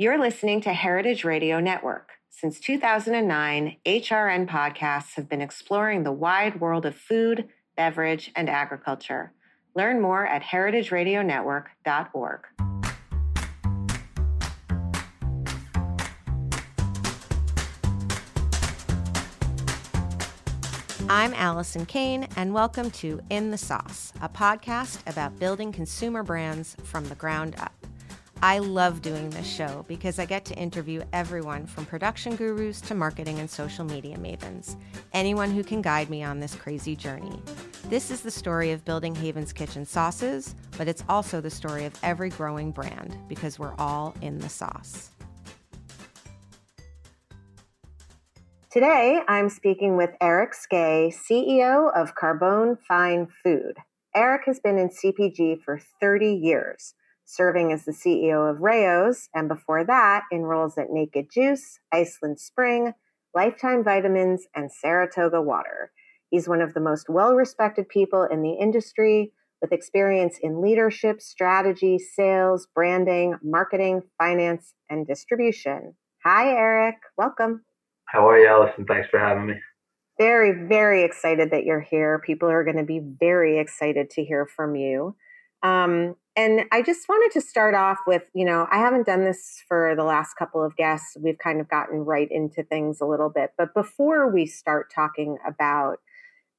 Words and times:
You're 0.00 0.18
listening 0.18 0.62
to 0.62 0.72
Heritage 0.72 1.24
Radio 1.24 1.60
Network. 1.60 2.12
Since 2.30 2.58
2009, 2.60 3.76
HRN 3.84 4.48
podcasts 4.48 5.14
have 5.16 5.28
been 5.28 5.42
exploring 5.42 6.04
the 6.04 6.10
wide 6.10 6.58
world 6.58 6.86
of 6.86 6.96
food, 6.96 7.50
beverage, 7.76 8.32
and 8.34 8.48
agriculture. 8.48 9.34
Learn 9.74 10.00
more 10.00 10.26
at 10.26 10.42
heritageradionetwork.org. 10.42 12.40
I'm 21.10 21.34
Alison 21.34 21.84
Cayne, 21.84 22.26
and 22.36 22.54
welcome 22.54 22.90
to 22.92 23.20
In 23.28 23.50
the 23.50 23.58
Sauce, 23.58 24.14
a 24.22 24.30
podcast 24.30 25.06
about 25.06 25.38
building 25.38 25.70
consumer 25.72 26.22
brands 26.22 26.74
from 26.84 27.06
the 27.10 27.16
ground 27.16 27.54
up. 27.58 27.79
I 28.42 28.58
love 28.58 29.02
doing 29.02 29.28
this 29.28 29.46
show 29.46 29.84
because 29.86 30.18
I 30.18 30.24
get 30.24 30.46
to 30.46 30.54
interview 30.54 31.02
everyone 31.12 31.66
from 31.66 31.84
production 31.84 32.36
gurus 32.36 32.80
to 32.82 32.94
marketing 32.94 33.38
and 33.38 33.50
social 33.50 33.84
media 33.84 34.16
mavens, 34.16 34.76
anyone 35.12 35.50
who 35.50 35.62
can 35.62 35.82
guide 35.82 36.08
me 36.08 36.22
on 36.22 36.40
this 36.40 36.54
crazy 36.54 36.96
journey. 36.96 37.42
This 37.90 38.10
is 38.10 38.22
the 38.22 38.30
story 38.30 38.72
of 38.72 38.82
building 38.86 39.14
Haven's 39.14 39.52
Kitchen 39.52 39.84
sauces, 39.84 40.54
but 40.78 40.88
it's 40.88 41.04
also 41.06 41.42
the 41.42 41.50
story 41.50 41.84
of 41.84 41.92
every 42.02 42.30
growing 42.30 42.70
brand 42.70 43.14
because 43.28 43.58
we're 43.58 43.74
all 43.76 44.14
in 44.22 44.38
the 44.38 44.48
sauce. 44.48 45.10
Today, 48.70 49.20
I'm 49.28 49.50
speaking 49.50 49.98
with 49.98 50.10
Eric 50.18 50.54
Skae, 50.54 51.12
CEO 51.12 51.94
of 51.94 52.14
Carbone 52.14 52.78
Fine 52.88 53.28
Food. 53.44 53.76
Eric 54.16 54.46
has 54.46 54.60
been 54.60 54.78
in 54.78 54.88
CPG 54.88 55.62
for 55.62 55.78
30 56.00 56.32
years 56.32 56.94
serving 57.30 57.72
as 57.72 57.84
the 57.84 57.92
CEO 57.92 58.50
of 58.50 58.60
Rao's, 58.60 59.28
and 59.34 59.48
before 59.48 59.84
that, 59.84 60.24
in 60.32 60.42
roles 60.42 60.76
at 60.76 60.90
Naked 60.90 61.28
Juice, 61.32 61.78
Iceland 61.92 62.40
Spring, 62.40 62.92
Lifetime 63.34 63.84
Vitamins, 63.84 64.46
and 64.54 64.72
Saratoga 64.72 65.40
Water. 65.40 65.92
He's 66.30 66.48
one 66.48 66.60
of 66.60 66.74
the 66.74 66.80
most 66.80 67.08
well 67.08 67.34
respected 67.34 67.88
people 67.88 68.24
in 68.24 68.42
the 68.42 68.54
industry 68.54 69.32
with 69.62 69.72
experience 69.72 70.38
in 70.42 70.62
leadership, 70.62 71.20
strategy, 71.20 71.98
sales, 71.98 72.66
branding, 72.74 73.36
marketing, 73.42 74.02
finance, 74.18 74.74
and 74.88 75.06
distribution. 75.06 75.94
Hi, 76.24 76.48
Eric. 76.48 76.96
Welcome. 77.16 77.64
How 78.06 78.28
are 78.28 78.38
you, 78.38 78.48
Alison? 78.48 78.86
Thanks 78.86 79.08
for 79.08 79.20
having 79.20 79.46
me. 79.46 79.54
Very, 80.18 80.66
very 80.66 81.04
excited 81.04 81.50
that 81.52 81.64
you're 81.64 81.80
here. 81.80 82.18
People 82.18 82.50
are 82.50 82.64
going 82.64 82.76
to 82.76 82.84
be 82.84 83.00
very 83.00 83.58
excited 83.58 84.10
to 84.10 84.24
hear 84.24 84.46
from 84.46 84.74
you. 84.74 85.14
Um, 85.62 86.16
and 86.40 86.62
I 86.72 86.80
just 86.80 87.06
wanted 87.06 87.38
to 87.38 87.46
start 87.46 87.74
off 87.74 87.98
with, 88.06 88.22
you 88.32 88.46
know, 88.46 88.66
I 88.70 88.78
haven't 88.78 89.04
done 89.04 89.26
this 89.26 89.62
for 89.68 89.94
the 89.94 90.04
last 90.04 90.38
couple 90.38 90.64
of 90.64 90.74
guests. 90.74 91.14
We've 91.20 91.36
kind 91.36 91.60
of 91.60 91.68
gotten 91.68 91.98
right 91.98 92.28
into 92.30 92.62
things 92.62 92.98
a 93.02 93.04
little 93.04 93.28
bit. 93.28 93.50
But 93.58 93.74
before 93.74 94.32
we 94.32 94.46
start 94.46 94.90
talking 94.90 95.36
about 95.46 95.98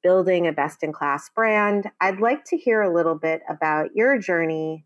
building 0.04 0.46
a 0.46 0.52
best 0.52 0.84
in 0.84 0.94
class 0.94 1.32
brand, 1.36 1.90
I'd 2.00 2.20
like 2.20 2.46
to 2.46 2.58
hear 2.58 2.84
a 2.84 2.94
little 2.94 3.16
bit 3.16 3.42
about 3.50 3.96
your 3.96 4.20
journey. 4.20 4.86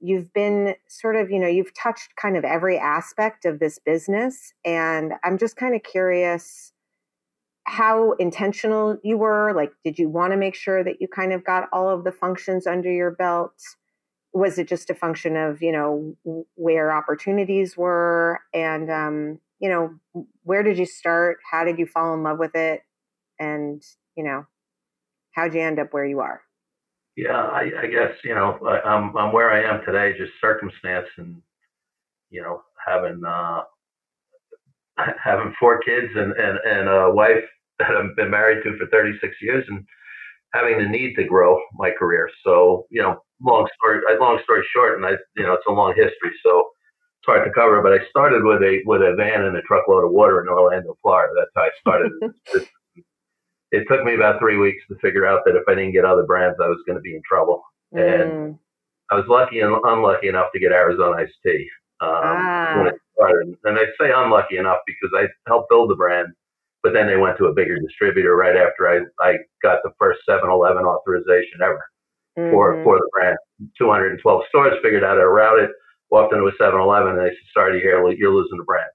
You've 0.00 0.32
been 0.32 0.74
sort 0.88 1.16
of, 1.16 1.30
you 1.30 1.38
know, 1.38 1.46
you've 1.46 1.74
touched 1.74 2.16
kind 2.16 2.38
of 2.38 2.44
every 2.44 2.78
aspect 2.78 3.44
of 3.44 3.58
this 3.58 3.78
business. 3.78 4.54
And 4.64 5.12
I'm 5.22 5.36
just 5.36 5.56
kind 5.56 5.74
of 5.74 5.82
curious 5.82 6.72
how 7.64 8.12
intentional 8.12 8.96
you 9.04 9.18
were. 9.18 9.52
Like, 9.54 9.72
did 9.84 9.98
you 9.98 10.08
want 10.08 10.32
to 10.32 10.38
make 10.38 10.54
sure 10.54 10.82
that 10.82 10.98
you 10.98 11.08
kind 11.08 11.34
of 11.34 11.44
got 11.44 11.68
all 11.74 11.90
of 11.90 12.04
the 12.04 12.12
functions 12.12 12.66
under 12.66 12.90
your 12.90 13.10
belt? 13.10 13.52
Was 14.32 14.58
it 14.58 14.68
just 14.68 14.90
a 14.90 14.94
function 14.94 15.36
of 15.36 15.62
you 15.62 15.72
know 15.72 16.16
where 16.54 16.92
opportunities 16.92 17.76
were? 17.76 18.40
And 18.54 18.90
um, 18.90 19.40
you 19.58 19.68
know 19.68 19.94
where 20.44 20.62
did 20.62 20.78
you 20.78 20.86
start? 20.86 21.38
How 21.50 21.64
did 21.64 21.78
you 21.78 21.86
fall 21.86 22.14
in 22.14 22.22
love 22.22 22.38
with 22.38 22.54
it? 22.54 22.82
And 23.38 23.82
you 24.16 24.24
know 24.24 24.46
how'd 25.32 25.54
you 25.54 25.60
end 25.60 25.78
up 25.78 25.92
where 25.92 26.04
you 26.04 26.20
are? 26.20 26.42
Yeah 27.16 27.36
i, 27.36 27.62
I 27.82 27.86
guess 27.86 28.14
you 28.24 28.34
know 28.34 28.58
I, 28.66 28.94
am 28.94 29.10
I'm, 29.10 29.16
I'm 29.16 29.32
where 29.32 29.50
i 29.50 29.62
am 29.62 29.84
today 29.84 30.16
just 30.16 30.32
circumstance 30.40 31.08
and 31.18 31.42
you 32.30 32.40
know 32.40 32.62
having 32.86 33.20
uh 33.26 33.62
having 35.22 35.52
four 35.58 35.80
kids 35.80 36.12
and 36.14 36.32
and, 36.32 36.58
and 36.64 36.88
a 36.88 37.10
wife 37.12 37.44
that 37.78 37.90
i've 37.90 38.16
been 38.16 38.30
married 38.30 38.62
to 38.62 38.78
for 38.78 38.86
36 38.86 39.34
years 39.42 39.64
and 39.68 39.84
having 40.52 40.78
the 40.78 40.88
need 40.88 41.14
to 41.16 41.24
grow 41.24 41.60
my 41.74 41.90
career 41.90 42.28
so 42.44 42.86
you 42.90 43.02
know 43.02 43.20
long 43.42 43.68
story, 43.76 44.00
uh, 44.08 44.18
long 44.20 44.38
story 44.44 44.62
short, 44.74 44.96
and 44.96 45.06
I, 45.06 45.12
you 45.36 45.42
know, 45.42 45.54
it's 45.54 45.66
a 45.68 45.72
long 45.72 45.94
history, 45.96 46.32
so 46.44 46.68
it's 47.20 47.26
hard 47.26 47.44
to 47.44 47.52
cover. 47.52 47.82
But 47.82 47.92
I 47.92 47.98
started 48.08 48.44
with 48.44 48.62
a 48.62 48.80
with 48.84 49.02
a 49.02 49.14
van 49.16 49.44
and 49.44 49.56
a 49.56 49.62
truckload 49.62 50.04
of 50.04 50.12
water 50.12 50.40
in 50.40 50.48
Orlando, 50.48 50.96
Florida. 51.02 51.32
That's 51.36 51.50
how 51.54 51.62
I 51.62 51.70
started. 51.80 52.12
it 53.72 53.84
took 53.88 54.04
me 54.04 54.14
about 54.14 54.38
three 54.38 54.56
weeks 54.56 54.82
to 54.88 54.96
figure 54.96 55.26
out 55.26 55.42
that 55.44 55.56
if 55.56 55.64
I 55.68 55.74
didn't 55.74 55.92
get 55.92 56.04
other 56.04 56.24
brands, 56.24 56.58
I 56.62 56.68
was 56.68 56.82
going 56.86 56.96
to 56.96 57.02
be 57.02 57.14
in 57.14 57.22
trouble. 57.28 57.62
Mm. 57.94 58.22
And 58.22 58.58
I 59.10 59.16
was 59.16 59.24
lucky 59.28 59.60
and 59.60 59.74
unlucky 59.84 60.28
enough 60.28 60.52
to 60.54 60.60
get 60.60 60.72
Arizona 60.72 61.22
iced 61.22 61.32
tea 61.44 61.68
um, 62.00 62.08
ah. 62.10 62.74
when 62.76 62.86
it 62.88 62.94
started. 63.14 63.56
And 63.64 63.78
I 63.78 63.84
say 64.00 64.12
unlucky 64.14 64.56
enough 64.56 64.78
because 64.86 65.10
I 65.16 65.26
helped 65.48 65.68
build 65.68 65.90
the 65.90 65.96
brand, 65.96 66.28
but 66.82 66.92
then 66.92 67.06
they 67.06 67.16
went 67.16 67.36
to 67.38 67.46
a 67.46 67.54
bigger 67.54 67.78
distributor 67.78 68.36
right 68.36 68.56
after 68.56 68.88
I, 68.88 69.00
I 69.24 69.36
got 69.62 69.80
the 69.82 69.92
first 69.98 70.20
7-Eleven 70.28 70.84
authorization 70.84 71.60
ever 71.62 71.84
mm-hmm. 72.38 72.50
for 72.50 72.82
for 72.84 72.98
the 72.98 73.08
brand. 73.12 73.36
212 73.78 74.42
stores 74.48 74.74
figured 74.82 75.04
out 75.04 75.16
how 75.16 75.22
to 75.22 75.28
route 75.28 75.58
it. 75.60 75.70
Walked 76.10 76.32
into 76.32 76.46
a 76.46 76.52
7-Eleven 76.52 77.12
and 77.12 77.20
they 77.20 77.30
said, 77.30 77.52
"Sorry 77.54 77.72
to 77.72 77.80
hear, 77.80 78.06
you're 78.10 78.34
losing 78.34 78.58
the 78.58 78.64
brand." 78.64 78.90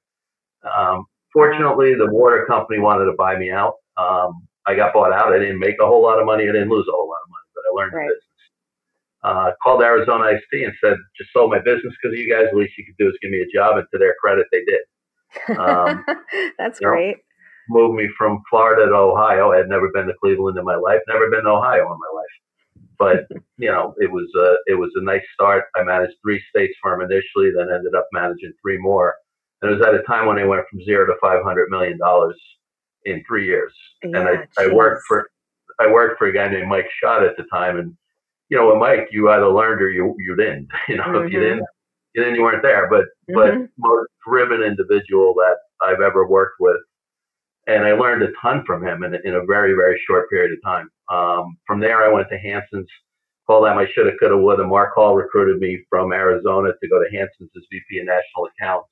Um, 0.66 1.06
fortunately, 1.31 1.94
the 1.96 2.12
water 2.12 2.46
company 2.47 2.79
wanted 2.79 3.06
to 3.06 3.13
buy 3.18 3.38
me 3.38 3.51
out. 3.51 3.75
Um, 3.97 4.47
I 4.67 4.75
got 4.75 4.94
bought 4.94 5.13
out. 5.13 5.31
I 5.31 5.40
didn't 5.40 5.59
make 5.59 5.75
a 5.79 5.85
whole 5.85 6.02
lot 6.02 6.19
of 6.19 6.25
money. 6.25 6.44
I 6.44 6.52
didn't 6.52 6.69
lose 6.69 6.85
a 6.90 6.91
whole 6.91 7.07
lot 7.07 7.22
of 7.23 7.29
money, 7.29 7.50
but 7.53 7.63
I 7.69 7.72
learned 7.75 7.94
right. 7.94 8.07
the 8.07 8.13
business. 8.13 8.25
Uh, 9.23 9.52
called 9.63 9.81
Arizona 9.81 10.40
Tea 10.52 10.63
and 10.66 10.73
said, 10.84 10.97
just 11.17 11.31
sold 11.34 11.50
my 11.50 11.57
business 11.59 11.94
because 12.02 12.13
of 12.13 12.19
you 12.19 12.31
guys. 12.31 12.46
The 12.52 12.57
least 12.57 12.73
you 12.78 12.85
could 12.85 12.97
do 13.00 13.09
is 13.09 13.16
give 13.22 13.31
me 13.31 13.41
a 13.41 13.57
job. 13.57 13.78
And 13.78 13.85
to 13.91 13.97
their 13.97 14.13
credit, 14.22 14.46
they 14.52 14.63
did. 14.66 15.57
Um, 15.57 16.06
That's 16.59 16.79
great. 16.79 17.17
Know, 17.17 17.22
moved 17.70 17.96
me 17.96 18.08
from 18.18 18.42
Florida 18.50 18.86
to 18.86 18.96
Ohio. 18.96 19.52
I 19.52 19.58
had 19.58 19.70
never 19.70 19.90
been 19.94 20.08
to 20.08 20.14
Cleveland 20.22 20.58
in 20.58 20.66
my 20.66 20.76
life, 20.76 21.00
never 21.08 21.30
been 21.30 21.44
to 21.44 21.50
Ohio 21.50 21.84
in 21.84 22.00
my 22.00 22.12
life 22.16 22.36
but 22.98 23.28
you 23.58 23.70
know, 23.70 23.94
it 23.98 24.12
was 24.12 24.30
a 24.36 24.72
it 24.72 24.76
was 24.76 24.92
a 24.96 25.03
nice 25.03 25.24
start. 25.34 25.66
I 25.76 25.84
managed 25.84 26.16
three 26.22 26.42
states 26.50 26.74
for 26.81 26.94
him 26.94 27.02
initially, 27.02 27.52
then 27.56 27.74
ended 27.74 27.96
up 27.96 28.08
managing 28.12 28.53
three 28.62 28.78
more. 28.78 29.16
And 29.62 29.72
it 29.72 29.78
was 29.78 29.88
at 29.88 29.96
a 29.96 30.03
time 30.03 30.28
when 30.28 30.38
I 30.38 30.46
went 30.46 30.64
from 30.70 30.84
zero 30.84 31.06
to 31.06 31.14
five 31.22 31.44
hundred 31.44 31.70
million 31.70 31.98
dollars 31.98 32.40
in 33.06 33.24
three 33.28 33.46
years. 33.46 33.74
Yeah, 34.03 34.20
and 34.20 34.30
I, 34.30 34.64
I 34.64 34.74
worked 34.74 35.03
for 35.08 35.30
I 35.80 35.92
worked 35.92 36.18
for 36.18 36.28
a 36.28 36.34
guy 36.34 36.47
named 36.47 36.68
Mike 36.68 36.88
Schott 37.02 37.24
at 37.24 37.38
the 37.38 37.44
time, 37.52 37.78
and 37.78 37.96
you 38.50 38.58
know, 38.58 38.68
with 38.68 38.78
Mike, 38.78 39.08
you 39.12 39.30
either 39.30 39.50
learned 39.50 39.82
or 39.82 39.90
you 39.90 40.16
you 40.20 40.36
didn't. 40.36 40.68
You 40.88 40.97
know, 40.97 41.03
mm-hmm. 41.03 41.28
if 41.28 41.34
you 41.34 41.40
didn't, 41.40 41.66
you 42.14 42.24
didn't, 42.24 42.36
you 42.36 42.44
weren't 42.44 42.64
there. 42.64 42.90
But 42.90 43.06
mm-hmm. 43.30 43.36
but 43.36 43.70
most 43.78 44.09
driven 44.28 44.62
individual 44.62 45.34
that 45.36 45.58
I've 45.82 46.02
ever 46.02 46.28
worked 46.28 46.56
with 46.59 46.78
and 47.68 47.84
I 47.84 47.94
learned 47.94 48.24
a 48.24 48.31
ton 48.42 48.64
from 48.66 48.86
him 48.86 49.03
in, 49.03 49.16
in 49.24 49.36
a 49.36 49.46
very, 49.46 49.74
very 49.74 50.02
short 50.08 50.30
period 50.30 50.52
of 50.52 50.64
time. 50.64 50.90
Um, 51.12 51.58
from 51.66 51.80
there, 51.80 52.03
I 52.03 52.14
went 52.14 52.30
to 52.30 52.38
Hansen's. 52.38 52.88
Call 53.48 53.64
them 53.64 53.78
I 53.78 53.86
should 53.94 54.08
have, 54.08 54.16
could 54.20 54.31
have, 54.31 54.40
would 54.40 54.58
have. 54.58 54.68
Mark 54.68 54.96
Hall 54.96 55.16
recruited 55.16 55.59
me 55.59 55.84
from 55.90 56.12
Arizona 56.12 56.70
to 56.81 56.90
go 56.90 56.98
to 56.98 57.09
Hansen's 57.12 57.52
as 57.56 57.64
VP 57.72 58.00
of 58.00 58.08
National 58.08 58.50
Accounts. 58.58 58.90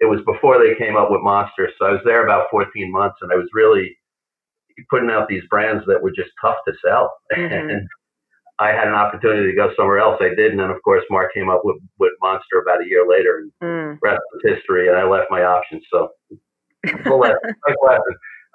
It 0.00 0.06
was 0.06 0.20
before 0.26 0.58
they 0.58 0.74
came 0.74 0.96
up 0.96 1.10
with 1.10 1.22
Monster, 1.22 1.70
so 1.78 1.86
I 1.86 1.92
was 1.92 2.00
there 2.04 2.24
about 2.24 2.48
14 2.50 2.90
months, 2.90 3.16
and 3.22 3.32
I 3.32 3.36
was 3.36 3.48
really 3.54 3.96
putting 4.90 5.08
out 5.08 5.28
these 5.28 5.44
brands 5.48 5.84
that 5.86 6.02
were 6.02 6.10
just 6.10 6.30
tough 6.40 6.56
to 6.66 6.74
sell. 6.84 7.12
Mm-hmm. 7.36 7.70
and 7.70 7.88
I 8.58 8.68
had 8.68 8.88
an 8.88 8.94
opportunity 8.94 9.50
to 9.50 9.56
go 9.56 9.70
somewhere 9.76 9.98
else. 9.98 10.16
I 10.20 10.30
didn't, 10.30 10.60
and 10.60 10.72
of 10.72 10.82
course 10.82 11.04
Mark 11.10 11.34
came 11.34 11.50
up 11.50 11.62
with, 11.64 11.76
with 11.98 12.12
Monster 12.22 12.62
about 12.62 12.82
a 12.82 12.88
year 12.88 13.06
later, 13.06 13.42
and 13.42 13.52
mm. 13.62 13.98
rest 14.02 14.22
is 14.36 14.56
history. 14.56 14.88
And 14.88 14.96
I 14.96 15.04
left 15.04 15.26
my 15.30 15.42
options. 15.42 15.82
So 15.92 16.08
full 16.30 16.30
lesson. 16.30 16.38
lesson. 16.38 16.45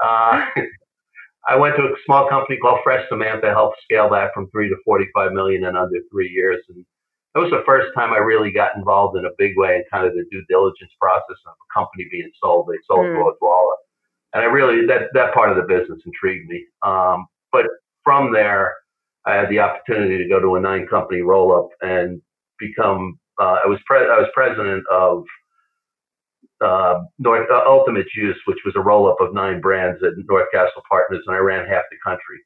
Uh, 0.04 0.46
I 1.48 1.56
went 1.56 1.76
to 1.78 1.84
a 1.84 1.96
small 2.06 2.30
company 2.30 2.58
called 2.62 2.82
Fresh 2.84 3.10
Samantha, 3.10 3.50
helped 3.50 3.78
scale 3.84 4.10
that 4.12 4.32
from 4.34 4.50
three 4.52 4.70
to 4.70 4.76
45 4.86 5.32
million 5.32 5.66
in 5.66 5.76
under 5.76 5.98
three 6.12 6.30
years. 6.30 6.64
And 6.70 6.86
that 7.34 7.42
was 7.42 7.50
the 7.50 7.64
first 7.66 7.88
time 7.96 8.14
I 8.14 8.18
really 8.18 8.52
got 8.52 8.76
involved 8.76 9.18
in 9.18 9.26
a 9.26 9.32
big 9.38 9.58
way 9.58 9.78
in 9.78 9.84
kind 9.92 10.06
of 10.06 10.14
the 10.14 10.26
due 10.32 10.44
diligence 10.50 10.92
process 11.00 11.38
of 11.48 11.54
a 11.54 11.74
company 11.74 12.08
being 12.12 12.30
sold. 12.42 12.68
They 12.68 12.78
sold 12.88 13.06
mm. 13.06 13.16
to 13.16 13.46
Odwalla. 13.46 13.74
And 14.34 14.44
I 14.44 14.46
really, 14.46 14.86
that, 14.88 15.10
that 15.14 15.34
part 15.34 15.50
of 15.50 15.58
the 15.58 15.64
business 15.64 16.00
intrigued 16.06 16.48
me. 16.48 16.66
Um, 16.84 17.26
but 17.52 17.66
from 18.04 18.32
there, 18.32 18.76
I 19.26 19.36
had 19.36 19.50
the 19.50 19.60
opportunity 19.60 20.18
to 20.18 20.30
go 20.30 20.40
to 20.40 20.56
a 20.56 20.60
nine 20.60 20.88
company 20.88 21.22
roll 21.22 21.56
up 21.56 21.70
and 21.82 22.22
become, 22.60 23.20
uh, 23.40 23.58
I 23.64 23.68
was 23.68 23.80
pre- 23.86 24.00
I 24.00 24.20
was 24.20 24.30
president 24.34 24.84
of 24.92 25.24
uh, 26.62 27.02
North 27.20 27.48
uh, 27.52 27.64
Ultimate 27.68 28.08
Juice, 28.14 28.38
which 28.46 28.60
was 28.66 28.76
a 28.76 28.82
roll 28.82 29.10
up 29.10 29.20
of 29.20 29.34
nine 29.34 29.62
brands 29.62 30.02
at 30.04 30.14
North 30.28 30.48
Castle 30.54 30.84
Partners, 30.90 31.24
and 31.26 31.36
I 31.36 31.40
ran 31.40 31.68
half 31.68 31.84
the 31.90 31.98
country. 32.06 32.40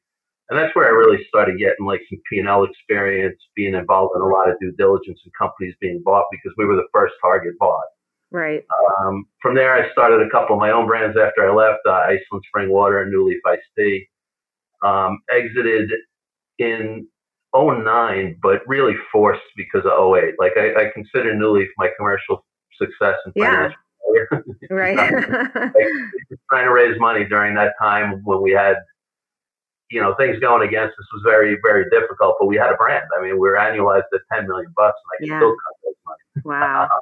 And 0.48 0.58
that's 0.58 0.74
where 0.76 0.86
I 0.86 0.90
really 0.90 1.24
started 1.28 1.58
getting 1.58 1.86
like 1.86 2.00
some 2.08 2.20
P&L 2.30 2.64
experience, 2.64 3.36
being 3.56 3.74
involved 3.74 4.12
in 4.14 4.22
a 4.22 4.26
lot 4.26 4.48
of 4.48 4.58
due 4.60 4.72
diligence 4.78 5.18
and 5.24 5.32
companies 5.38 5.74
being 5.80 6.02
bought 6.04 6.26
because 6.30 6.52
we 6.56 6.66
were 6.66 6.76
the 6.76 6.86
first 6.92 7.14
target 7.20 7.54
bought. 7.58 7.84
Right. 8.30 8.62
Um, 9.00 9.26
from 9.42 9.54
there, 9.54 9.74
I 9.74 9.90
started 9.92 10.24
a 10.24 10.30
couple 10.30 10.54
of 10.54 10.60
my 10.60 10.70
own 10.70 10.86
brands 10.86 11.16
after 11.16 11.48
I 11.48 11.54
left 11.54 11.80
uh, 11.86 11.92
Iceland 11.92 12.44
Spring 12.48 12.70
Water 12.70 13.02
and 13.02 13.10
New 13.10 13.26
Leaf 13.28 13.40
Iced 13.44 13.62
Tea. 13.76 14.06
Um, 14.84 15.18
exited 15.32 15.90
in 16.58 17.08
09, 17.54 18.36
but 18.42 18.60
really 18.66 18.94
forced 19.10 19.42
because 19.56 19.84
of 19.84 20.14
08. 20.14 20.34
Like 20.38 20.52
I, 20.56 20.74
I 20.74 20.90
consider 20.92 21.34
New 21.34 21.58
Leaf 21.58 21.68
my 21.78 21.88
commercial 21.96 22.44
success 22.78 23.16
and 23.24 23.34
financial. 23.34 23.70
Yeah. 23.70 23.85
Right. 24.70 24.96
like, 24.96 25.12
trying 26.50 26.64
to 26.64 26.72
raise 26.72 26.98
money 26.98 27.24
during 27.24 27.54
that 27.54 27.72
time 27.80 28.20
when 28.24 28.42
we 28.42 28.52
had, 28.52 28.76
you 29.90 30.00
know, 30.00 30.14
things 30.16 30.38
going 30.40 30.66
against 30.66 30.92
us 30.98 31.06
was 31.12 31.22
very, 31.24 31.56
very 31.62 31.84
difficult. 31.90 32.36
But 32.40 32.46
we 32.46 32.56
had 32.56 32.70
a 32.72 32.76
brand. 32.76 33.04
I 33.16 33.22
mean, 33.22 33.32
we 33.32 33.48
were 33.48 33.56
annualized 33.56 34.04
at 34.14 34.20
10 34.32 34.46
million 34.48 34.72
bucks, 34.76 34.98
and 35.20 35.30
I 35.30 35.32
Yeah. 35.32 35.38
still 35.40 35.50
cut 35.52 35.74
those 35.84 35.94
money. 36.06 36.56
wow. 36.56 36.88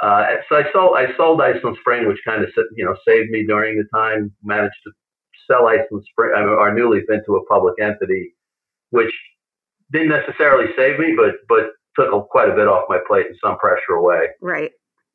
Uh, 0.00 0.26
so 0.48 0.56
I 0.56 0.64
sold 0.72 0.96
I 0.98 1.16
sold 1.16 1.40
Iceland 1.40 1.76
Spring, 1.80 2.06
which 2.08 2.18
kind 2.26 2.42
of 2.42 2.50
you 2.76 2.84
know 2.84 2.96
saved 3.06 3.30
me 3.30 3.46
during 3.46 3.78
the 3.78 3.84
time. 3.96 4.32
Managed 4.42 4.74
to 4.84 4.92
sell 5.46 5.68
Iceland 5.68 6.04
Spring, 6.10 6.32
I 6.36 6.40
mean, 6.40 6.48
our 6.50 6.74
New 6.74 6.90
Leaf 6.92 7.04
into 7.08 7.36
a 7.36 7.46
public 7.46 7.80
entity, 7.80 8.34
which 8.90 9.14
didn't 9.92 10.08
necessarily 10.08 10.66
save 10.76 10.98
me, 10.98 11.14
but 11.16 11.36
but 11.48 11.70
took 11.96 12.12
a, 12.12 12.20
quite 12.28 12.48
a 12.50 12.54
bit 12.54 12.66
off 12.66 12.84
my 12.88 12.98
plate 13.06 13.26
and 13.26 13.36
some 13.42 13.56
pressure 13.56 13.92
away. 13.92 14.28
Right. 14.42 14.72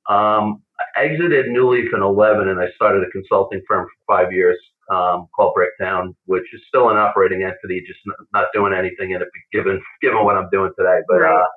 Um, 0.10 0.64
exited 0.98 1.48
New 1.50 1.70
Leaf 1.70 1.94
in 1.94 2.02
11, 2.02 2.48
and 2.50 2.60
I 2.60 2.70
started 2.76 3.04
a 3.04 3.12
consulting 3.12 3.62
firm 3.68 3.88
for 3.88 4.16
five 4.18 4.32
years 4.32 4.58
um, 4.90 5.28
called 5.36 5.54
Bricktown, 5.56 6.16
which 6.26 6.46
is 6.54 6.62
still 6.68 6.90
an 6.90 6.98
operating 6.98 7.44
entity, 7.44 7.82
just 7.86 8.00
n- 8.08 8.26
not 8.34 8.48
doing 8.54 8.74
anything 8.74 9.12
in 9.12 9.22
it, 9.22 9.28
given 9.54 9.82
given 10.02 10.24
what 10.26 10.36
I'm 10.36 10.50
doing 10.52 10.72
today. 10.78 11.00
But 11.08 11.22
Right. 11.22 11.42
uh, 11.42 11.48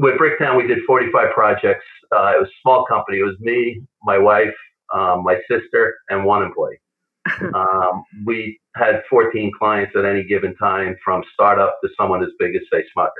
with 0.00 0.18
Bricktown, 0.18 0.56
we 0.56 0.66
did 0.66 0.78
45 0.86 1.32
projects. 1.32 1.84
Uh, 2.12 2.32
it 2.36 2.40
was 2.40 2.48
a 2.48 2.60
small 2.62 2.84
company. 2.86 3.20
It 3.20 3.24
was 3.24 3.38
me, 3.40 3.80
my 4.02 4.18
wife, 4.18 4.54
um, 4.92 5.22
my 5.22 5.40
sister, 5.48 5.96
and 6.08 6.24
one 6.24 6.42
employee. 6.42 6.80
um, 7.54 8.04
we 8.24 8.58
had 8.76 9.02
14 9.10 9.50
clients 9.58 9.94
at 9.96 10.04
any 10.04 10.24
given 10.24 10.54
time, 10.56 10.96
from 11.04 11.22
startup 11.32 11.78
to 11.82 11.90
someone 11.96 12.22
as 12.22 12.30
big 12.38 12.54
as 12.56 12.62
say 12.72 12.84
Smucker. 12.96 13.10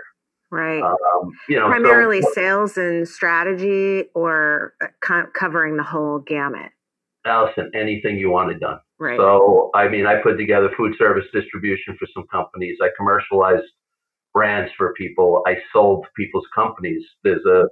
Right. 0.51 0.83
Um, 0.83 1.33
you 1.49 1.57
know, 1.57 1.67
so- 1.67 1.71
Primarily 1.71 2.23
sales 2.35 2.77
and 2.77 3.09
strategy 3.09 4.05
or 4.15 4.75
uh, 4.83 4.87
co- 5.01 5.27
covering 5.35 5.77
the 5.77 5.83
whole 5.83 6.21
gamut. 6.21 6.71
Alison, 7.25 7.71
anything 7.75 8.17
you 8.17 8.31
wanted 8.31 8.61
done. 8.61 8.79
Right. 8.99 9.19
So, 9.19 9.71
I 9.75 9.89
mean, 9.89 10.07
I 10.07 10.23
put 10.23 10.37
together 10.37 10.71
food 10.77 10.95
service 10.97 11.25
distribution 11.33 11.97
for 11.99 12.07
some 12.15 12.25
companies. 12.31 12.79
I 12.81 12.89
commercialized 12.97 13.65
brands 14.33 14.71
for 14.77 14.95
people. 14.95 15.43
I 15.47 15.57
sold 15.73 16.07
people's 16.17 16.47
companies. 16.55 17.03
There's 17.25 17.45
a, 17.45 17.65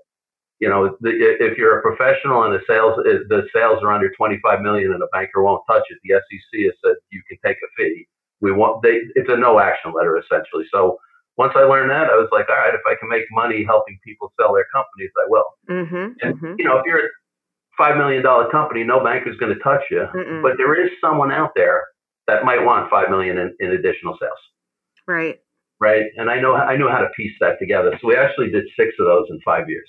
you 0.59 0.69
know, 0.69 0.97
the, 1.01 1.11
if 1.41 1.57
you're 1.57 1.79
a 1.79 1.83
professional 1.83 2.43
and 2.45 2.55
the 2.55 2.61
sales, 2.67 2.97
the 3.05 3.47
sales 3.55 3.83
are 3.83 3.93
under 3.93 4.11
25 4.17 4.61
million 4.61 4.93
and 4.93 5.03
a 5.03 5.07
banker 5.13 5.43
won't 5.43 5.63
touch 5.71 5.83
it, 5.89 5.99
the 6.03 6.15
SEC 6.15 6.65
has 6.65 6.73
said 6.85 6.95
you 7.11 7.23
can 7.29 7.39
take 7.45 7.59
a 7.59 7.69
fee. 7.77 8.09
We 8.41 8.51
want 8.53 8.83
they, 8.83 9.01
it's 9.15 9.31
a 9.31 9.37
no 9.37 9.61
action 9.61 9.93
letter 9.95 10.19
essentially. 10.19 10.65
So 10.73 10.99
once 11.37 11.53
I 11.57 11.63
learned 11.63 11.91
that, 11.91 12.07
I 12.11 12.17
was 12.17 12.29
like, 12.33 12.49
all 12.49 12.57
right, 12.57 12.75
if 12.75 12.81
I 12.87 12.95
can 12.99 13.09
make 13.09 13.25
money 13.33 13.65
helping 13.65 13.99
people 14.05 14.33
sell 14.41 14.55
their 14.55 14.67
companies, 14.73 15.11
I 15.17 15.27
will. 15.29 15.47
mm-hmm. 15.69 16.13
And 16.23 16.35
mm-hmm. 16.37 16.55
you 16.59 16.65
know, 16.65 16.79
if 16.79 16.85
you're 16.87 17.07
a 17.07 17.09
five 17.77 17.97
million 17.97 18.23
dollar 18.23 18.51
company, 18.51 18.85
no 18.85 19.03
banker's 19.03 19.37
going 19.39 19.55
to 19.55 19.61
touch 19.61 19.83
you. 19.91 20.07
Mm-mm. 20.15 20.43
But 20.43 20.53
there 20.57 20.75
is 20.83 20.91
someone 21.01 21.33
out 21.33 21.51
there 21.57 21.85
that 22.27 22.45
might 22.45 22.65
want 22.65 22.91
five 22.91 23.11
million 23.11 23.39
in, 23.39 23.55
in 23.61 23.73
additional 23.73 24.17
sales, 24.21 24.39
Right. 25.07 25.41
right? 25.81 26.07
And 26.17 26.31
I 26.31 26.41
know 26.41 26.55
I 26.55 26.77
knew 26.77 26.89
how 26.89 26.99
to 26.99 27.09
piece 27.17 27.33
that 27.41 27.59
together. 27.59 27.99
So 28.01 28.09
we 28.09 28.17
actually 28.17 28.51
did 28.51 28.65
six 28.79 28.95
of 28.99 29.07
those 29.07 29.27
in 29.31 29.41
five 29.45 29.69
years. 29.69 29.89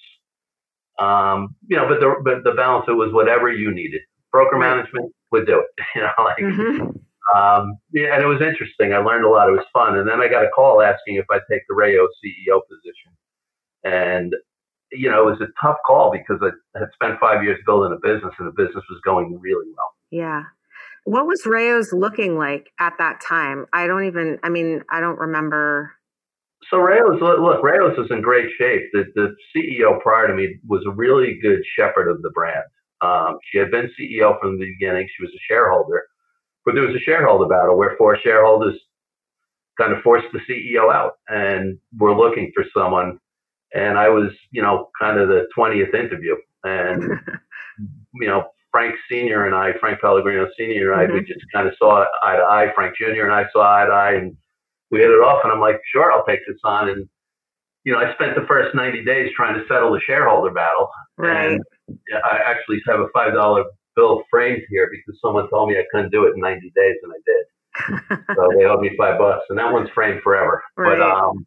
Um, 1.00 1.56
you 1.68 1.76
know, 1.78 1.88
but 1.88 2.00
the 2.00 2.16
but 2.24 2.44
the 2.44 2.56
balance 2.56 2.86
it 2.88 2.94
was 2.94 3.12
whatever 3.14 3.52
you 3.52 3.74
needed. 3.74 4.02
Broker 4.32 4.58
management 4.58 5.14
would 5.32 5.46
do 5.46 5.60
it. 5.60 5.68
You 5.96 6.02
know, 6.02 6.12
like 6.24 6.38
hmm 6.40 6.90
um, 7.33 7.77
yeah, 7.92 8.13
and 8.13 8.24
it 8.24 8.27
was 8.27 8.42
interesting. 8.42 8.94
I 8.94 8.98
learned 8.98 9.25
a 9.25 9.30
lot. 9.30 9.50
It 9.50 9.54
was 9.54 9.66
fun. 9.74 9.98
And 9.98 10.07
then 10.07 10.22
I 10.22 10.27
got 10.27 10.45
a 10.45 10.50
call 10.50 10.81
asking 10.81 11.16
if 11.16 11.25
I'd 11.31 11.42
take 11.50 11.62
the 11.68 11.75
Rao 11.75 12.07
CEO 12.24 12.62
position. 12.69 13.12
And, 13.83 14.36
you 14.92 15.10
know, 15.10 15.27
it 15.27 15.31
was 15.31 15.42
a 15.42 15.51
tough 15.62 15.77
call 15.86 16.12
because 16.12 16.39
I 16.42 16.51
had 16.77 16.89
spent 16.94 17.19
five 17.19 17.44
years 17.44 17.60
building 17.66 17.98
a 17.98 18.01
business 18.01 18.33
and 18.38 18.48
the 18.48 18.51
business 18.51 18.83
was 18.89 19.00
going 19.04 19.39
really 19.42 19.68
well. 19.75 19.94
Yeah. 20.12 20.44
What 21.06 21.27
was 21.27 21.45
Rao's 21.45 21.94
looking 21.94 22.38
like 22.38 22.72
at 22.80 22.94
that 22.98 23.22
time? 23.27 23.66
I 23.74 23.88
don't 23.88 24.06
even, 24.06 24.39
I 24.44 24.50
mean, 24.50 24.81
I 24.92 25.00
don't 25.00 25.19
remember. 25.19 25.94
So 26.72 26.77
Rao's, 26.77 27.22
look, 27.22 27.63
Rao's 27.63 27.98
was 27.98 28.10
in 28.10 28.22
great 28.22 28.50
shape. 28.57 28.83
The, 28.92 29.06
the 29.13 29.36
CEO 29.56 30.00
prior 30.01 30.27
to 30.27 30.33
me 30.33 30.56
was 30.68 30.83
a 30.88 30.92
really 30.92 31.39
good 31.42 31.60
shepherd 31.77 32.10
of 32.10 32.22
the 32.24 32.31
brand. 32.31 32.63
Um, 33.01 33.38
she 33.51 33.60
had 33.60 33.69
been 33.69 33.92
CEO 34.00 34.39
from 34.39 34.57
the 34.57 34.66
beginning. 34.66 35.07
She 35.16 35.24
was 35.24 35.31
a 35.31 35.42
shareholder, 35.48 36.07
but 36.66 36.74
there 36.74 36.84
was 36.86 36.96
a 36.96 37.00
shareholder 37.00 37.48
battle 37.48 37.78
where 37.78 37.96
four 37.98 38.18
shareholders 38.22 38.76
kind 39.78 39.94
of 39.94 40.02
forced 40.02 40.28
the 40.34 40.40
CEO 40.50 40.94
out 40.94 41.14
and 41.28 41.78
were 41.98 42.16
looking 42.16 42.52
for 42.56 42.66
someone. 42.76 43.20
And 43.74 43.98
I 43.98 44.10
was, 44.10 44.32
you 44.52 44.62
know, 44.62 44.90
kind 45.00 45.20
of 45.20 45.28
the 45.28 45.48
20th 45.58 45.94
interview. 45.94 46.36
And, 46.64 47.04
you 48.14 48.28
know, 48.28 48.46
Frank 48.72 48.96
Sr. 49.10 49.46
and 49.46 49.56
I, 49.56 49.74
Frank 49.80 50.02
Pellegrino 50.02 50.48
Sr. 50.58 50.94
and 50.94 51.02
I, 51.02 51.06
we 51.06 51.20
mm-hmm. 51.20 51.28
just 51.28 51.46
kind 51.54 51.68
of 51.68 51.76
saw 51.78 52.06
eye 52.24 52.38
to 52.38 52.44
eye. 52.44 52.72
Frank 52.74 52.96
Jr. 52.98 53.26
and 53.26 53.34
I 53.34 53.46
saw 53.52 53.62
eye 53.62 53.86
to 53.86 53.92
eye. 53.92 54.14
And 54.14 54.36
we 54.92 55.00
hit 55.00 55.10
it 55.10 55.24
off. 55.24 55.42
And 55.44 55.54
I'm 55.54 55.60
like, 55.60 55.80
sure, 55.92 56.12
I'll 56.12 56.26
take 56.26 56.40
this 56.48 56.60
on. 56.64 56.90
And, 56.90 57.08
you 57.84 57.94
know, 57.94 58.00
I 58.00 58.14
spent 58.14 58.36
the 58.36 58.46
first 58.48 58.74
90 58.74 59.04
days 59.04 59.32
trying 59.36 59.56
to 59.56 59.68
settle 59.68 59.94
the 59.94 60.00
shareholder 60.00 60.52
battle. 60.52 60.90
right. 61.18 61.52
And 61.52 61.64
yeah, 62.10 62.20
I 62.24 62.38
actually 62.38 62.82
have 62.88 63.00
a 63.00 63.08
$5 63.16 63.66
bill 63.96 64.24
framed 64.30 64.64
here 64.70 64.90
because 64.92 65.20
someone 65.22 65.50
told 65.50 65.70
me 65.70 65.78
I 65.78 65.84
couldn't 65.92 66.12
do 66.12 66.26
it 66.26 66.34
in 66.36 66.42
90 66.42 66.72
days, 66.76 66.96
and 67.04 67.14
I 67.14 67.20
did. 67.26 68.36
So 68.36 68.50
they 68.58 68.66
owed 68.70 68.82
me 68.82 68.92
five 68.98 69.20
bucks, 69.20 69.46
and 69.50 69.58
that 69.58 69.72
one's 69.72 69.90
framed 69.94 70.22
forever. 70.22 70.64
Right. 70.78 70.98
But 70.98 71.02
um, 71.02 71.46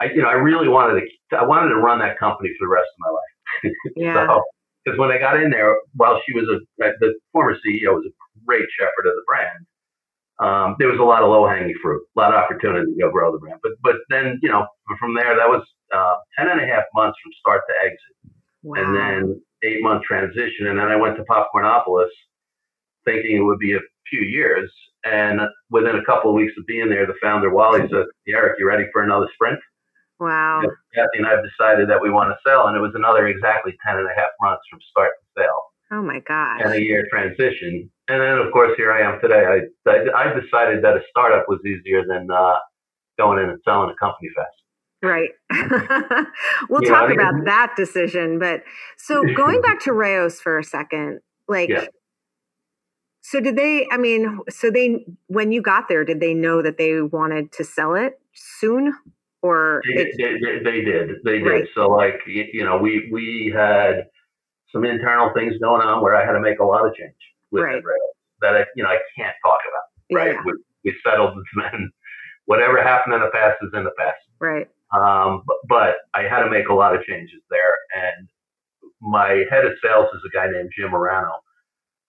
I, 0.00 0.06
you 0.06 0.22
know, 0.22 0.28
I 0.28 0.34
really 0.34 0.68
wanted 0.68 1.00
to, 1.00 1.36
I 1.36 1.44
wanted 1.44 1.68
to 1.70 1.76
run 1.76 1.98
that 2.00 2.18
company 2.18 2.50
for 2.58 2.66
the 2.66 2.72
rest 2.72 2.88
of 2.88 3.00
my 3.00 3.10
life. 3.10 3.74
yeah. 3.96 4.26
So, 4.26 4.42
because 4.84 4.98
when 4.98 5.10
I 5.10 5.18
got 5.18 5.40
in 5.40 5.50
there, 5.50 5.76
while 5.94 6.20
she 6.26 6.32
was 6.32 6.48
a, 6.48 6.58
the 7.00 7.14
former 7.32 7.54
CEO 7.54 7.92
was 7.92 8.06
a 8.08 8.12
great 8.46 8.64
shepherd 8.78 9.06
of 9.10 9.14
the 9.14 9.22
brand, 9.26 9.66
um, 10.40 10.76
there 10.78 10.88
was 10.88 10.98
a 10.98 11.04
lot 11.04 11.22
of 11.22 11.28
low 11.28 11.46
hanging 11.46 11.74
fruit, 11.82 12.00
a 12.16 12.18
lot 12.18 12.32
of 12.32 12.40
opportunity 12.40 12.90
to 12.90 12.98
go 12.98 13.10
grow 13.10 13.30
the 13.30 13.38
brand. 13.38 13.60
But, 13.62 13.72
but 13.82 13.96
then, 14.08 14.40
you 14.42 14.48
know, 14.48 14.66
from 14.98 15.14
there, 15.14 15.36
that 15.36 15.48
was 15.48 15.62
uh, 15.94 16.16
10 16.38 16.48
and 16.48 16.60
a 16.62 16.66
half 16.66 16.84
months 16.94 17.18
from 17.22 17.32
start 17.38 17.60
to 17.68 17.74
exit 17.84 18.32
wow. 18.62 18.80
and 18.80 18.96
then 18.96 19.42
eight 19.64 19.82
month 19.82 20.02
transition. 20.04 20.66
And 20.68 20.78
then 20.78 20.86
I 20.88 20.96
went 20.96 21.16
to 21.16 21.24
Popcornopolis 21.24 22.08
thinking 23.04 23.36
it 23.36 23.40
would 23.40 23.58
be 23.58 23.74
a 23.74 23.80
few 24.08 24.20
years. 24.22 24.70
And 25.04 25.40
within 25.70 25.96
a 25.96 26.04
couple 26.04 26.30
of 26.30 26.34
weeks 26.36 26.52
of 26.58 26.66
being 26.66 26.88
there, 26.90 27.06
the 27.06 27.14
founder, 27.22 27.50
Wally, 27.50 27.80
said, 27.90 28.04
Eric, 28.28 28.56
you 28.58 28.66
ready 28.66 28.84
for 28.92 29.02
another 29.02 29.28
sprint? 29.34 29.58
wow. 30.18 30.60
Kathy 30.94 31.16
and 31.16 31.26
I 31.26 31.30
have 31.30 31.40
decided 31.42 31.88
that 31.88 32.00
we 32.02 32.10
want 32.10 32.28
to 32.30 32.36
sell. 32.46 32.66
And 32.68 32.76
it 32.76 32.80
was 32.80 32.92
another 32.94 33.26
exactly 33.28 33.74
10 33.86 33.96
and 33.96 34.06
a 34.06 34.14
half 34.14 34.28
months 34.42 34.62
from 34.68 34.78
start 34.90 35.12
to 35.18 35.40
sale 35.42 35.62
Oh 35.92 36.02
my 36.02 36.20
gosh. 36.20 36.60
and 36.62 36.74
a 36.74 36.80
year 36.82 37.06
transition. 37.10 37.90
And 38.08 38.20
then, 38.20 38.36
of 38.38 38.52
course, 38.52 38.72
here 38.76 38.92
I 38.92 39.00
am 39.00 39.18
today. 39.20 39.46
I, 39.86 39.90
I, 39.90 40.28
I 40.30 40.38
decided 40.40 40.84
that 40.84 40.96
a 40.96 41.00
startup 41.08 41.46
was 41.48 41.60
easier 41.64 42.04
than 42.06 42.30
uh, 42.30 42.58
going 43.18 43.42
in 43.42 43.48
and 43.50 43.58
selling 43.64 43.88
a 43.90 43.94
company 43.96 44.28
fast. 44.36 44.50
Right. 45.02 45.30
we'll 46.68 46.82
Yeah, 46.82 46.90
talk 46.90 47.10
I 47.10 47.14
about 47.14 47.44
that 47.46 47.72
decision. 47.76 48.38
But 48.38 48.62
so 48.98 49.24
going 49.36 49.60
back 49.62 49.80
to 49.80 49.92
Rao's 49.92 50.40
for 50.40 50.58
a 50.58 50.64
second, 50.64 51.20
like, 51.48 51.70
Yeah. 51.70 51.86
so 53.22 53.40
did 53.40 53.56
they, 53.56 53.86
I 53.90 53.96
mean, 53.96 54.40
so 54.50 54.70
they, 54.70 55.04
when 55.28 55.52
you 55.52 55.62
got 55.62 55.88
there, 55.88 56.04
did 56.04 56.20
they 56.20 56.34
know 56.34 56.62
that 56.62 56.76
they 56.78 57.00
wanted 57.00 57.52
to 57.52 57.64
sell 57.64 57.94
it 57.94 58.20
soon? 58.34 58.94
Or 59.42 59.80
They, 59.94 60.02
it, 60.02 60.08
they, 60.18 60.32
they, 60.34 60.62
they 60.62 60.84
did. 60.84 61.08
They 61.24 61.38
did. 61.38 61.46
Right. 61.46 61.68
So, 61.74 61.88
like, 61.88 62.20
you, 62.26 62.62
know, 62.62 62.76
we 62.76 63.08
we 63.10 63.50
had 63.56 64.04
some 64.70 64.84
internal 64.84 65.32
things 65.34 65.54
going 65.62 65.80
on 65.80 66.02
where 66.02 66.14
I 66.14 66.26
had 66.26 66.32
to 66.32 66.40
make 66.40 66.58
a 66.60 66.64
lot 66.64 66.86
of 66.86 66.94
change 66.94 67.14
with 67.50 67.64
Right. 67.64 67.82
Rao's 67.82 68.14
that 68.42 68.54
I, 68.54 68.64
you 68.76 68.82
know, 68.82 68.90
I 68.90 68.98
can't 69.16 69.34
talk 69.42 69.58
about. 69.66 70.14
Right. 70.18 70.34
yeah, 70.34 70.42
We, 70.44 70.52
we 70.84 70.94
settled 71.02 71.32
and 71.72 71.90
whatever 72.44 72.82
happened 72.82 73.14
in 73.14 73.20
the 73.20 73.30
past 73.32 73.56
is 73.62 73.70
in 73.72 73.84
the 73.84 73.92
past. 73.98 74.18
right. 74.40 74.68
Um, 74.92 75.42
but, 75.46 75.56
but 75.68 75.94
I 76.14 76.22
had 76.22 76.42
to 76.44 76.50
make 76.50 76.68
a 76.68 76.74
lot 76.74 76.94
of 76.94 77.02
changes 77.04 77.40
there. 77.50 77.76
And 77.94 78.28
my 79.00 79.44
head 79.50 79.64
of 79.64 79.72
sales 79.82 80.08
is 80.14 80.22
a 80.26 80.36
guy 80.36 80.50
named 80.50 80.70
Jim 80.76 80.90
Morano. 80.90 81.32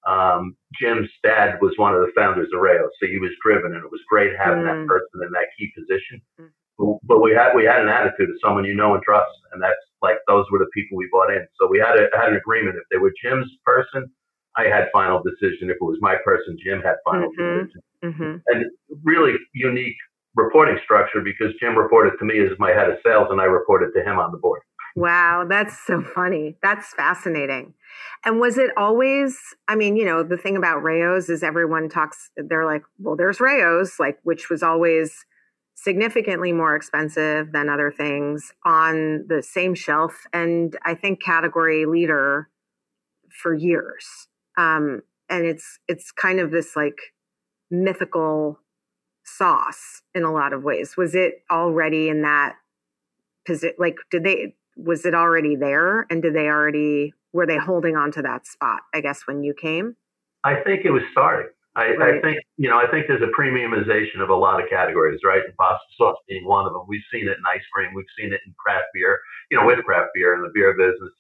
Um, 0.08 0.58
Jim's 0.80 1.10
dad 1.24 1.60
was 1.62 1.74
one 1.78 1.94
of 1.94 2.02
the 2.02 2.12
founders 2.16 2.50
of 2.54 2.60
Rao, 2.60 2.90
so 3.00 3.06
he 3.08 3.20
was 3.20 3.30
driven, 3.44 3.76
and 3.76 3.84
it 3.86 3.92
was 3.92 4.02
great 4.10 4.36
having 4.36 4.64
Mm. 4.64 4.66
that 4.66 4.88
person 4.88 5.22
in 5.24 5.32
that 5.32 5.48
key 5.58 5.72
position. 5.78 6.22
Mm. 6.40 6.50
But, 6.80 6.98
but 7.04 7.22
we 7.22 7.32
had 7.34 7.54
we 7.54 7.66
had 7.66 7.82
an 7.82 7.90
attitude 7.90 8.30
of 8.32 8.36
someone 8.44 8.66
you 8.66 8.74
know 8.74 8.96
and 8.96 9.04
trust, 9.04 9.30
and 9.52 9.62
that's 9.62 9.78
like 10.02 10.18
those 10.28 10.50
were 10.52 10.58
the 10.58 10.72
people 10.74 10.98
we 10.98 11.08
bought 11.12 11.30
in. 11.32 11.46
So 11.60 11.68
we 11.68 11.78
had 11.78 12.00
a, 12.00 12.10
had 12.18 12.30
an 12.30 12.36
agreement. 12.36 12.78
If 12.78 12.84
they 12.90 12.98
were 12.98 13.14
Jim's 13.22 13.52
person, 13.64 14.10
I 14.58 14.64
had 14.64 14.90
final 14.92 15.22
decision. 15.22 15.70
If 15.70 15.76
it 15.78 15.82
was 15.84 16.00
my 16.02 16.16
person, 16.26 16.58
Jim 16.58 16.82
had 16.82 16.96
final 17.06 17.30
Mhm. 17.38 17.60
decision 17.70 17.82
hmm 18.04 18.38
and 18.48 18.66
really 19.04 19.36
unique 19.54 19.96
reporting 20.36 20.78
structure 20.84 21.22
because 21.24 21.54
Jim 21.60 21.78
reported 21.78 22.14
to 22.20 22.26
me 22.26 22.40
as 22.40 22.58
my 22.60 22.72
head 22.72 22.90
of 22.90 22.98
sales 23.06 23.28
and 23.30 23.42
I 23.42 23.46
reported 23.46 23.92
to 23.96 24.04
him 24.04 24.18
on 24.20 24.32
the 24.32 24.38
board. 24.38 24.62
wow, 24.96 25.46
that's 25.48 25.78
so 25.86 26.02
funny. 26.02 26.58
That's 26.62 26.94
fascinating. 26.94 27.74
And 28.26 28.40
was 28.40 28.58
it 28.58 28.72
always, 28.78 29.40
I 29.68 29.76
mean, 29.76 29.96
you 29.96 30.06
know, 30.06 30.24
the 30.24 30.38
thing 30.38 30.56
about 30.56 30.84
Rao's 30.84 31.30
is 31.30 31.44
everyone 31.44 31.90
talks, 31.90 32.30
they're 32.36 32.66
like, 32.66 32.84
well, 33.00 33.16
there's 33.16 33.40
Rao's, 33.40 34.00
like, 34.00 34.20
which 34.24 34.50
was 34.50 34.64
always 34.64 35.26
significantly 35.76 36.52
more 36.52 36.76
expensive 36.76 37.52
than 37.52 37.70
other 37.70 37.92
things 37.92 38.52
on 38.66 39.26
the 39.28 39.42
same 39.42 39.74
shelf. 39.74 40.26
And 40.32 40.78
I 40.86 40.94
think 40.94 41.22
category 41.24 41.86
leader 41.86 42.50
for 43.42 43.54
years. 43.54 44.06
Um, 44.58 45.02
and 45.30 45.46
it's, 45.46 45.80
it's 45.88 46.12
kind 46.12 46.40
of 46.40 46.52
this 46.52 46.76
like 46.76 47.00
mythical 47.72 48.60
sauce 49.38 50.02
in 50.14 50.24
a 50.24 50.32
lot 50.32 50.54
of 50.54 50.64
ways. 50.64 50.96
Was 50.98 51.16
it 51.16 51.44
already 51.50 52.10
in 52.10 52.22
that 52.22 52.56
position? 53.46 53.76
Like, 53.80 53.98
did 54.10 54.24
they, 54.24 54.56
was 54.76 55.06
it 55.06 55.14
already 55.14 55.56
there 55.56 56.06
and 56.10 56.22
did 56.22 56.34
they 56.34 56.48
already 56.48 57.14
were 57.34 57.46
they 57.46 57.58
holding 57.58 57.96
on 57.96 58.12
to 58.12 58.22
that 58.22 58.46
spot 58.46 58.82
i 58.94 59.02
guess 59.02 59.22
when 59.28 59.44
you 59.44 59.54
came 59.54 59.96
i 60.44 60.56
think 60.56 60.86
it 60.86 60.92
was 60.92 61.04
starting 61.12 61.50
I, 61.76 61.96
right. 61.96 62.16
I 62.16 62.22
think 62.22 62.40
you 62.58 62.70
know 62.70 62.78
i 62.78 62.90
think 62.90 63.08
there's 63.08 63.22
a 63.22 63.32
premiumization 63.40 64.22
of 64.22 64.30
a 64.30 64.36
lot 64.36 64.62
of 64.62 64.70
categories 64.70 65.20
right 65.24 65.44
and 65.44 65.56
pasta 65.56 65.86
sauce 65.98 66.18
being 66.28 66.46
one 66.46 66.66
of 66.66 66.74
them 66.74 66.84
we've 66.88 67.04
seen 67.12 67.28
it 67.28 67.38
in 67.38 67.44
ice 67.48 67.64
cream 67.74 67.94
we've 67.94 68.06
seen 68.18 68.34
it 68.34 68.42
in 68.46 68.54
craft 68.58 68.86
beer 68.94 69.20
you 69.50 69.58
know 69.58 69.66
with 69.66 69.84
craft 69.86 70.10
beer 70.14 70.36
in 70.36 70.42
the 70.42 70.52
beer 70.54 70.74
business 70.74 71.14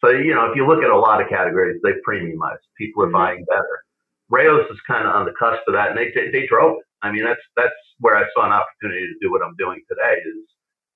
so 0.00 0.10
you 0.10 0.34
know 0.34 0.50
if 0.50 0.56
you 0.56 0.66
look 0.66 0.82
at 0.82 0.90
a 0.90 0.98
lot 0.98 1.20
of 1.22 1.28
categories 1.28 1.80
they 1.82 1.92
premiumize. 2.06 2.58
people 2.76 3.02
are 3.02 3.06
mm-hmm. 3.06 3.14
buying 3.14 3.44
better 3.46 3.84
Rao's 4.30 4.70
is 4.70 4.78
kind 4.86 5.08
of 5.08 5.14
on 5.14 5.26
the 5.26 5.32
cusp 5.36 5.58
of 5.66 5.74
that, 5.74 5.88
and 5.88 5.98
they, 5.98 6.12
they, 6.14 6.30
they 6.30 6.46
drove 6.46 6.78
it. 6.78 6.84
I 7.02 7.10
mean, 7.10 7.24
that's 7.24 7.40
that's 7.56 7.74
where 7.98 8.16
I 8.16 8.24
saw 8.34 8.46
an 8.46 8.52
opportunity 8.52 9.06
to 9.06 9.14
do 9.20 9.30
what 9.30 9.42
I'm 9.42 9.54
doing 9.58 9.80
today. 9.88 10.20
Is 10.20 10.44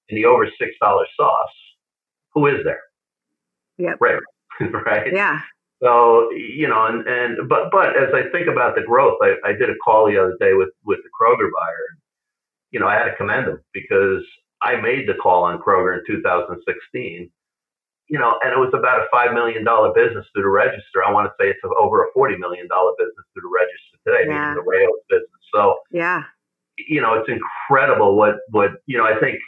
in 0.09 0.17
the 0.17 0.27
over 0.27 0.47
six 0.59 0.75
dollar 0.81 1.07
sauce, 1.17 1.57
who 2.33 2.47
is 2.47 2.65
there? 2.65 2.83
Yeah. 3.79 3.95
Right. 4.01 4.19
right. 4.87 5.13
Yeah. 5.13 5.41
So 5.83 6.31
you 6.33 6.69
know, 6.69 6.87
and 6.87 7.07
and 7.07 7.49
but 7.49 7.71
but 7.71 7.97
as 7.97 8.09
I 8.15 8.31
think 8.31 8.49
about 8.49 8.75
the 8.75 8.83
growth, 8.83 9.19
I, 9.21 9.35
I 9.45 9.53
did 9.53 9.71
a 9.71 9.77
call 9.85 10.07
the 10.07 10.19
other 10.19 10.37
day 10.41 10.55
with 10.55 10.71
with 10.85 11.01
the 11.03 11.11
Kroger 11.11 11.51
buyer. 11.51 11.85
And, 11.91 11.99
you 12.71 12.81
know, 12.81 12.87
I 12.87 12.95
had 12.95 13.05
to 13.05 13.17
commend 13.17 13.49
them 13.49 13.61
because 13.73 14.25
I 14.63 14.77
made 14.81 15.09
the 15.09 15.15
call 15.15 15.45
on 15.45 15.59
Kroger 15.59 15.99
in 15.99 16.03
2016. 16.07 17.31
You 18.09 18.19
know, 18.19 18.39
and 18.43 18.53
it 18.53 18.59
was 18.59 18.73
about 18.77 19.01
a 19.01 19.07
five 19.11 19.33
million 19.33 19.65
dollar 19.65 19.93
business 19.95 20.27
through 20.33 20.45
the 20.45 20.49
register. 20.49 21.03
I 21.05 21.11
want 21.11 21.27
to 21.27 21.33
say 21.41 21.49
it's 21.49 21.61
over 21.79 22.05
a 22.05 22.13
forty 22.13 22.37
million 22.37 22.69
dollar 22.69 22.93
business 22.99 23.25
through 23.33 23.49
the 23.49 23.53
register 23.53 23.97
today, 24.07 24.25
yeah. 24.29 24.53
meaning 24.53 24.61
the 24.61 24.69
Rao's 24.69 25.05
business. 25.09 25.34
So 25.55 25.77
yeah, 25.91 26.25
you 26.89 27.01
know, 27.01 27.15
it's 27.15 27.29
incredible 27.29 28.17
what 28.17 28.37
what 28.51 28.71
you 28.87 28.99
know. 28.99 29.05
I 29.05 29.19
think 29.21 29.39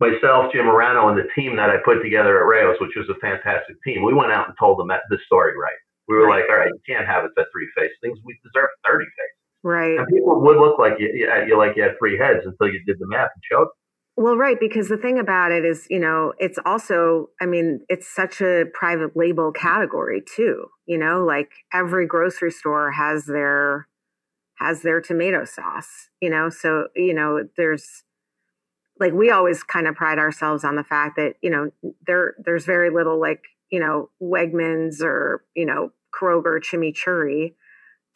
myself, 0.00 0.52
Jim 0.52 0.66
Morano, 0.66 1.08
and 1.08 1.18
the 1.18 1.28
team 1.34 1.56
that 1.56 1.70
I 1.70 1.76
put 1.84 2.02
together 2.02 2.40
at 2.40 2.46
Rao's, 2.46 2.76
which 2.80 2.92
was 2.96 3.08
a 3.08 3.18
fantastic 3.20 3.76
team, 3.84 4.02
we 4.02 4.14
went 4.14 4.32
out 4.32 4.48
and 4.48 4.56
told 4.58 4.78
them 4.78 4.88
the 4.88 5.18
story 5.26 5.52
right. 5.56 5.80
We 6.08 6.16
were 6.16 6.26
right. 6.26 6.40
like, 6.40 6.50
all 6.50 6.56
right, 6.56 6.72
you 6.72 6.80
can't 6.88 7.06
have 7.06 7.24
it 7.24 7.30
at 7.38 7.46
three 7.52 7.68
face 7.76 7.92
things. 8.02 8.18
We 8.24 8.36
deserve 8.42 8.68
30 8.84 9.04
face. 9.04 9.36
Right. 9.62 9.98
And 9.98 10.08
people 10.08 10.40
would 10.40 10.56
look 10.56 10.78
like 10.78 10.94
you, 10.98 11.08
you 11.46 11.56
like 11.56 11.76
you 11.76 11.82
had 11.82 11.92
three 12.00 12.18
heads 12.18 12.40
until 12.44 12.72
you 12.72 12.82
did 12.84 12.96
the 12.98 13.06
math 13.06 13.30
and 13.34 13.42
showed. 13.50 13.68
Well, 14.16 14.36
right, 14.36 14.58
because 14.58 14.88
the 14.88 14.96
thing 14.96 15.18
about 15.18 15.52
it 15.52 15.64
is, 15.64 15.86
you 15.88 16.00
know, 16.00 16.32
it's 16.38 16.58
also, 16.66 17.28
I 17.40 17.46
mean, 17.46 17.80
it's 17.88 18.12
such 18.12 18.40
a 18.40 18.64
private 18.74 19.16
label 19.16 19.52
category 19.52 20.22
too. 20.36 20.66
You 20.86 20.98
know, 20.98 21.24
like 21.24 21.50
every 21.72 22.06
grocery 22.06 22.50
store 22.50 22.90
has 22.90 23.26
their 23.26 23.86
has 24.60 24.82
their 24.82 25.00
tomato 25.00 25.44
sauce. 25.44 26.08
You 26.20 26.30
know, 26.30 26.50
so 26.50 26.88
you 26.94 27.14
know, 27.14 27.48
there's 27.56 28.04
like 28.98 29.12
we 29.12 29.30
always 29.30 29.62
kind 29.62 29.88
of 29.88 29.94
pride 29.94 30.18
ourselves 30.18 30.62
on 30.62 30.76
the 30.76 30.84
fact 30.84 31.16
that 31.16 31.34
you 31.42 31.50
know 31.50 31.70
there 32.06 32.34
there's 32.44 32.66
very 32.66 32.90
little 32.90 33.18
like 33.18 33.42
you 33.70 33.80
know 33.80 34.10
Wegmans 34.22 35.00
or 35.00 35.44
you 35.56 35.64
know 35.64 35.90
Kroger 36.14 36.60
chimichurri 36.60 37.54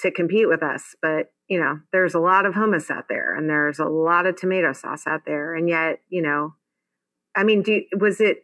to 0.00 0.10
compete 0.10 0.48
with 0.48 0.62
us, 0.62 0.94
but 1.00 1.32
you 1.48 1.58
know 1.58 1.80
there's 1.92 2.14
a 2.14 2.20
lot 2.20 2.46
of 2.46 2.54
hummus 2.54 2.90
out 2.90 3.08
there 3.08 3.34
and 3.34 3.48
there's 3.48 3.78
a 3.78 3.86
lot 3.86 4.26
of 4.26 4.36
tomato 4.36 4.72
sauce 4.72 5.06
out 5.06 5.22
there, 5.24 5.54
and 5.54 5.68
yet 5.68 6.00
you 6.10 6.22
know, 6.22 6.54
I 7.34 7.44
mean, 7.44 7.62
do 7.62 7.82
was 7.98 8.20
it? 8.20 8.42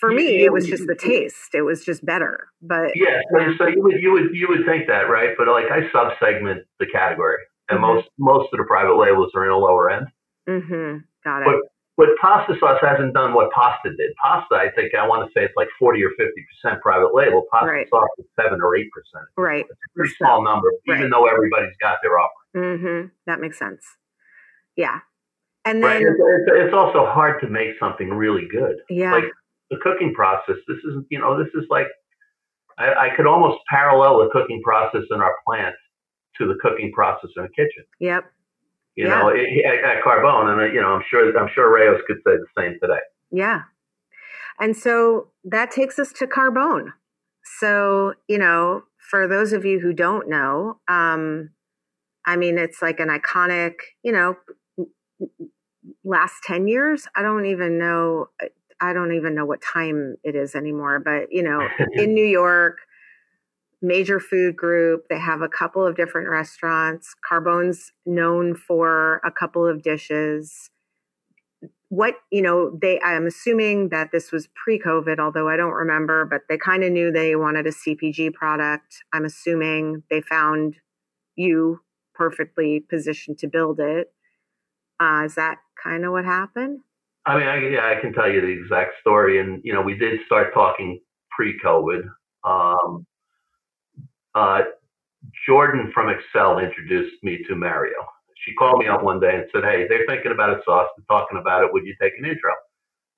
For 0.00 0.10
me, 0.10 0.44
it 0.44 0.52
was 0.52 0.66
just 0.66 0.86
the 0.86 0.94
taste. 0.94 1.54
It 1.54 1.62
was 1.62 1.84
just 1.84 2.04
better. 2.04 2.48
But 2.62 2.96
yeah, 2.96 3.20
so 3.58 3.66
you 3.66 3.82
would 3.82 4.00
you 4.00 4.12
would 4.12 4.34
you 4.34 4.48
would 4.48 4.64
think 4.64 4.86
that, 4.88 5.10
right? 5.10 5.30
But 5.36 5.46
like 5.48 5.70
I 5.70 5.92
sub 5.92 6.12
segment 6.18 6.64
the 6.78 6.86
category, 6.86 7.36
and 7.68 7.78
mm-hmm. 7.78 7.94
most 7.96 8.08
most 8.18 8.48
of 8.52 8.58
the 8.58 8.64
private 8.64 8.96
labels 8.96 9.30
are 9.34 9.44
in 9.44 9.52
a 9.52 9.58
lower 9.58 9.90
end. 9.90 10.06
Mm-hmm. 10.48 10.98
Got 11.22 11.42
it. 11.42 11.46
But, 11.46 11.56
but 11.96 12.16
pasta 12.18 12.54
sauce 12.58 12.78
hasn't 12.80 13.12
done 13.12 13.34
what 13.34 13.50
pasta 13.52 13.90
did. 13.90 14.14
Pasta, 14.22 14.54
I 14.54 14.70
think, 14.74 14.94
I 14.94 15.06
want 15.06 15.28
to 15.28 15.32
say 15.38 15.44
it's 15.44 15.54
like 15.54 15.68
40 15.78 16.02
or 16.02 16.10
50% 16.64 16.80
private 16.80 17.14
label. 17.14 17.44
Pasta 17.52 17.66
right. 17.66 17.88
sauce 17.90 18.08
is 18.18 18.24
7 18.40 18.58
or 18.62 18.74
8%. 18.74 18.84
Right. 19.36 19.66
It's 19.68 19.70
a 19.70 19.94
pretty 19.94 20.14
small 20.14 20.42
number, 20.42 20.72
right. 20.88 20.98
even 20.98 21.10
though 21.10 21.26
everybody's 21.26 21.76
got 21.78 21.98
their 22.02 22.18
offering. 22.18 22.78
Mm-hmm. 22.78 23.08
That 23.26 23.40
makes 23.40 23.58
sense. 23.58 23.84
Yeah. 24.76 25.00
And 25.66 25.84
then. 25.84 25.90
Right. 25.90 26.02
It's, 26.02 26.18
it's, 26.18 26.50
it's, 26.66 26.74
also 26.74 27.04
hard 27.04 27.38
to 27.42 27.48
make 27.48 27.78
something 27.78 28.08
really 28.08 28.48
good. 28.50 28.76
Yeah. 28.88 29.12
Like 29.12 29.24
the 29.70 29.78
cooking 29.82 30.12
process, 30.14 30.56
this 30.68 30.78
is, 30.78 31.04
you 31.10 31.18
know, 31.18 31.38
this 31.38 31.52
is 31.54 31.64
like, 31.70 31.86
I, 32.78 33.08
I 33.08 33.16
could 33.16 33.26
almost 33.26 33.58
parallel 33.68 34.18
the 34.18 34.30
cooking 34.32 34.60
process 34.62 35.02
in 35.10 35.20
our 35.20 35.36
plant 35.46 35.74
to 36.38 36.46
the 36.46 36.58
cooking 36.60 36.92
process 36.92 37.30
in 37.36 37.44
a 37.44 37.48
kitchen. 37.48 37.84
Yep 38.00 38.24
you 39.00 39.06
yeah. 39.06 39.18
know, 39.18 39.28
it, 39.28 39.64
at 39.64 40.02
Carbone, 40.04 40.52
and 40.52 40.60
uh, 40.60 40.64
you 40.64 40.80
know, 40.80 40.88
I'm 40.88 41.02
sure 41.08 41.36
I'm 41.38 41.48
sure 41.54 41.72
Rao's 41.72 42.02
could 42.06 42.18
say 42.18 42.32
the 42.36 42.46
same 42.58 42.78
today. 42.80 43.00
Yeah, 43.30 43.62
and 44.58 44.76
so 44.76 45.28
that 45.44 45.70
takes 45.70 45.98
us 45.98 46.12
to 46.14 46.26
Carbone. 46.26 46.92
So 47.58 48.14
you 48.28 48.38
know, 48.38 48.82
for 49.10 49.26
those 49.26 49.52
of 49.52 49.64
you 49.64 49.80
who 49.80 49.92
don't 49.92 50.28
know, 50.28 50.80
um, 50.88 51.50
I 52.26 52.36
mean, 52.36 52.58
it's 52.58 52.82
like 52.82 53.00
an 53.00 53.08
iconic, 53.08 53.74
you 54.02 54.12
know, 54.12 54.34
last 56.04 56.42
ten 56.44 56.66
years. 56.66 57.06
I 57.16 57.22
don't 57.22 57.46
even 57.46 57.78
know. 57.78 58.28
I 58.80 58.92
don't 58.92 59.14
even 59.14 59.34
know 59.34 59.44
what 59.44 59.60
time 59.60 60.16
it 60.24 60.34
is 60.34 60.54
anymore, 60.54 61.00
but 61.00 61.30
you 61.30 61.42
know, 61.42 61.66
in 61.92 62.14
New 62.14 62.24
York, 62.24 62.78
major 63.82 64.20
food 64.20 64.56
group. 64.56 65.08
They 65.08 65.18
have 65.18 65.42
a 65.42 65.48
couple 65.48 65.86
of 65.86 65.96
different 65.96 66.28
restaurants. 66.28 67.14
Carbone's 67.26 67.92
known 68.04 68.54
for 68.54 69.20
a 69.24 69.30
couple 69.30 69.66
of 69.66 69.82
dishes. 69.82 70.70
What, 71.88 72.14
you 72.30 72.42
know, 72.42 72.78
they, 72.80 73.00
I'm 73.00 73.26
assuming 73.26 73.88
that 73.88 74.12
this 74.12 74.30
was 74.30 74.48
pre 74.54 74.78
COVID, 74.78 75.18
although 75.18 75.48
I 75.48 75.56
don't 75.56 75.72
remember, 75.72 76.24
but 76.24 76.42
they 76.48 76.56
kind 76.56 76.84
of 76.84 76.92
knew 76.92 77.10
they 77.10 77.34
wanted 77.34 77.66
a 77.66 77.72
CPG 77.72 78.32
product. 78.32 79.02
I'm 79.12 79.24
assuming 79.24 80.04
they 80.08 80.20
found 80.20 80.76
you 81.34 81.80
perfectly 82.14 82.80
positioned 82.80 83.38
to 83.38 83.48
build 83.48 83.80
it. 83.80 84.12
Uh, 85.00 85.22
is 85.24 85.34
that 85.34 85.56
kind 85.82 86.04
of 86.04 86.12
what 86.12 86.24
happened? 86.24 86.80
I 87.30 87.38
mean, 87.38 87.46
I, 87.46 87.56
yeah, 87.68 87.96
I 87.96 88.00
can 88.00 88.12
tell 88.12 88.28
you 88.28 88.40
the 88.40 88.48
exact 88.48 88.94
story. 89.00 89.38
And, 89.40 89.60
you 89.62 89.72
know, 89.72 89.82
we 89.82 89.96
did 89.96 90.18
start 90.26 90.52
talking 90.52 91.00
pre 91.30 91.58
COVID. 91.64 92.02
Um, 92.44 93.06
uh, 94.34 94.62
Jordan 95.46 95.92
from 95.94 96.08
Excel 96.08 96.58
introduced 96.58 97.22
me 97.22 97.38
to 97.48 97.54
Mario. 97.54 97.94
She 98.44 98.54
called 98.54 98.80
me 98.80 98.88
up 98.88 99.02
one 99.02 99.20
day 99.20 99.36
and 99.36 99.44
said, 99.52 99.64
"Hey, 99.64 99.86
they're 99.86 100.06
thinking 100.08 100.32
about 100.32 100.50
a 100.50 100.62
sauce. 100.64 100.88
They're 100.96 101.16
talking 101.18 101.38
about 101.38 101.62
it. 101.62 101.72
Would 101.72 101.84
you 101.84 101.94
take 102.00 102.14
an 102.18 102.24
intro?" 102.24 102.52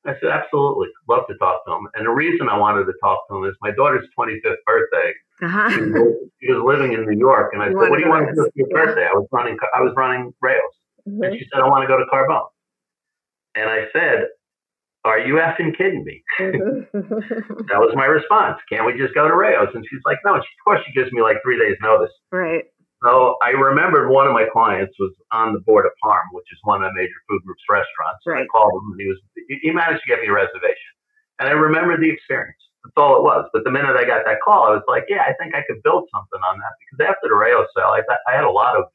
I 0.04 0.14
said, 0.18 0.30
"Absolutely, 0.30 0.88
love 1.08 1.28
to 1.28 1.36
talk 1.36 1.64
to 1.64 1.72
him." 1.72 1.86
And 1.94 2.06
the 2.06 2.10
reason 2.10 2.48
I 2.48 2.58
wanted 2.58 2.86
to 2.86 2.92
talk 3.00 3.28
to 3.28 3.36
him 3.36 3.44
is 3.44 3.54
my 3.62 3.70
daughter's 3.70 4.06
25th 4.18 4.56
birthday. 4.66 5.12
Uh-huh. 5.42 5.70
She, 5.70 5.80
was, 5.80 6.28
she, 6.40 6.52
was, 6.52 6.62
living 6.64 6.92
in 6.92 7.06
New 7.06 7.16
York, 7.16 7.52
and 7.54 7.62
I 7.62 7.68
you 7.68 7.80
said, 7.80 7.88
"What 7.88 7.98
do 7.98 8.04
you 8.04 8.10
want 8.10 8.28
to 8.28 8.34
do 8.34 8.42
for 8.42 8.52
your 8.56 8.68
yeah. 8.70 8.84
birthday?" 8.84 9.06
I 9.06 9.14
was 9.14 9.28
running. 9.30 9.56
I 9.72 9.80
was 9.80 9.94
running 9.96 10.34
Rao's, 10.42 10.60
mm-hmm. 11.08 11.22
and 11.22 11.38
she 11.38 11.46
said, 11.52 11.62
"I 11.62 11.68
want 11.68 11.82
to 11.84 11.88
go 11.88 11.98
to 11.98 12.06
Carbone." 12.12 12.48
And 13.54 13.68
I 13.68 13.84
said, 13.92 14.26
are 15.04 15.18
you 15.18 15.34
effing 15.34 15.76
kidding 15.76 16.04
me? 16.04 16.22
that 16.38 17.80
was 17.82 17.92
my 17.94 18.06
response. 18.06 18.58
Can't 18.70 18.86
we 18.86 18.94
just 18.94 19.14
go 19.14 19.26
to 19.26 19.34
Rao's? 19.34 19.74
And 19.74 19.84
she's 19.90 20.02
like, 20.06 20.18
no. 20.24 20.34
And 20.34 20.44
she, 20.44 20.52
of 20.60 20.64
course, 20.64 20.80
she 20.86 20.92
gives 20.94 21.10
me 21.12 21.22
like 21.22 21.42
three 21.42 21.58
days 21.58 21.76
notice. 21.82 22.12
Right. 22.30 22.64
So 23.02 23.34
I 23.42 23.50
remembered 23.50 24.14
one 24.14 24.30
of 24.30 24.32
my 24.32 24.46
clients 24.46 24.94
was 25.02 25.10
on 25.34 25.54
the 25.54 25.60
board 25.66 25.86
of 25.86 25.92
Parm, 25.98 26.30
which 26.30 26.46
is 26.54 26.58
one 26.62 26.84
of 26.84 26.94
the 26.94 26.94
major 26.94 27.18
food 27.28 27.42
groups 27.42 27.66
restaurants. 27.66 28.22
Right. 28.22 28.46
I 28.46 28.46
called 28.46 28.78
him 28.78 28.94
and 28.94 29.00
he 29.02 29.08
was 29.10 29.18
he 29.58 29.70
managed 29.74 30.06
to 30.06 30.08
get 30.08 30.22
me 30.22 30.30
a 30.30 30.32
reservation. 30.32 30.92
And 31.42 31.50
I 31.50 31.52
remembered 31.58 31.98
the 31.98 32.10
experience. 32.10 32.62
That's 32.86 32.94
all 32.94 33.18
it 33.18 33.26
was. 33.26 33.50
But 33.50 33.66
the 33.66 33.74
minute 33.74 33.98
I 33.98 34.06
got 34.06 34.22
that 34.26 34.38
call, 34.38 34.70
I 34.70 34.78
was 34.78 34.86
like, 34.86 35.10
yeah, 35.10 35.26
I 35.26 35.34
think 35.34 35.54
I 35.54 35.66
could 35.66 35.82
build 35.82 36.06
something 36.14 36.38
on 36.46 36.62
that 36.62 36.74
because 36.78 37.10
after 37.10 37.26
the 37.26 37.34
Rao's 37.34 37.66
sale, 37.74 37.90
I, 37.90 38.06
I 38.06 38.38
had 38.38 38.46
a 38.46 38.54
lot 38.54 38.78
of 38.78 38.86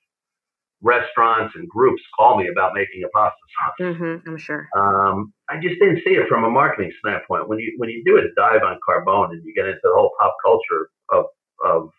restaurants 0.81 1.53
and 1.55 1.67
groups 1.67 2.01
call 2.17 2.37
me 2.37 2.47
about 2.51 2.73
making 2.73 3.03
a 3.03 3.09
pasta 3.09 3.37
sauce. 3.57 3.75
Mm-hmm, 3.79 4.29
I'm 4.29 4.37
sure. 4.37 4.67
Um, 4.77 5.33
I 5.49 5.55
just 5.59 5.79
didn't 5.79 6.01
see 6.05 6.11
it 6.11 6.27
from 6.27 6.43
a 6.43 6.49
marketing 6.49 6.91
standpoint. 6.99 7.49
When 7.49 7.59
you 7.59 7.73
when 7.77 7.89
you 7.89 8.03
do 8.05 8.17
a 8.17 8.21
dive 8.35 8.61
on 8.63 8.79
Carbone 8.87 9.31
and 9.31 9.43
you 9.43 9.53
get 9.53 9.65
into 9.65 9.79
the 9.83 9.93
whole 9.95 10.11
pop 10.19 10.35
culture 10.45 10.89
of 11.11 11.25
of 11.65 11.89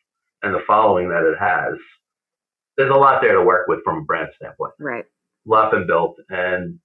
and 0.43 0.55
the 0.55 0.63
following 0.67 1.09
that 1.09 1.25
it 1.25 1.37
has, 1.39 1.75
there's 2.77 2.91
a 2.91 2.95
lot 2.95 3.21
there 3.21 3.35
to 3.35 3.43
work 3.43 3.67
with 3.67 3.81
from 3.85 3.99
a 3.99 4.03
brand 4.03 4.29
standpoint. 4.37 4.73
Right. 4.79 5.05
Love 5.45 5.73
and 5.73 5.87
built, 5.87 6.17
and 6.29 6.79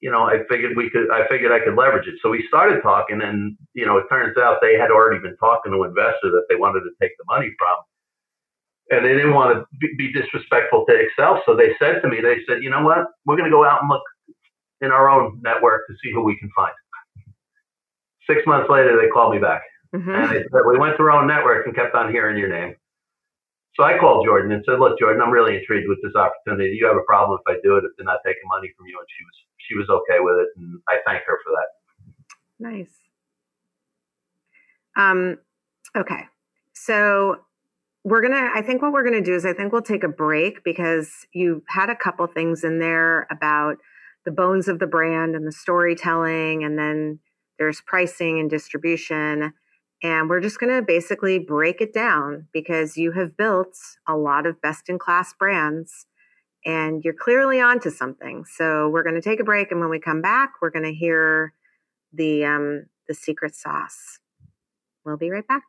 you 0.00 0.10
know, 0.10 0.22
I 0.22 0.38
figured 0.48 0.76
we 0.76 0.90
could, 0.90 1.10
I 1.10 1.26
figured 1.28 1.50
I 1.50 1.58
could 1.58 1.74
leverage 1.74 2.06
it. 2.06 2.14
So 2.22 2.30
we 2.30 2.44
started 2.46 2.82
talking, 2.82 3.20
and 3.20 3.56
you 3.74 3.84
know, 3.84 3.98
it 3.98 4.04
turns 4.08 4.36
out 4.38 4.58
they 4.62 4.78
had 4.78 4.90
already 4.90 5.20
been 5.20 5.36
talking 5.36 5.72
to 5.72 5.82
an 5.82 5.90
investor 5.90 6.30
that 6.30 6.46
they 6.48 6.54
wanted 6.54 6.80
to 6.80 6.90
take 7.02 7.12
the 7.18 7.24
money 7.28 7.50
from, 7.58 7.74
and 8.90 9.04
they 9.04 9.12
didn't 9.14 9.34
want 9.34 9.56
to 9.56 9.66
be, 9.78 9.88
be 9.96 10.12
disrespectful 10.12 10.84
to 10.88 10.94
Excel. 10.94 11.42
So 11.46 11.54
they 11.54 11.74
said 11.78 12.00
to 12.02 12.08
me, 12.08 12.20
they 12.22 12.38
said, 12.48 12.62
you 12.62 12.70
know 12.70 12.82
what, 12.82 13.06
we're 13.26 13.36
going 13.36 13.50
to 13.50 13.54
go 13.54 13.64
out 13.64 13.82
and 13.82 13.90
look 13.90 14.02
in 14.80 14.90
our 14.90 15.08
own 15.08 15.40
network 15.42 15.86
to 15.88 15.94
see 16.02 16.12
who 16.12 16.22
we 16.22 16.38
can 16.38 16.50
find. 16.54 16.72
Six 18.26 18.40
months 18.46 18.68
later, 18.70 19.00
they 19.00 19.08
called 19.08 19.32
me 19.32 19.40
back, 19.40 19.62
mm-hmm. 19.94 20.10
and 20.10 20.30
they 20.30 20.44
said 20.52 20.62
we 20.66 20.78
went 20.78 20.96
through 20.96 21.10
our 21.10 21.22
own 21.22 21.26
network 21.26 21.66
and 21.66 21.74
kept 21.74 21.94
on 21.94 22.12
hearing 22.12 22.36
your 22.36 22.48
name. 22.48 22.74
So 23.74 23.84
I 23.84 23.96
called 23.96 24.26
Jordan 24.26 24.52
and 24.52 24.62
said, 24.68 24.78
"Look, 24.80 24.98
Jordan, 24.98 25.22
I'm 25.22 25.30
really 25.30 25.56
intrigued 25.56 25.88
with 25.88 25.98
this 26.02 26.14
opportunity. 26.14 26.70
Do 26.70 26.76
you 26.76 26.86
have 26.86 26.96
a 26.96 27.06
problem 27.06 27.38
if 27.40 27.48
I 27.48 27.58
do 27.62 27.76
it 27.76 27.84
if 27.84 27.92
they're 27.96 28.04
not 28.04 28.18
taking 28.26 28.42
money 28.46 28.70
from 28.76 28.86
you?" 28.86 28.98
And 28.98 29.06
she 29.08 29.24
was 29.24 29.36
she 29.56 29.74
was 29.76 29.88
okay 29.88 30.20
with 30.20 30.36
it, 30.40 30.48
and 30.56 30.78
I 30.88 30.98
thank 31.06 31.22
her 31.26 31.38
for 31.44 31.52
that. 31.52 31.68
Nice. 32.58 32.90
Um, 34.96 35.38
okay, 35.96 36.24
so 36.74 37.36
we're 38.04 38.22
gonna. 38.22 38.50
I 38.54 38.62
think 38.62 38.82
what 38.82 38.92
we're 38.92 39.04
gonna 39.04 39.22
do 39.22 39.34
is 39.34 39.44
I 39.44 39.52
think 39.52 39.72
we'll 39.72 39.82
take 39.82 40.04
a 40.04 40.08
break 40.08 40.64
because 40.64 41.26
you 41.32 41.62
had 41.68 41.90
a 41.90 41.96
couple 41.96 42.26
things 42.26 42.64
in 42.64 42.78
there 42.78 43.26
about 43.30 43.78
the 44.24 44.30
bones 44.30 44.68
of 44.68 44.78
the 44.78 44.86
brand 44.86 45.34
and 45.34 45.46
the 45.46 45.52
storytelling, 45.52 46.64
and 46.64 46.78
then 46.78 47.18
there's 47.58 47.80
pricing 47.80 48.38
and 48.38 48.48
distribution. 48.48 49.52
And 50.02 50.28
we're 50.28 50.40
just 50.40 50.60
going 50.60 50.74
to 50.74 50.80
basically 50.80 51.40
break 51.40 51.80
it 51.80 51.92
down 51.92 52.46
because 52.52 52.96
you 52.96 53.12
have 53.12 53.36
built 53.36 53.76
a 54.06 54.16
lot 54.16 54.46
of 54.46 54.60
best 54.60 54.88
in 54.88 54.96
class 54.96 55.34
brands 55.34 56.06
and 56.64 57.02
you're 57.04 57.14
clearly 57.14 57.60
onto 57.60 57.90
something. 57.90 58.44
So 58.44 58.88
we're 58.88 59.02
going 59.02 59.16
to 59.16 59.20
take 59.20 59.40
a 59.40 59.44
break. 59.44 59.72
And 59.72 59.80
when 59.80 59.90
we 59.90 59.98
come 59.98 60.22
back, 60.22 60.52
we're 60.62 60.70
going 60.70 60.84
to 60.84 60.94
hear 60.94 61.52
the, 62.12 62.44
um, 62.44 62.86
the 63.08 63.14
secret 63.14 63.56
sauce. 63.56 64.20
We'll 65.04 65.16
be 65.16 65.30
right 65.30 65.46
back. 65.46 65.64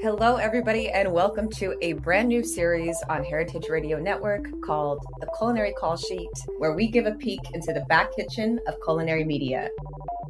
Hello, 0.00 0.36
everybody, 0.36 0.90
and 0.90 1.12
welcome 1.12 1.50
to 1.50 1.74
a 1.82 1.94
brand 1.94 2.28
new 2.28 2.44
series 2.44 2.96
on 3.08 3.24
Heritage 3.24 3.68
Radio 3.68 3.98
Network 3.98 4.46
called 4.62 5.04
The 5.18 5.26
Culinary 5.36 5.72
Call 5.72 5.96
Sheet, 5.96 6.30
where 6.58 6.72
we 6.72 6.86
give 6.86 7.06
a 7.06 7.16
peek 7.16 7.40
into 7.52 7.72
the 7.72 7.84
back 7.88 8.14
kitchen 8.14 8.60
of 8.68 8.76
culinary 8.84 9.24
media. 9.24 9.68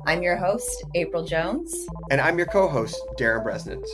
I'm 0.07 0.23
your 0.23 0.37
host, 0.39 0.85
April 0.95 1.23
Jones. 1.23 1.87
And 2.11 2.19
I'm 2.19 2.39
your 2.39 2.47
co 2.47 2.67
host, 2.67 2.97
Darren 3.19 3.45
Bresnitz. 3.45 3.87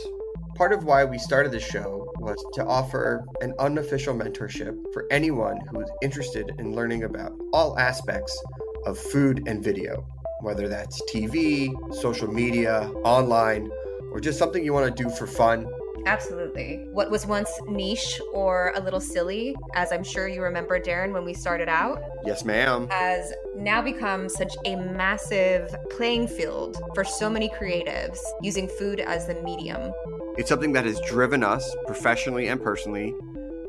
Part 0.55 0.71
of 0.71 0.85
why 0.85 1.03
we 1.03 1.17
started 1.17 1.51
this 1.51 1.67
show 1.67 2.09
was 2.19 2.41
to 2.53 2.65
offer 2.65 3.25
an 3.41 3.53
unofficial 3.59 4.15
mentorship 4.15 4.81
for 4.93 5.05
anyone 5.11 5.59
who 5.69 5.81
is 5.81 5.91
interested 6.01 6.53
in 6.57 6.73
learning 6.73 7.03
about 7.03 7.33
all 7.51 7.77
aspects 7.77 8.41
of 8.85 8.97
food 8.97 9.45
and 9.45 9.61
video, 9.61 10.07
whether 10.39 10.69
that's 10.69 11.01
TV, 11.11 11.69
social 11.93 12.31
media, 12.31 12.89
online 13.03 13.69
or 14.15 14.21
just 14.21 14.39
something 14.39 14.63
you 14.63 14.71
want 14.71 14.95
to 14.95 15.03
do 15.03 15.09
for 15.09 15.27
fun. 15.27 15.67
Absolutely. 16.05 16.87
What 16.93 17.11
was 17.11 17.25
once 17.25 17.51
niche 17.67 18.21
or 18.31 18.71
a 18.77 18.79
little 18.79 19.01
silly, 19.01 19.57
as 19.73 19.91
I'm 19.91 20.05
sure 20.05 20.29
you 20.29 20.41
remember, 20.41 20.79
Darren, 20.79 21.11
when 21.11 21.25
we 21.25 21.33
started 21.33 21.67
out. 21.67 22.01
Yes, 22.25 22.45
ma'am. 22.45 22.87
Has 22.87 23.33
now 23.57 23.81
become 23.81 24.29
such 24.29 24.55
a 24.63 24.77
massive 24.77 25.75
playing 25.89 26.29
field 26.29 26.81
for 26.93 27.03
so 27.03 27.29
many 27.29 27.49
creatives 27.49 28.19
using 28.41 28.69
food 28.69 29.01
as 29.01 29.27
the 29.27 29.33
medium. 29.41 29.91
It's 30.37 30.47
something 30.47 30.71
that 30.71 30.85
has 30.85 31.01
driven 31.01 31.43
us 31.43 31.75
professionally 31.85 32.47
and 32.47 32.63
personally 32.63 33.13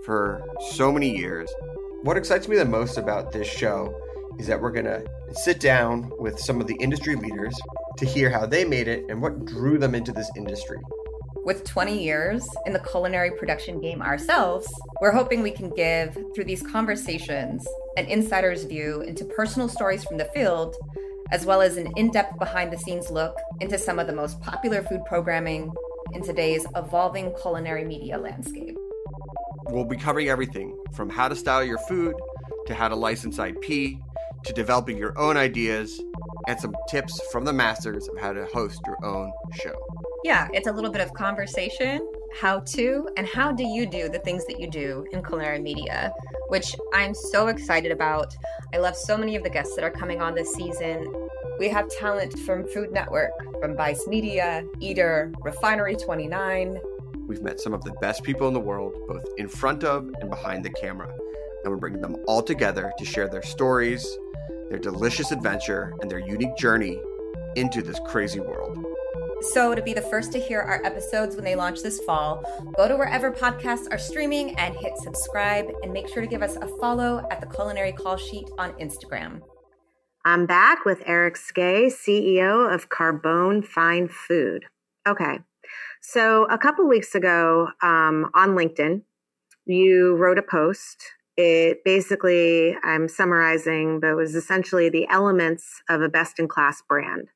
for 0.04 0.46
so 0.70 0.92
many 0.92 1.16
years. 1.16 1.52
What 2.02 2.16
excites 2.16 2.46
me 2.46 2.54
the 2.54 2.64
most 2.64 2.98
about 2.98 3.32
this 3.32 3.48
show 3.48 4.00
is 4.38 4.46
that 4.46 4.60
we're 4.60 4.70
going 4.70 4.84
to 4.84 5.04
sit 5.32 5.58
down 5.58 6.12
with 6.20 6.38
some 6.38 6.60
of 6.60 6.68
the 6.68 6.76
industry 6.76 7.16
leaders 7.16 7.58
to 7.96 8.06
hear 8.06 8.30
how 8.30 8.46
they 8.46 8.64
made 8.64 8.88
it 8.88 9.04
and 9.08 9.20
what 9.20 9.44
drew 9.44 9.78
them 9.78 9.94
into 9.94 10.12
this 10.12 10.30
industry. 10.36 10.78
With 11.44 11.64
20 11.64 12.02
years 12.02 12.46
in 12.66 12.72
the 12.72 12.80
culinary 12.80 13.30
production 13.30 13.80
game 13.80 14.02
ourselves, 14.02 14.68
we're 15.00 15.12
hoping 15.12 15.42
we 15.42 15.52
can 15.52 15.70
give, 15.70 16.16
through 16.34 16.44
these 16.44 16.62
conversations, 16.62 17.66
an 17.96 18.06
insider's 18.06 18.64
view 18.64 19.02
into 19.02 19.24
personal 19.24 19.68
stories 19.68 20.04
from 20.04 20.18
the 20.18 20.24
field, 20.26 20.74
as 21.30 21.46
well 21.46 21.62
as 21.62 21.76
an 21.76 21.92
in 21.96 22.10
depth 22.10 22.38
behind 22.38 22.72
the 22.72 22.78
scenes 22.78 23.10
look 23.10 23.36
into 23.60 23.78
some 23.78 23.98
of 23.98 24.06
the 24.06 24.12
most 24.12 24.40
popular 24.40 24.82
food 24.82 25.00
programming 25.06 25.72
in 26.12 26.22
today's 26.22 26.66
evolving 26.74 27.32
culinary 27.40 27.84
media 27.84 28.18
landscape. 28.18 28.76
We'll 29.68 29.84
be 29.84 29.96
covering 29.96 30.28
everything 30.28 30.76
from 30.92 31.08
how 31.08 31.28
to 31.28 31.36
style 31.36 31.64
your 31.64 31.78
food 31.78 32.14
to 32.66 32.74
how 32.74 32.88
to 32.88 32.96
license 32.96 33.38
IP 33.38 33.98
to 34.44 34.52
developing 34.52 34.96
your 34.96 35.18
own 35.18 35.36
ideas 35.36 36.00
and 36.46 36.58
some 36.58 36.74
tips 36.88 37.20
from 37.32 37.44
the 37.44 37.52
masters 37.52 38.08
of 38.08 38.18
how 38.18 38.32
to 38.32 38.46
host 38.46 38.80
your 38.86 39.04
own 39.04 39.32
show. 39.54 39.74
Yeah, 40.24 40.48
it's 40.52 40.66
a 40.66 40.72
little 40.72 40.90
bit 40.90 41.00
of 41.00 41.12
conversation, 41.14 42.06
how 42.40 42.60
to, 42.60 43.08
and 43.16 43.26
how 43.26 43.52
do 43.52 43.64
you 43.64 43.86
do 43.86 44.08
the 44.08 44.18
things 44.20 44.46
that 44.46 44.60
you 44.60 44.68
do 44.70 45.06
in 45.12 45.22
culinary 45.22 45.60
media, 45.60 46.12
which 46.48 46.74
I'm 46.94 47.14
so 47.14 47.48
excited 47.48 47.92
about. 47.92 48.36
I 48.72 48.78
love 48.78 48.96
so 48.96 49.16
many 49.16 49.36
of 49.36 49.42
the 49.42 49.50
guests 49.50 49.74
that 49.76 49.84
are 49.84 49.90
coming 49.90 50.20
on 50.20 50.34
this 50.34 50.52
season. 50.52 51.28
We 51.58 51.68
have 51.68 51.88
talent 51.88 52.38
from 52.40 52.66
Food 52.68 52.92
Network, 52.92 53.30
from 53.60 53.76
Vice 53.76 54.06
Media, 54.06 54.64
Eater, 54.80 55.32
Refinery 55.42 55.96
29. 55.96 56.78
We've 57.26 57.42
met 57.42 57.60
some 57.60 57.72
of 57.72 57.82
the 57.82 57.92
best 58.00 58.22
people 58.22 58.46
in 58.46 58.54
the 58.54 58.60
world, 58.60 58.94
both 59.08 59.24
in 59.38 59.48
front 59.48 59.82
of 59.82 60.10
and 60.20 60.30
behind 60.30 60.64
the 60.64 60.70
camera. 60.70 61.12
And 61.64 61.72
we're 61.72 61.78
bringing 61.78 62.00
them 62.00 62.16
all 62.26 62.42
together 62.42 62.92
to 62.98 63.04
share 63.04 63.28
their 63.28 63.42
stories, 63.42 64.06
their 64.68 64.78
delicious 64.78 65.32
adventure, 65.32 65.94
and 66.00 66.10
their 66.10 66.18
unique 66.18 66.56
journey 66.56 67.00
into 67.56 67.82
this 67.82 67.98
crazy 68.06 68.40
world. 68.40 68.84
So, 69.52 69.74
to 69.74 69.82
be 69.82 69.92
the 69.92 70.02
first 70.02 70.32
to 70.32 70.40
hear 70.40 70.60
our 70.60 70.82
episodes 70.84 71.36
when 71.36 71.44
they 71.44 71.54
launch 71.54 71.82
this 71.82 72.00
fall, 72.00 72.42
go 72.76 72.88
to 72.88 72.96
wherever 72.96 73.30
podcasts 73.30 73.90
are 73.92 73.98
streaming 73.98 74.58
and 74.58 74.74
hit 74.74 74.96
subscribe, 74.98 75.66
and 75.82 75.92
make 75.92 76.08
sure 76.08 76.22
to 76.22 76.28
give 76.28 76.42
us 76.42 76.56
a 76.56 76.66
follow 76.80 77.26
at 77.30 77.40
the 77.40 77.46
Culinary 77.46 77.92
Call 77.92 78.16
Sheet 78.16 78.48
on 78.58 78.72
Instagram. 78.72 79.40
I'm 80.24 80.46
back 80.46 80.84
with 80.84 81.02
Eric 81.06 81.36
Skae, 81.36 81.86
CEO 81.86 82.74
of 82.74 82.88
Carbone 82.88 83.64
Fine 83.64 84.08
Food. 84.08 84.64
Okay, 85.06 85.38
so 86.00 86.44
a 86.46 86.58
couple 86.58 86.88
weeks 86.88 87.14
ago 87.14 87.68
um, 87.82 88.30
on 88.34 88.56
LinkedIn, 88.56 89.02
you 89.66 90.16
wrote 90.16 90.38
a 90.38 90.42
post 90.42 91.12
it 91.36 91.84
basically 91.84 92.76
i'm 92.82 93.08
summarizing 93.08 94.00
but 94.00 94.16
was 94.16 94.34
essentially 94.34 94.88
the 94.88 95.06
elements 95.08 95.82
of 95.88 96.00
a 96.00 96.08
best 96.08 96.38
in 96.38 96.48
class 96.48 96.82
brand. 96.88 97.28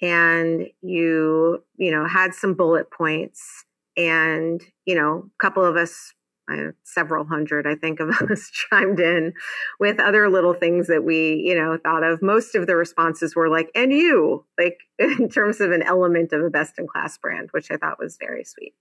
And 0.00 0.68
you 0.80 1.64
you 1.76 1.90
know 1.90 2.06
had 2.06 2.32
some 2.32 2.54
bullet 2.54 2.90
points 2.90 3.64
and 3.96 4.62
you 4.86 4.94
know 4.94 5.24
a 5.26 5.42
couple 5.42 5.64
of 5.64 5.76
us 5.76 6.14
uh, 6.50 6.70
several 6.84 7.24
hundred 7.24 7.66
i 7.66 7.74
think 7.74 7.98
of 8.00 8.08
us 8.30 8.48
chimed 8.50 9.00
in 9.00 9.34
with 9.80 9.98
other 9.98 10.30
little 10.30 10.54
things 10.54 10.86
that 10.86 11.02
we 11.02 11.42
you 11.44 11.54
know 11.54 11.76
thought 11.82 12.04
of. 12.04 12.22
Most 12.22 12.54
of 12.54 12.68
the 12.68 12.76
responses 12.76 13.34
were 13.34 13.48
like 13.48 13.70
and 13.74 13.92
you 13.92 14.46
like 14.56 14.78
in 15.00 15.28
terms 15.28 15.60
of 15.60 15.72
an 15.72 15.82
element 15.82 16.32
of 16.32 16.42
a 16.44 16.50
best 16.50 16.78
in 16.78 16.86
class 16.86 17.18
brand 17.18 17.48
which 17.50 17.70
i 17.72 17.76
thought 17.76 17.98
was 17.98 18.16
very 18.20 18.44
sweet. 18.44 18.74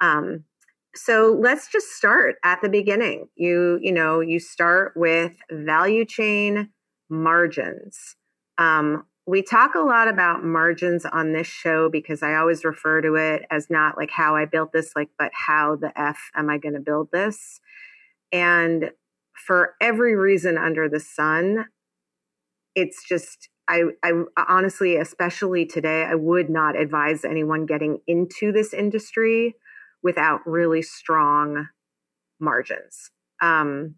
Um, 0.00 0.44
so 0.94 1.38
let's 1.40 1.68
just 1.68 1.88
start 1.92 2.36
at 2.44 2.60
the 2.62 2.68
beginning. 2.68 3.28
You 3.36 3.78
you 3.82 3.92
know 3.92 4.20
you 4.20 4.38
start 4.38 4.92
with 4.96 5.32
value 5.50 6.04
chain 6.04 6.70
margins. 7.08 8.16
Um, 8.58 9.04
we 9.26 9.42
talk 9.42 9.74
a 9.74 9.80
lot 9.80 10.08
about 10.08 10.44
margins 10.44 11.06
on 11.06 11.32
this 11.32 11.46
show 11.46 11.88
because 11.88 12.22
i 12.22 12.34
always 12.34 12.64
refer 12.64 13.00
to 13.00 13.14
it 13.14 13.44
as 13.50 13.70
not 13.70 13.96
like 13.96 14.10
how 14.10 14.34
i 14.34 14.44
built 14.44 14.72
this 14.72 14.92
like 14.96 15.10
but 15.18 15.30
how 15.32 15.76
the 15.76 15.92
f 15.98 16.30
am 16.34 16.50
i 16.50 16.58
going 16.58 16.74
to 16.74 16.80
build 16.80 17.08
this? 17.12 17.60
And 18.32 18.90
for 19.34 19.74
every 19.80 20.16
reason 20.16 20.58
under 20.58 20.88
the 20.88 21.00
sun 21.00 21.66
it's 22.74 23.06
just 23.06 23.48
I, 23.68 23.84
I 24.02 24.12
honestly 24.48 24.96
especially 24.96 25.66
today 25.66 26.04
i 26.04 26.14
would 26.14 26.50
not 26.50 26.76
advise 26.78 27.24
anyone 27.24 27.66
getting 27.66 27.98
into 28.06 28.52
this 28.52 28.74
industry 28.74 29.54
without 30.02 30.40
really 30.46 30.82
strong 30.82 31.68
margins. 32.40 33.10
Um, 33.40 33.96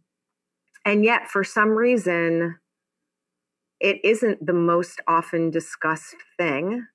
and 0.84 1.04
yet, 1.04 1.30
for 1.30 1.44
some 1.44 1.70
reason, 1.70 2.56
it 3.80 4.04
isn't 4.04 4.44
the 4.44 4.52
most 4.52 5.00
often 5.08 5.50
discussed 5.50 6.16
thing. 6.38 6.86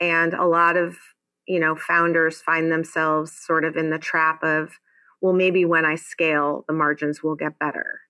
And 0.00 0.34
a 0.34 0.46
lot 0.46 0.76
of, 0.76 0.96
you 1.46 1.60
know, 1.60 1.76
founders 1.76 2.40
find 2.40 2.70
themselves 2.70 3.32
sort 3.32 3.64
of 3.64 3.76
in 3.76 3.90
the 3.90 3.98
trap 3.98 4.42
of, 4.42 4.78
well, 5.20 5.32
maybe 5.32 5.64
when 5.64 5.84
I 5.84 5.96
scale, 5.96 6.64
the 6.66 6.74
margins 6.74 7.22
will 7.22 7.36
get 7.36 7.58
better. 7.58 8.00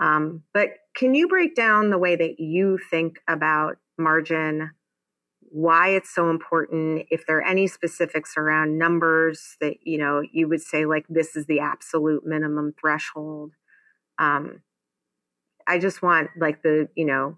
Um, 0.00 0.42
but 0.54 0.70
can 0.96 1.14
you 1.14 1.28
break 1.28 1.54
down 1.54 1.90
the 1.90 1.98
way 1.98 2.16
that 2.16 2.38
you 2.38 2.78
think 2.90 3.18
about 3.28 3.76
margin 3.96 4.70
why 5.50 5.88
it's 5.88 6.14
so 6.14 6.30
important 6.30 7.06
if 7.10 7.26
there 7.26 7.38
are 7.38 7.46
any 7.46 7.66
specifics 7.66 8.34
around 8.36 8.78
numbers 8.78 9.56
that 9.60 9.74
you 9.82 9.98
know 9.98 10.22
you 10.32 10.48
would 10.48 10.62
say 10.62 10.84
like 10.84 11.04
this 11.08 11.36
is 11.36 11.46
the 11.46 11.60
absolute 11.60 12.26
minimum 12.26 12.74
threshold 12.80 13.52
um, 14.18 14.62
I 15.68 15.78
just 15.78 16.02
want 16.02 16.30
like 16.40 16.62
the, 16.62 16.88
you 16.96 17.04
know, 17.04 17.36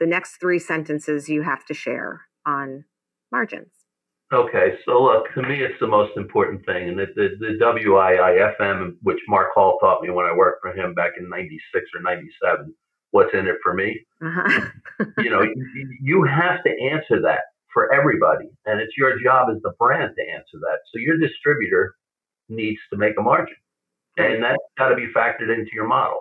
the 0.00 0.06
next 0.06 0.38
three 0.38 0.58
sentences 0.58 1.28
you 1.28 1.42
have 1.42 1.64
to 1.66 1.74
share 1.74 2.22
on 2.46 2.84
margins. 3.30 3.70
Okay, 4.32 4.74
so 4.84 5.02
look, 5.02 5.32
to 5.34 5.42
me, 5.42 5.60
it's 5.60 5.78
the 5.78 5.86
most 5.86 6.16
important 6.16 6.64
thing. 6.66 6.88
And 6.88 6.98
the, 6.98 7.06
the, 7.14 7.28
the 7.38 7.64
WIIFM, 7.64 8.96
which 9.02 9.20
Mark 9.28 9.48
Hall 9.54 9.78
taught 9.80 10.02
me 10.02 10.10
when 10.10 10.26
I 10.26 10.34
worked 10.34 10.62
for 10.62 10.72
him 10.72 10.94
back 10.94 11.12
in 11.16 11.28
96 11.28 11.84
or 11.94 12.02
97, 12.02 12.74
what's 13.10 13.34
in 13.34 13.46
it 13.46 13.56
for 13.62 13.74
me? 13.74 14.00
Uh-huh. 14.22 14.66
you 15.18 15.30
know, 15.30 15.42
you, 15.42 15.98
you 16.00 16.24
have 16.24 16.62
to 16.64 16.70
answer 16.92 17.20
that 17.22 17.40
for 17.72 17.92
everybody. 17.92 18.48
And 18.64 18.80
it's 18.80 18.96
your 18.96 19.18
job 19.22 19.48
as 19.54 19.60
the 19.62 19.72
brand 19.78 20.12
to 20.16 20.32
answer 20.32 20.58
that. 20.60 20.78
So 20.92 20.98
your 20.98 21.18
distributor 21.18 21.94
needs 22.48 22.78
to 22.92 22.98
make 22.98 23.14
a 23.18 23.22
margin. 23.22 23.56
And 24.16 24.42
that's 24.42 24.56
got 24.78 24.88
to 24.88 24.96
be 24.96 25.08
factored 25.14 25.54
into 25.54 25.70
your 25.74 25.86
model 25.86 26.20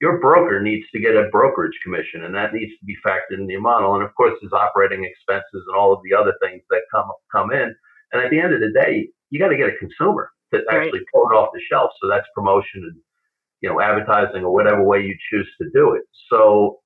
your 0.00 0.20
broker 0.20 0.60
needs 0.60 0.86
to 0.92 1.00
get 1.00 1.16
a 1.16 1.28
brokerage 1.30 1.78
commission, 1.82 2.24
and 2.24 2.34
that 2.34 2.52
needs 2.52 2.72
to 2.78 2.84
be 2.84 2.96
factored 3.04 3.38
in 3.38 3.46
the 3.46 3.56
model. 3.56 3.94
And 3.94 4.04
of 4.04 4.14
course, 4.14 4.34
there's 4.40 4.52
operating 4.52 5.04
expenses 5.04 5.64
and 5.66 5.76
all 5.76 5.92
of 5.92 6.00
the 6.04 6.16
other 6.16 6.34
things 6.42 6.62
that 6.70 6.82
come 6.92 7.10
come 7.32 7.52
in. 7.52 7.74
And 8.12 8.22
at 8.22 8.30
the 8.30 8.38
end 8.38 8.52
of 8.54 8.60
the 8.60 8.72
day, 8.72 9.08
you 9.30 9.38
got 9.38 9.48
to 9.48 9.56
get 9.56 9.68
a 9.68 9.76
consumer 9.78 10.30
to 10.52 10.60
actually 10.70 11.00
right. 11.00 11.06
pull 11.12 11.28
it 11.30 11.34
off 11.34 11.50
the 11.52 11.60
shelf. 11.68 11.90
So 12.00 12.08
that's 12.08 12.26
promotion 12.34 12.84
and 12.84 13.00
you 13.60 13.68
know 13.68 13.80
advertising 13.80 14.44
or 14.44 14.52
whatever 14.52 14.82
way 14.82 15.02
you 15.02 15.16
choose 15.30 15.48
to 15.60 15.68
do 15.72 15.94
it. 15.94 16.02
So 16.30 16.80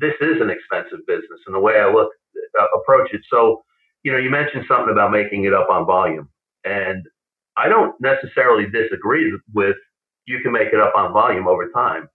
this 0.00 0.14
is 0.20 0.40
an 0.40 0.50
expensive 0.50 1.06
business, 1.06 1.40
and 1.46 1.54
the 1.54 1.60
way 1.60 1.80
I 1.80 1.90
look 1.90 2.10
uh, 2.58 2.66
approach 2.80 3.12
it. 3.12 3.22
So 3.30 3.62
you 4.02 4.12
know, 4.12 4.18
you 4.18 4.30
mentioned 4.30 4.64
something 4.66 4.92
about 4.92 5.12
making 5.12 5.44
it 5.44 5.52
up 5.52 5.68
on 5.70 5.86
volume, 5.86 6.28
and 6.64 7.04
I 7.56 7.68
don't 7.68 7.94
necessarily 8.00 8.66
disagree 8.70 9.36
with 9.54 9.76
you 10.26 10.40
can 10.42 10.52
make 10.52 10.68
it 10.72 10.80
up 10.80 10.94
on 10.96 11.12
volume 11.12 11.48
over 11.48 11.70
time 11.70 12.08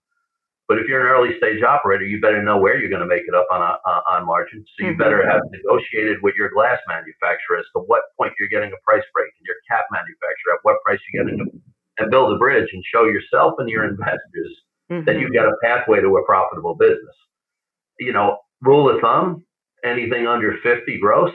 but 0.68 0.80
if 0.80 0.88
you're 0.90 1.06
an 1.06 1.14
early 1.14 1.38
stage 1.38 1.62
operator, 1.62 2.06
you 2.06 2.20
better 2.20 2.42
know 2.42 2.58
where 2.58 2.78
you're 2.78 2.90
going 2.90 3.06
to 3.06 3.10
make 3.10 3.22
it 3.28 3.36
up 3.36 3.46
on 3.52 3.62
a, 3.62 3.78
on 4.10 4.26
margin. 4.26 4.66
So 4.66 4.86
you 4.86 4.92
mm-hmm. 4.94 5.02
better 5.02 5.22
have 5.22 5.42
negotiated 5.52 6.18
with 6.24 6.34
your 6.36 6.50
glass 6.50 6.80
manufacturer 6.90 7.62
as 7.62 7.70
to 7.78 7.86
what 7.86 8.02
point 8.18 8.34
you're 8.40 8.50
getting 8.50 8.74
a 8.74 8.82
price 8.82 9.06
break, 9.14 9.30
and 9.38 9.46
your 9.46 9.62
cap 9.70 9.86
manufacturer 9.94 10.58
at 10.58 10.60
what 10.64 10.82
price 10.82 10.98
you're 11.06 11.24
getting, 11.24 11.38
a, 11.38 11.46
and 11.98 12.12
build 12.12 12.34
a 12.34 12.38
bridge 12.38 12.70
and 12.74 12.84
show 12.94 13.06
yourself 13.06 13.54
and 13.58 13.70
your 13.70 13.86
investors 13.86 14.52
mm-hmm. 14.92 15.06
that 15.06 15.20
you've 15.20 15.34
got 15.34 15.48
a 15.48 15.56
pathway 15.64 16.02
to 16.02 16.18
a 16.18 16.26
profitable 16.26 16.76
business. 16.76 17.16
You 18.00 18.14
know, 18.14 18.38
rule 18.62 18.94
of 18.94 19.02
thumb: 19.02 19.46
anything 19.84 20.28
under 20.28 20.56
50 20.64 21.00
gross, 21.00 21.34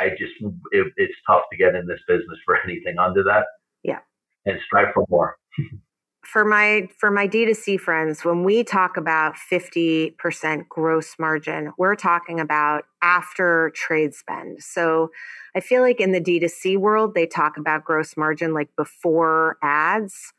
I 0.00 0.10
just 0.10 0.32
it, 0.72 0.92
it's 0.96 1.14
tough 1.26 1.42
to 1.50 1.58
get 1.58 1.74
in 1.74 1.86
this 1.86 2.00
business 2.08 2.38
for 2.44 2.56
anything 2.64 2.98
under 2.98 3.22
that. 3.24 3.44
Yeah, 3.82 3.98
and 4.46 4.58
strive 4.66 4.94
for 4.94 5.04
more. 5.08 5.36
for 6.30 6.44
my 6.44 6.88
for 6.98 7.10
my 7.10 7.26
D2C 7.26 7.80
friends, 7.80 8.22
when 8.22 8.44
we 8.44 8.62
talk 8.62 8.98
about 8.98 9.34
50% 9.50 10.68
gross 10.68 11.14
margin, 11.18 11.72
we're 11.78 11.94
talking 11.94 12.38
about 12.38 12.84
after 13.00 13.72
trade 13.74 14.14
spend. 14.14 14.62
So 14.62 15.10
I 15.56 15.60
feel 15.60 15.80
like 15.80 16.00
in 16.00 16.12
the 16.12 16.20
D2C 16.20 16.76
world, 16.76 17.14
they 17.14 17.26
talk 17.26 17.56
about 17.56 17.84
gross 17.84 18.14
margin 18.14 18.52
like 18.52 18.68
before 18.76 19.56
ads. 19.62 20.34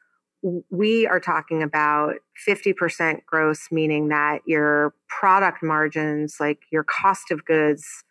We 0.69 1.07
are 1.07 1.19
talking 1.19 1.63
about 1.63 2.15
50% 2.47 3.25
gross, 3.25 3.67
meaning 3.71 4.09
that 4.09 4.41
your 4.45 4.93
product 5.07 5.63
margins, 5.63 6.35
like 6.39 6.59
your 6.71 6.83
cost 6.83 7.31
of 7.31 7.43
goods, 7.45 8.03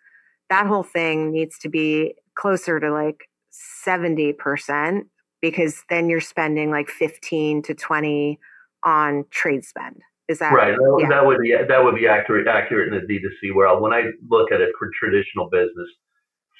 that 0.51 0.67
whole 0.67 0.83
thing 0.83 1.31
needs 1.31 1.57
to 1.61 1.69
be 1.69 2.17
closer 2.35 2.81
to 2.81 2.91
like 2.91 3.29
70% 3.87 5.05
because 5.41 5.85
then 5.89 6.09
you're 6.09 6.21
spending 6.21 6.71
like 6.71 6.89
15 6.89 7.63
to 7.63 7.75
20 7.75 8.39
on 8.85 9.25
trade 9.31 9.65
spend. 9.65 10.03
Is 10.29 10.41
that 10.41 10.53
right? 10.53 10.77
That, 10.77 10.99
yeah. 11.01 11.09
that 11.09 11.27
would 11.27 11.39
be 11.39 11.55
that 11.57 11.83
would 11.83 11.95
be 11.95 12.07
accurate 12.07 12.47
accurate 12.47 12.93
in 12.93 13.01
the 13.01 13.07
D2C 13.07 13.55
world. 13.55 13.81
When 13.83 13.93
I 13.95 14.11
look 14.29 14.53
at 14.53 14.61
it 14.61 14.71
for 14.79 14.91
traditional 14.99 15.49
business, 15.49 15.89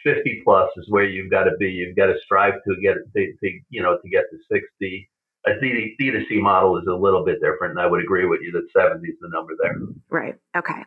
50 0.05 0.41
plus 0.43 0.71
is 0.79 0.87
where 0.89 1.05
you've 1.05 1.31
got 1.31 1.45
to 1.45 1.53
be. 1.59 1.67
You've 1.67 1.97
got 1.97 2.07
to 2.07 2.15
strive 2.25 2.55
to 2.67 2.77
get 2.83 2.95
to, 3.15 3.33
to 3.33 3.61
you 3.69 3.83
know 3.83 3.99
to 4.03 4.09
get 4.09 4.25
to 4.31 4.39
60. 4.51 5.11
A 5.47 5.61
D, 5.61 5.97
D2C 6.01 6.41
model 6.41 6.77
is 6.79 6.87
a 6.89 6.95
little 6.95 7.25
bit 7.25 7.37
different, 7.41 7.73
and 7.73 7.81
I 7.81 7.87
would 7.87 8.03
agree 8.03 8.27
with 8.27 8.41
you 8.43 8.51
that 8.53 8.67
70 8.77 9.07
is 9.07 9.15
the 9.21 9.29
number 9.29 9.53
there. 9.63 9.77
Right. 10.11 10.35
Okay. 10.57 10.85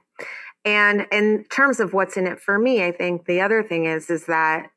And 0.66 1.08
in 1.12 1.46
terms 1.46 1.80
of 1.80 1.94
what's 1.94 2.18
in 2.18 2.28
it 2.28 2.40
for 2.40 2.60
me, 2.60 2.84
I 2.84 2.92
think 2.92 3.26
the 3.26 3.42
other 3.42 3.64
thing 3.64 3.86
is 3.86 4.10
is 4.10 4.26
that 4.26 4.70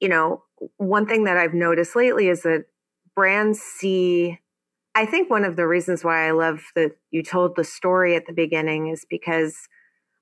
you 0.00 0.08
know 0.08 0.44
one 0.76 1.06
thing 1.06 1.24
that 1.24 1.36
I've 1.36 1.54
noticed 1.54 1.96
lately 1.96 2.28
is 2.28 2.42
that 2.42 2.66
brands 3.14 3.60
see. 3.60 4.38
I 4.94 5.06
think 5.06 5.30
one 5.30 5.44
of 5.44 5.56
the 5.56 5.66
reasons 5.66 6.04
why 6.04 6.28
I 6.28 6.32
love 6.32 6.60
that 6.74 6.92
you 7.10 7.22
told 7.22 7.56
the 7.56 7.64
story 7.64 8.14
at 8.14 8.26
the 8.26 8.32
beginning 8.32 8.88
is 8.88 9.06
because 9.08 9.68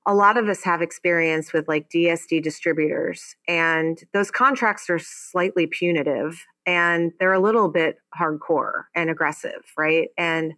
a 0.07 0.15
lot 0.15 0.39
of 0.39 0.49
us 0.49 0.63
have 0.63 0.81
experience 0.81 1.53
with 1.53 1.69
like 1.69 1.91
DSD 1.91 2.43
distributors, 2.43 3.37
and 3.47 4.03
those 4.13 4.31
contracts 4.31 4.89
are 4.89 4.99
slightly 4.99 5.67
punitive 5.67 6.47
and 6.67 7.13
they're 7.19 7.33
a 7.33 7.41
little 7.41 7.69
bit 7.69 7.97
hardcore 8.19 8.85
and 8.95 9.11
aggressive, 9.11 9.63
right? 9.77 10.09
And 10.17 10.55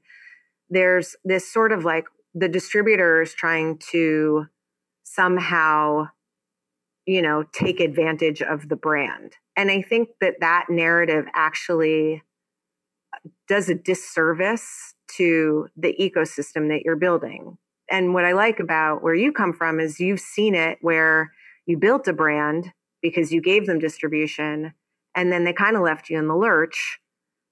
there's 0.68 1.16
this 1.24 1.50
sort 1.50 1.72
of 1.72 1.84
like 1.84 2.04
the 2.34 2.48
distributor 2.48 3.22
is 3.22 3.34
trying 3.34 3.78
to 3.90 4.46
somehow 5.04 6.08
you 7.06 7.20
know 7.20 7.44
take 7.52 7.80
advantage 7.80 8.40
of 8.42 8.68
the 8.68 8.76
brand 8.76 9.36
and 9.56 9.70
i 9.70 9.82
think 9.82 10.08
that 10.20 10.34
that 10.40 10.66
narrative 10.68 11.26
actually 11.34 12.22
uh, 13.14 13.28
does 13.48 13.68
a 13.68 13.74
disservice 13.74 14.94
to 15.16 15.68
the 15.76 15.94
ecosystem 16.00 16.68
that 16.68 16.82
you're 16.84 16.96
building. 16.96 17.58
And 17.90 18.14
what 18.14 18.24
i 18.24 18.32
like 18.32 18.60
about 18.60 19.02
where 19.02 19.14
you 19.14 19.32
come 19.32 19.52
from 19.52 19.80
is 19.80 20.00
you've 20.00 20.20
seen 20.20 20.54
it 20.54 20.78
where 20.80 21.32
you 21.66 21.76
built 21.76 22.08
a 22.08 22.12
brand 22.12 22.72
because 23.02 23.32
you 23.32 23.40
gave 23.40 23.66
them 23.66 23.78
distribution 23.78 24.74
and 25.14 25.30
then 25.30 25.44
they 25.44 25.52
kind 25.52 25.76
of 25.76 25.82
left 25.82 26.08
you 26.08 26.18
in 26.18 26.28
the 26.28 26.36
lurch 26.36 26.98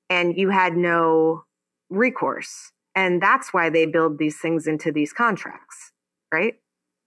and 0.08 0.36
you 0.36 0.48
had 0.48 0.76
no 0.76 1.44
recourse. 1.90 2.72
And 2.94 3.22
that's 3.22 3.52
why 3.52 3.70
they 3.70 3.86
build 3.86 4.18
these 4.18 4.38
things 4.38 4.66
into 4.66 4.90
these 4.90 5.12
contracts 5.12 5.92
right 6.32 6.54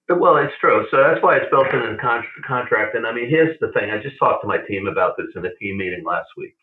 well, 0.09 0.37
it's 0.37 0.53
true. 0.59 0.85
So 0.91 0.97
that's 0.97 1.21
why 1.23 1.37
it's 1.37 1.49
built 1.49 1.73
in 1.73 1.79
a 1.79 1.97
con- 1.97 2.25
contract. 2.45 2.95
And 2.95 3.07
I 3.07 3.13
mean, 3.13 3.29
here's 3.29 3.57
the 3.59 3.71
thing. 3.71 3.89
I 3.89 4.01
just 4.01 4.17
talked 4.19 4.41
to 4.41 4.47
my 4.47 4.57
team 4.67 4.87
about 4.87 5.15
this 5.17 5.27
in 5.35 5.45
a 5.45 5.55
team 5.55 5.77
meeting 5.77 6.03
last 6.05 6.27
week. 6.37 6.55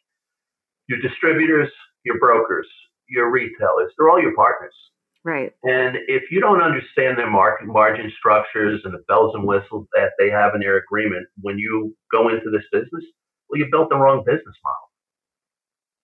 Your 0.88 1.00
distributors, 1.00 1.70
your 2.05 2.18
brokers, 2.18 2.66
your 3.09 3.31
retailers, 3.31 3.92
they're 3.96 4.11
all 4.11 4.20
your 4.20 4.35
partners. 4.35 4.74
Right. 5.24 5.53
And 5.64 5.96
if 6.09 6.31
you 6.31 6.40
don't 6.40 6.62
understand 6.62 7.18
their 7.18 7.31
market 7.31 7.66
margin 7.66 8.11
structures 8.18 8.81
and 8.85 8.94
the 8.94 9.05
bells 9.07 9.35
and 9.35 9.44
whistles 9.44 9.87
that 9.94 10.12
they 10.18 10.31
have 10.31 10.55
in 10.55 10.61
their 10.61 10.79
agreement 10.79 11.26
when 11.42 11.59
you 11.59 11.94
go 12.11 12.29
into 12.29 12.50
this 12.50 12.64
business, 12.72 13.05
well, 13.48 13.59
you 13.59 13.68
built 13.70 13.90
the 13.90 13.96
wrong 13.96 14.22
business 14.24 14.57
model. 14.64 14.88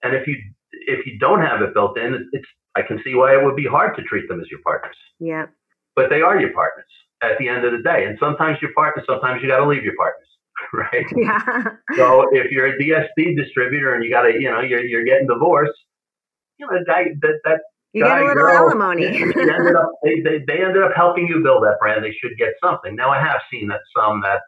And 0.02 0.14
if 0.14 0.26
you 0.26 0.36
if 0.72 1.06
you 1.06 1.18
don't 1.18 1.40
have 1.40 1.62
it 1.62 1.72
built 1.72 1.98
in, 1.98 2.28
it's 2.32 2.46
I 2.76 2.82
can 2.82 3.00
see 3.02 3.14
why 3.14 3.34
it 3.34 3.42
would 3.42 3.56
be 3.56 3.66
hard 3.66 3.96
to 3.96 4.02
treat 4.02 4.28
them 4.28 4.40
as 4.40 4.50
your 4.50 4.60
partners. 4.62 4.96
Yeah. 5.18 5.46
But 5.94 6.10
they 6.10 6.20
are 6.20 6.38
your 6.38 6.52
partners 6.52 6.84
at 7.22 7.38
the 7.38 7.48
end 7.48 7.64
of 7.64 7.72
the 7.72 7.82
day. 7.82 8.04
And 8.04 8.18
sometimes 8.18 8.58
your 8.60 8.72
partner, 8.74 9.02
sometimes 9.06 9.42
you 9.42 9.48
got 9.48 9.58
to 9.58 9.66
leave 9.66 9.84
your 9.84 9.96
partners, 9.96 10.28
right? 10.72 11.06
Yeah. 11.16 11.96
so 11.96 12.28
if 12.32 12.50
you're 12.50 12.68
a 12.68 12.78
DSD 12.78 13.36
distributor 13.36 13.94
and 13.94 14.04
you 14.04 14.10
got 14.10 14.22
to, 14.22 14.32
you 14.32 14.50
know, 14.50 14.60
you're, 14.60 14.84
you're 14.84 15.04
getting 15.04 15.26
divorced, 15.26 15.78
you 16.58 16.66
know, 16.66 16.78
that, 16.86 17.04
that, 17.22 17.40
that 17.44 17.60
you 17.92 18.04
guy, 18.04 18.20
get 18.20 18.22
a 18.22 18.26
little 18.26 18.42
girl, 18.42 18.56
alimony. 18.56 19.06
ended 19.06 19.76
up, 19.76 19.92
they, 20.04 20.20
they, 20.20 20.44
they 20.46 20.62
ended 20.64 20.82
up 20.82 20.92
helping 20.94 21.26
you 21.26 21.42
build 21.42 21.62
that 21.64 21.76
brand. 21.80 22.04
They 22.04 22.12
should 22.12 22.36
get 22.38 22.52
something. 22.62 22.94
Now, 22.94 23.10
I 23.10 23.20
have 23.20 23.40
seen 23.50 23.68
that 23.68 23.80
some 23.96 24.20
that 24.22 24.40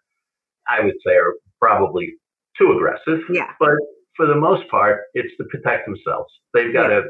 I 0.69 0.85
would 0.85 0.97
say 1.07 1.13
are 1.15 1.35
probably 1.61 2.15
too 2.59 2.73
aggressive. 2.73 3.21
Yeah. 3.33 3.53
But 3.59 3.77
for 4.17 4.27
the 4.27 4.35
most 4.35 4.69
part, 4.71 5.03
it's 5.15 5.35
to 5.39 5.45
protect 5.45 5.87
themselves. 5.87 6.33
They've 6.53 6.73
got 6.73 6.91
yeah. 6.91 6.97
to 6.97 7.03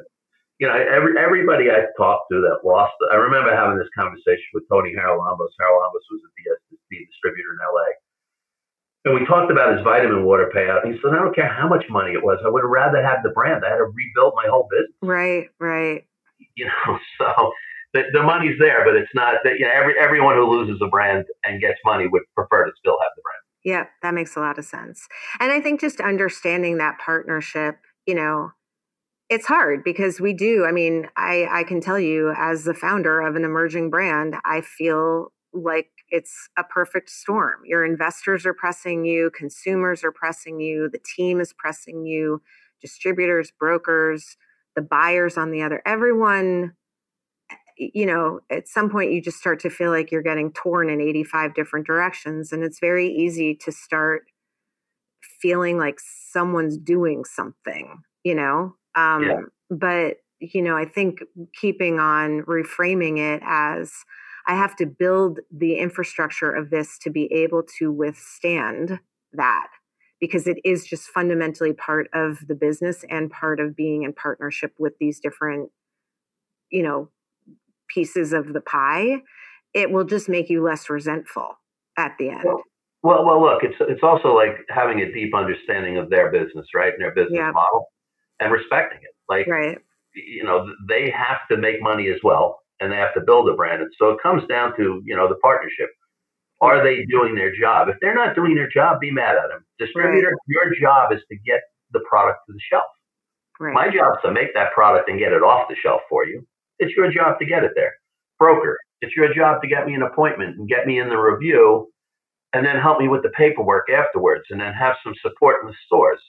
you 0.58 0.66
know, 0.66 0.74
every 0.74 1.14
everybody 1.18 1.70
I 1.70 1.86
talked 1.96 2.26
to 2.30 2.42
that 2.42 2.66
lost. 2.66 2.94
I 3.12 3.16
remember 3.16 3.54
having 3.54 3.78
this 3.78 3.88
conversation 3.94 4.50
with 4.54 4.64
Tony 4.68 4.90
Haralambos. 4.90 5.54
Haralambos 5.54 6.06
was 6.10 6.20
a 6.26 6.30
DSD 6.34 7.06
distributor 7.06 7.54
in 7.54 7.60
LA, 7.62 7.88
and 9.06 9.14
we 9.14 9.26
talked 9.26 9.52
about 9.52 9.76
his 9.76 9.84
vitamin 9.84 10.24
water 10.24 10.50
payout. 10.54 10.84
He 10.84 10.98
said, 10.98 11.14
"I 11.14 11.22
don't 11.22 11.34
care 11.34 11.48
how 11.48 11.68
much 11.68 11.84
money 11.88 12.12
it 12.12 12.24
was. 12.24 12.40
I 12.44 12.50
would 12.50 12.62
have 12.62 12.70
rather 12.70 13.02
have 13.02 13.22
the 13.22 13.30
brand. 13.30 13.64
I 13.64 13.70
had 13.70 13.78
to 13.78 13.86
rebuild 13.86 14.34
my 14.34 14.50
whole 14.50 14.66
business." 14.70 14.98
Right, 15.00 15.48
right. 15.60 16.04
You 16.56 16.66
know, 16.66 16.98
so 17.18 17.52
the, 17.94 18.02
the 18.12 18.22
money's 18.22 18.58
there, 18.58 18.84
but 18.84 18.96
it's 18.96 19.14
not 19.14 19.36
that 19.44 19.58
you 19.58 19.64
know 19.64 19.72
every 19.72 19.94
everyone 19.98 20.34
who 20.34 20.50
loses 20.50 20.82
a 20.82 20.88
brand 20.88 21.24
and 21.44 21.60
gets 21.60 21.78
money 21.84 22.08
would 22.08 22.22
prefer 22.34 22.64
to 22.64 22.72
still 22.78 22.98
have 23.00 23.10
the 23.14 23.22
brand. 23.22 23.42
Yeah, 23.64 23.86
that 24.02 24.14
makes 24.14 24.34
a 24.34 24.40
lot 24.40 24.58
of 24.58 24.64
sense. 24.64 25.06
And 25.38 25.52
I 25.52 25.60
think 25.60 25.80
just 25.80 26.00
understanding 26.00 26.78
that 26.78 26.98
partnership, 26.98 27.78
you 28.06 28.14
know, 28.14 28.52
it's 29.28 29.46
hard 29.46 29.84
because 29.84 30.20
we 30.20 30.32
do 30.32 30.64
i 30.64 30.72
mean 30.72 31.08
i 31.16 31.46
i 31.50 31.62
can 31.64 31.80
tell 31.80 31.98
you 31.98 32.32
as 32.36 32.64
the 32.64 32.74
founder 32.74 33.20
of 33.20 33.36
an 33.36 33.44
emerging 33.44 33.90
brand 33.90 34.36
i 34.44 34.60
feel 34.60 35.32
like 35.52 35.90
it's 36.10 36.48
a 36.58 36.64
perfect 36.64 37.10
storm 37.10 37.60
your 37.64 37.84
investors 37.84 38.46
are 38.46 38.54
pressing 38.54 39.04
you 39.04 39.30
consumers 39.36 40.04
are 40.04 40.12
pressing 40.12 40.60
you 40.60 40.88
the 40.90 41.00
team 41.16 41.40
is 41.40 41.52
pressing 41.52 42.04
you 42.04 42.40
distributors 42.80 43.52
brokers 43.58 44.36
the 44.76 44.82
buyers 44.82 45.36
on 45.36 45.50
the 45.50 45.62
other 45.62 45.82
everyone 45.84 46.72
eh, 47.80 47.88
you 47.94 48.06
know, 48.06 48.40
at 48.50 48.68
some 48.68 48.90
point 48.90 49.12
you 49.12 49.20
just 49.22 49.38
start 49.38 49.60
to 49.60 49.70
feel 49.70 49.90
like 49.90 50.10
you're 50.10 50.22
getting 50.22 50.52
torn 50.52 50.90
in 50.90 51.00
85 51.00 51.54
different 51.54 51.86
directions. 51.86 52.52
And 52.52 52.62
it's 52.64 52.80
very 52.80 53.08
easy 53.08 53.54
to 53.56 53.72
start 53.72 54.24
feeling 55.40 55.78
like 55.78 55.98
someone's 56.32 56.76
doing 56.78 57.24
something, 57.24 58.02
you 58.24 58.34
know? 58.34 58.74
Um, 58.94 59.22
yeah. 59.22 59.40
But, 59.70 60.16
you 60.40 60.62
know, 60.62 60.76
I 60.76 60.84
think 60.84 61.20
keeping 61.58 61.98
on 61.98 62.42
reframing 62.42 63.18
it 63.18 63.42
as 63.44 63.92
I 64.46 64.54
have 64.54 64.74
to 64.76 64.86
build 64.86 65.40
the 65.50 65.76
infrastructure 65.76 66.50
of 66.50 66.70
this 66.70 66.98
to 67.00 67.10
be 67.10 67.32
able 67.32 67.62
to 67.78 67.92
withstand 67.92 68.98
that 69.32 69.68
because 70.20 70.46
it 70.46 70.58
is 70.64 70.84
just 70.84 71.08
fundamentally 71.08 71.72
part 71.72 72.08
of 72.12 72.46
the 72.48 72.54
business 72.54 73.04
and 73.10 73.30
part 73.30 73.60
of 73.60 73.76
being 73.76 74.02
in 74.02 74.12
partnership 74.12 74.72
with 74.78 74.94
these 74.98 75.20
different 75.20 75.70
you 76.70 76.82
know 76.82 77.08
pieces 77.88 78.32
of 78.32 78.52
the 78.52 78.60
pie 78.60 79.22
it 79.74 79.90
will 79.90 80.04
just 80.04 80.28
make 80.28 80.50
you 80.50 80.62
less 80.62 80.90
resentful 80.90 81.58
at 81.96 82.14
the 82.18 82.30
end 82.30 82.42
well, 82.44 82.62
well, 83.02 83.24
well 83.24 83.40
look 83.40 83.62
it's 83.62 83.76
it's 83.80 84.02
also 84.02 84.34
like 84.34 84.56
having 84.68 85.00
a 85.00 85.12
deep 85.12 85.34
understanding 85.34 85.98
of 85.98 86.10
their 86.10 86.30
business 86.30 86.66
right 86.74 86.92
and 86.92 87.02
their 87.02 87.14
business 87.14 87.36
yeah. 87.36 87.50
model 87.52 87.86
and 88.40 88.52
respecting 88.52 88.98
it 89.02 89.14
like 89.28 89.46
right 89.46 89.78
you 90.14 90.44
know 90.44 90.66
they 90.88 91.10
have 91.10 91.38
to 91.50 91.56
make 91.56 91.82
money 91.82 92.08
as 92.08 92.18
well 92.22 92.60
and 92.80 92.92
they 92.92 92.96
have 92.96 93.14
to 93.14 93.20
build 93.20 93.48
a 93.48 93.54
brand 93.54 93.82
and 93.82 93.90
so 93.98 94.10
it 94.10 94.18
comes 94.22 94.42
down 94.48 94.76
to 94.76 95.02
you 95.04 95.16
know 95.16 95.28
the 95.28 95.36
partnership 95.36 95.90
are 96.60 96.82
they 96.82 97.04
doing 97.06 97.34
their 97.34 97.54
job? 97.54 97.88
If 97.88 97.96
they're 98.00 98.14
not 98.14 98.34
doing 98.34 98.54
their 98.54 98.68
job, 98.68 99.00
be 99.00 99.10
mad 99.10 99.36
at 99.36 99.48
them. 99.48 99.64
Distributor, 99.78 100.30
right. 100.30 100.38
your 100.48 100.74
job 100.80 101.12
is 101.12 101.20
to 101.30 101.36
get 101.46 101.60
the 101.92 102.00
product 102.08 102.40
to 102.46 102.52
the 102.52 102.60
shelf. 102.70 102.90
Right. 103.60 103.74
My 103.74 103.86
job 103.88 104.16
is 104.16 104.22
to 104.24 104.32
make 104.32 104.54
that 104.54 104.72
product 104.72 105.08
and 105.08 105.18
get 105.18 105.32
it 105.32 105.42
off 105.42 105.68
the 105.68 105.76
shelf 105.82 106.02
for 106.08 106.26
you. 106.26 106.46
It's 106.78 106.94
your 106.96 107.10
job 107.12 107.38
to 107.38 107.46
get 107.46 107.64
it 107.64 107.72
there. 107.74 107.94
Broker, 108.38 108.78
it's 109.00 109.14
your 109.16 109.32
job 109.34 109.62
to 109.62 109.68
get 109.68 109.86
me 109.86 109.94
an 109.94 110.02
appointment 110.02 110.58
and 110.58 110.68
get 110.68 110.86
me 110.86 110.98
in 110.98 111.08
the 111.08 111.16
review 111.16 111.88
and 112.52 112.64
then 112.64 112.76
help 112.76 113.00
me 113.00 113.08
with 113.08 113.22
the 113.22 113.30
paperwork 113.30 113.90
afterwards 113.90 114.44
and 114.50 114.60
then 114.60 114.72
have 114.72 114.94
some 115.02 115.14
support 115.22 115.56
in 115.62 115.68
the 115.68 115.74
stores. 115.86 116.20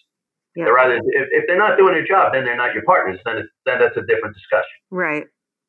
Yeah. 0.56 0.66
They're 0.66 0.80
either, 0.80 0.98
if, 1.06 1.28
if 1.32 1.44
they're 1.48 1.58
not 1.58 1.78
doing 1.78 1.94
their 1.94 2.06
job, 2.06 2.34
then 2.34 2.44
they're 2.44 2.58
not 2.58 2.74
your 2.74 2.84
partners. 2.84 3.20
Then, 3.26 3.38
it's, 3.38 3.50
then 3.66 3.80
that's 3.80 3.98
a 3.98 4.02
different 4.02 4.36
discussion. 4.36 4.78
Right. 4.90 5.26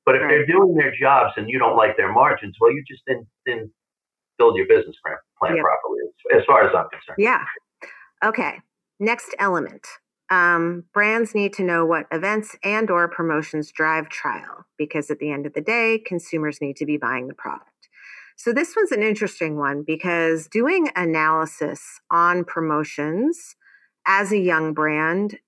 But 0.07 0.16
if 0.16 0.23
right. 0.23 0.29
they're 0.29 0.47
doing 0.47 0.75
their 0.75 0.95
jobs 0.99 1.35
and 1.37 1.49
you 1.49 1.59
don't 1.59 1.77
like 1.77 1.97
their 1.97 2.12
margins, 2.12 2.57
well, 2.61 2.73
you 2.73 2.83
just 2.88 3.03
didn't, 3.07 3.27
didn't 3.47 3.71
build 4.38 4.57
your 4.57 4.66
business 4.66 4.97
plan, 5.05 5.16
plan 5.38 5.57
yep. 5.57 5.64
properly, 5.64 6.01
as 6.35 6.45
far 6.47 6.64
as 6.64 6.75
I'm 6.75 6.88
concerned. 6.88 7.16
Yeah. 7.19 7.45
Okay. 8.25 8.61
Next 8.99 9.35
element. 9.38 9.87
Um, 10.31 10.85
brands 10.95 11.35
need 11.35 11.53
to 11.55 11.64
know 11.64 11.85
what 11.85 12.07
events 12.12 12.57
and 12.62 12.90
or 12.90 13.09
promotions 13.09 13.73
drive 13.73 14.09
trial 14.09 14.64
because 14.79 15.11
at 15.11 15.19
the 15.19 15.31
end 15.31 15.45
of 15.45 15.55
the 15.55 15.61
day 15.61 16.01
consumers 16.07 16.61
need 16.61 16.77
to 16.77 16.87
be 16.87 16.97
buying 16.97 17.27
the 17.27 17.35
product 17.35 17.71
so 18.40 18.55
this 18.55 18.75
one's 18.75 18.90
an 18.90 19.03
interesting 19.03 19.59
one 19.59 19.85
because 19.87 20.49
doing 20.49 20.88
analysis 20.97 22.01
on 22.11 22.43
promotions 22.43 23.55
as 24.11 24.33
a 24.33 24.38
young 24.38 24.75
brand 24.75 25.38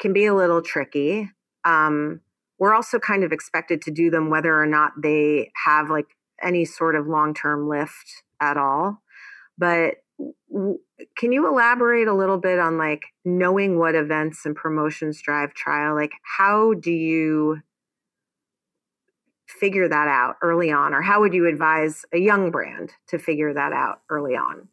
can 0.00 0.12
be 0.12 0.26
a 0.26 0.34
little 0.34 0.60
tricky 0.60 1.30
um, 1.64 2.20
we're 2.58 2.74
also 2.74 2.98
kind 2.98 3.22
of 3.22 3.32
expected 3.32 3.80
to 3.82 3.90
do 3.90 4.10
them 4.10 4.30
whether 4.30 4.60
or 4.60 4.66
not 4.66 4.92
they 5.00 5.50
have 5.64 5.90
like 5.90 6.16
any 6.42 6.64
sort 6.64 6.96
of 6.96 7.06
long-term 7.06 7.68
lift 7.68 8.22
at 8.40 8.56
all. 8.56 9.02
But 9.56 9.96
w- 10.52 10.80
can 11.16 11.30
you 11.32 11.46
elaborate 11.46 12.08
a 12.08 12.14
little 12.14 12.38
bit 12.38 12.58
on 12.58 12.76
like 12.78 13.02
knowing 13.24 13.78
what 13.78 13.94
events 13.94 14.44
and 14.44 14.56
promotions 14.56 15.22
drive 15.22 15.54
trial? 15.54 15.94
Like, 15.94 16.12
how 16.22 16.74
do 16.74 16.90
you 16.90 17.60
figure 19.46 19.88
that 19.88 20.08
out 20.08 20.36
early 20.42 20.70
on, 20.70 20.94
or 20.94 21.00
how 21.00 21.20
would 21.20 21.32
you 21.32 21.46
advise 21.46 22.04
a 22.12 22.18
young 22.18 22.50
brand 22.50 22.92
to 23.08 23.18
figure 23.18 23.54
that 23.54 23.72
out 23.72 24.02
early 24.10 24.36
on? 24.36 24.68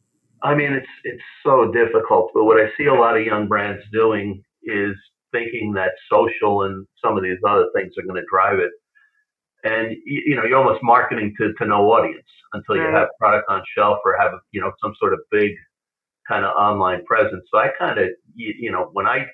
I 0.45 0.55
mean, 0.55 0.73
it's 0.73 0.87
it's 1.03 1.23
so 1.43 1.71
difficult. 1.71 2.31
But 2.33 2.45
what 2.45 2.57
I 2.57 2.69
see 2.77 2.85
a 2.85 2.93
lot 2.93 3.17
of 3.17 3.25
young 3.25 3.47
brands 3.47 3.83
doing 3.91 4.43
is 4.63 4.95
thinking 5.31 5.73
that 5.73 5.91
social 6.11 6.63
and 6.63 6.87
some 7.03 7.17
of 7.17 7.23
these 7.23 7.39
other 7.47 7.67
things 7.75 7.93
are 7.97 8.03
going 8.03 8.15
to 8.15 8.25
drive 8.31 8.59
it 8.59 8.71
and 9.65 9.97
you 10.05 10.35
know 10.35 10.43
you're 10.45 10.57
almost 10.57 10.81
marketing 10.83 11.33
to, 11.37 11.51
to 11.57 11.65
no 11.65 11.91
audience 11.91 12.27
until 12.53 12.75
you 12.77 12.83
have 12.83 13.07
product 13.19 13.45
on 13.49 13.61
shelf 13.75 13.97
or 14.05 14.15
have 14.17 14.31
you 14.51 14.61
know 14.61 14.71
some 14.81 14.93
sort 14.99 15.11
of 15.11 15.19
big 15.31 15.51
kind 16.27 16.45
of 16.45 16.55
online 16.55 17.03
presence 17.05 17.43
so 17.51 17.57
i 17.57 17.69
kind 17.77 17.99
of 17.99 18.07
you, 18.35 18.53
you 18.57 18.71
know 18.71 18.89
when 18.93 19.07
i 19.07 19.25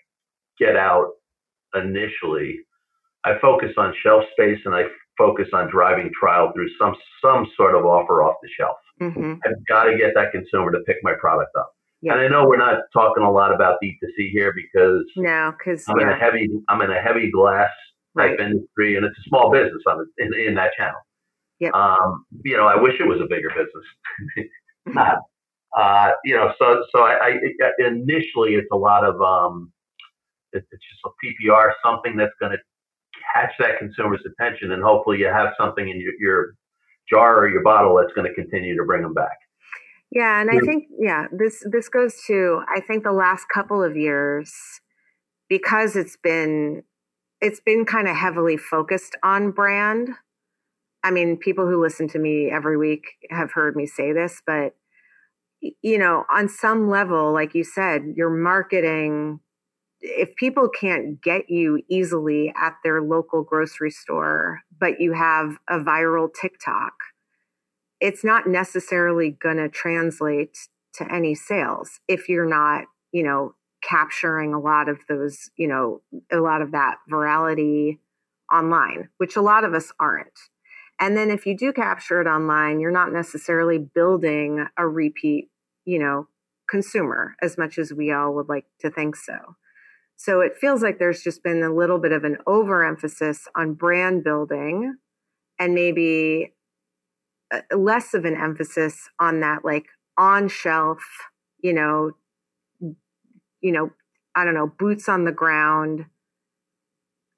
get 0.58 0.76
out 0.76 1.12
initially 1.76 2.60
i 3.26 3.34
focus 3.41 3.71
on 3.78 3.93
shelf 4.02 4.24
space 4.32 4.60
and 4.65 4.74
i 4.74 4.84
focus 5.21 5.47
on 5.53 5.69
driving 5.69 6.10
trial 6.19 6.51
through 6.53 6.69
some 6.79 6.95
some 7.21 7.45
sort 7.55 7.75
of 7.75 7.86
offer 7.86 8.23
off 8.23 8.36
the 8.41 8.49
shelf 8.57 8.77
mm-hmm. 9.01 9.36
i've 9.45 9.65
got 9.67 9.84
to 9.84 9.97
get 9.97 10.12
that 10.15 10.31
consumer 10.31 10.71
to 10.71 10.79
pick 10.88 10.97
my 11.03 11.13
product 11.19 11.51
up 11.57 11.71
and 12.03 12.19
I 12.19 12.27
know 12.27 12.45
we're 12.47 12.57
not 12.57 12.79
talking 12.93 13.23
a 13.23 13.31
lot 13.31 13.53
about 13.53 13.77
D2C 13.84 14.31
here 14.31 14.53
because 14.55 15.05
no, 15.15 15.53
because 15.55 15.84
I'm 15.88 15.99
yeah. 15.99 16.07
in 16.07 16.13
a 16.13 16.17
heavy 16.17 16.49
I'm 16.67 16.81
in 16.81 16.89
a 16.89 16.99
heavy 16.99 17.29
glass 17.29 17.69
type 18.17 18.31
right. 18.31 18.39
industry, 18.39 18.97
and 18.97 19.05
it's 19.05 19.17
a 19.19 19.29
small 19.29 19.51
business 19.51 19.84
on 19.88 20.05
in, 20.17 20.34
in 20.34 20.55
that 20.55 20.71
channel. 20.75 20.99
Yep. 21.60 21.73
Um, 21.73 22.25
you 22.43 22.57
know, 22.57 22.65
I 22.65 22.75
wish 22.75 22.95
it 22.99 23.07
was 23.07 23.21
a 23.21 23.27
bigger 23.29 23.49
business. 23.49 24.49
Not. 24.88 25.17
Uh, 25.73 26.10
you 26.25 26.36
know, 26.36 26.51
so 26.60 26.84
so 26.93 27.03
I, 27.03 27.38
I, 27.39 27.71
initially 27.79 28.55
it's 28.55 28.67
a 28.73 28.75
lot 28.75 29.05
of 29.05 29.21
um, 29.21 29.71
it, 30.51 30.65
it's 30.69 30.84
just 30.91 30.99
a 31.05 31.10
TPR, 31.23 31.71
something 31.81 32.17
that's 32.17 32.34
going 32.41 32.51
to 32.51 32.57
catch 33.34 33.52
that 33.60 33.80
consumer's 33.80 34.22
attention, 34.26 34.72
and 34.72 34.84
hopefully 34.84 35.20
you 35.20 35.28
have 35.28 35.50
something 35.60 35.88
in 35.88 36.00
your, 36.00 36.13
your 36.20 36.56
jar 37.10 37.39
or 37.39 37.50
your 37.50 37.63
bottle 37.63 37.96
that's 37.96 38.13
going 38.13 38.28
to 38.28 38.34
continue 38.34 38.76
to 38.78 38.84
bring 38.86 39.02
them 39.02 39.13
back. 39.13 39.38
Yeah, 40.12 40.41
and 40.41 40.50
I 40.50 40.60
think 40.60 40.88
yeah, 41.00 41.28
this 41.32 41.63
this 41.72 41.88
goes 41.88 42.15
to 42.28 42.62
I 42.74 42.82
think 42.82 43.04
the 43.04 43.13
last 43.13 43.46
couple 43.54 43.82
of 43.82 43.96
years 43.96 44.54
because 45.48 45.96
it's 45.96 46.17
been 46.17 46.84
it's 47.39 47.62
been 47.62 47.86
kind 47.86 48.10
of 48.10 48.15
heavily 48.15 48.58
focused 48.58 49.15
on 49.24 49.52
brand. 49.52 50.10
I 51.04 51.12
mean, 51.12 51.38
people 51.38 51.65
who 51.65 51.82
listen 51.82 52.10
to 52.10 52.20
me 52.20 52.50
every 52.52 52.78
week 52.78 53.06
have 53.30 53.54
heard 53.54 53.76
me 53.76 53.88
say 53.88 54.12
this, 54.12 54.41
but 54.46 54.76
you 55.82 55.98
know, 55.98 56.26
on 56.30 56.50
some 56.50 56.89
level, 56.89 57.32
like 57.32 57.56
you 57.56 57.63
said, 57.63 58.13
your 58.15 58.30
marketing, 58.30 59.39
if 60.01 60.35
people 60.35 60.67
can't 60.67 61.21
get 61.21 61.49
you 61.49 61.81
easily 61.87 62.53
at 62.55 62.75
their 62.83 63.01
local 63.01 63.43
grocery 63.43 63.91
store, 63.91 64.61
but 64.79 64.99
you 64.99 65.13
have 65.13 65.57
a 65.69 65.79
viral 65.79 66.29
TikTok, 66.33 66.93
it's 67.99 68.23
not 68.23 68.47
necessarily 68.47 69.29
going 69.29 69.57
to 69.57 69.69
translate 69.69 70.57
to 70.95 71.11
any 71.11 71.35
sales 71.35 71.99
if 72.07 72.27
you're 72.27 72.49
not, 72.49 72.85
you 73.11 73.23
know, 73.23 73.53
capturing 73.83 74.53
a 74.53 74.59
lot 74.59 74.89
of 74.89 74.99
those, 75.07 75.49
you 75.55 75.67
know, 75.67 76.01
a 76.31 76.37
lot 76.37 76.61
of 76.61 76.71
that 76.71 76.97
virality 77.09 77.99
online, 78.51 79.09
which 79.17 79.35
a 79.35 79.41
lot 79.41 79.63
of 79.63 79.73
us 79.73 79.91
aren't. 79.99 80.49
And 80.99 81.15
then 81.15 81.31
if 81.31 81.45
you 81.45 81.57
do 81.57 81.73
capture 81.73 82.21
it 82.21 82.27
online, 82.27 82.79
you're 82.79 82.91
not 82.91 83.13
necessarily 83.13 83.77
building 83.77 84.65
a 84.77 84.87
repeat, 84.87 85.49
you 85.85 85.99
know, 85.99 86.27
consumer 86.69 87.35
as 87.41 87.57
much 87.57 87.77
as 87.77 87.91
we 87.93 88.11
all 88.11 88.33
would 88.35 88.49
like 88.49 88.65
to 88.79 88.89
think 88.89 89.15
so. 89.15 89.55
So 90.23 90.41
it 90.41 90.55
feels 90.55 90.84
like 90.84 90.99
there's 90.99 91.23
just 91.23 91.41
been 91.41 91.63
a 91.63 91.73
little 91.73 91.97
bit 91.97 92.12
of 92.12 92.23
an 92.23 92.38
overemphasis 92.45 93.47
on 93.55 93.73
brand 93.73 94.23
building 94.23 94.97
and 95.57 95.73
maybe 95.73 96.53
less 97.75 98.13
of 98.13 98.23
an 98.25 98.36
emphasis 98.39 99.10
on 99.19 99.39
that 99.39 99.65
like 99.65 99.86
on 100.19 100.47
shelf, 100.47 100.99
you 101.63 101.73
know, 101.73 102.12
you 102.79 103.71
know, 103.71 103.89
I 104.36 104.45
don't 104.45 104.53
know, 104.53 104.71
boots 104.77 105.10
on 105.10 105.25
the 105.25 105.31
ground, 105.31 106.05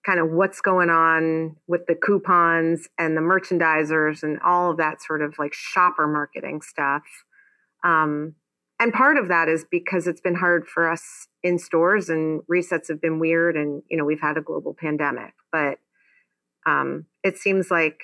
kind 0.06 0.20
of 0.20 0.30
what's 0.32 0.60
going 0.60 0.90
on 0.90 1.56
with 1.68 1.86
the 1.88 1.96
coupons 1.96 2.90
and 2.98 3.16
the 3.16 3.22
merchandisers 3.22 4.24
and 4.24 4.42
all 4.42 4.72
of 4.72 4.78
that 4.80 5.02
sort 5.02 5.22
of 5.22 5.36
like 5.40 5.54
shopper 5.54 6.06
marketing 6.06 6.62
stuff. 6.62 7.04
Um, 7.82 8.36
and 8.84 8.92
part 8.92 9.16
of 9.16 9.30
that 9.30 9.48
is 9.48 9.66
because 9.72 10.08
it's 10.08 10.20
been 10.20 10.36
hard 10.36 10.68
for 10.68 10.92
us 10.92 11.30
in 11.42 11.58
stores 11.58 12.10
and 12.10 12.42
resets 12.52 12.90
have 12.90 13.00
been 13.00 13.18
weird 13.18 13.56
and 13.56 13.82
you 13.90 13.96
know 13.96 14.04
we've 14.04 14.20
had 14.20 14.38
a 14.38 14.42
global 14.42 14.74
pandemic. 14.78 15.34
But 15.54 15.78
um, 16.66 17.06
it 17.24 17.38
seems 17.38 17.72
like 17.72 18.02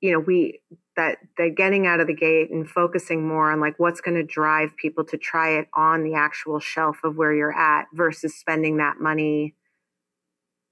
you 0.00 0.10
know 0.10 0.18
we 0.18 0.58
that 0.96 1.18
the 1.38 1.48
getting 1.48 1.86
out 1.86 2.00
of 2.00 2.08
the 2.08 2.14
gate 2.14 2.50
and 2.50 2.68
focusing 2.68 3.24
more 3.26 3.52
on 3.52 3.60
like 3.60 3.78
what's 3.78 4.00
going 4.00 4.16
to 4.16 4.24
drive 4.24 4.76
people 4.76 5.04
to 5.04 5.16
try 5.16 5.50
it 5.50 5.68
on 5.74 6.02
the 6.02 6.14
actual 6.14 6.58
shelf 6.58 6.98
of 7.04 7.16
where 7.16 7.32
you're 7.32 7.56
at 7.56 7.86
versus 7.94 8.34
spending 8.34 8.78
that 8.78 9.00
money 9.00 9.54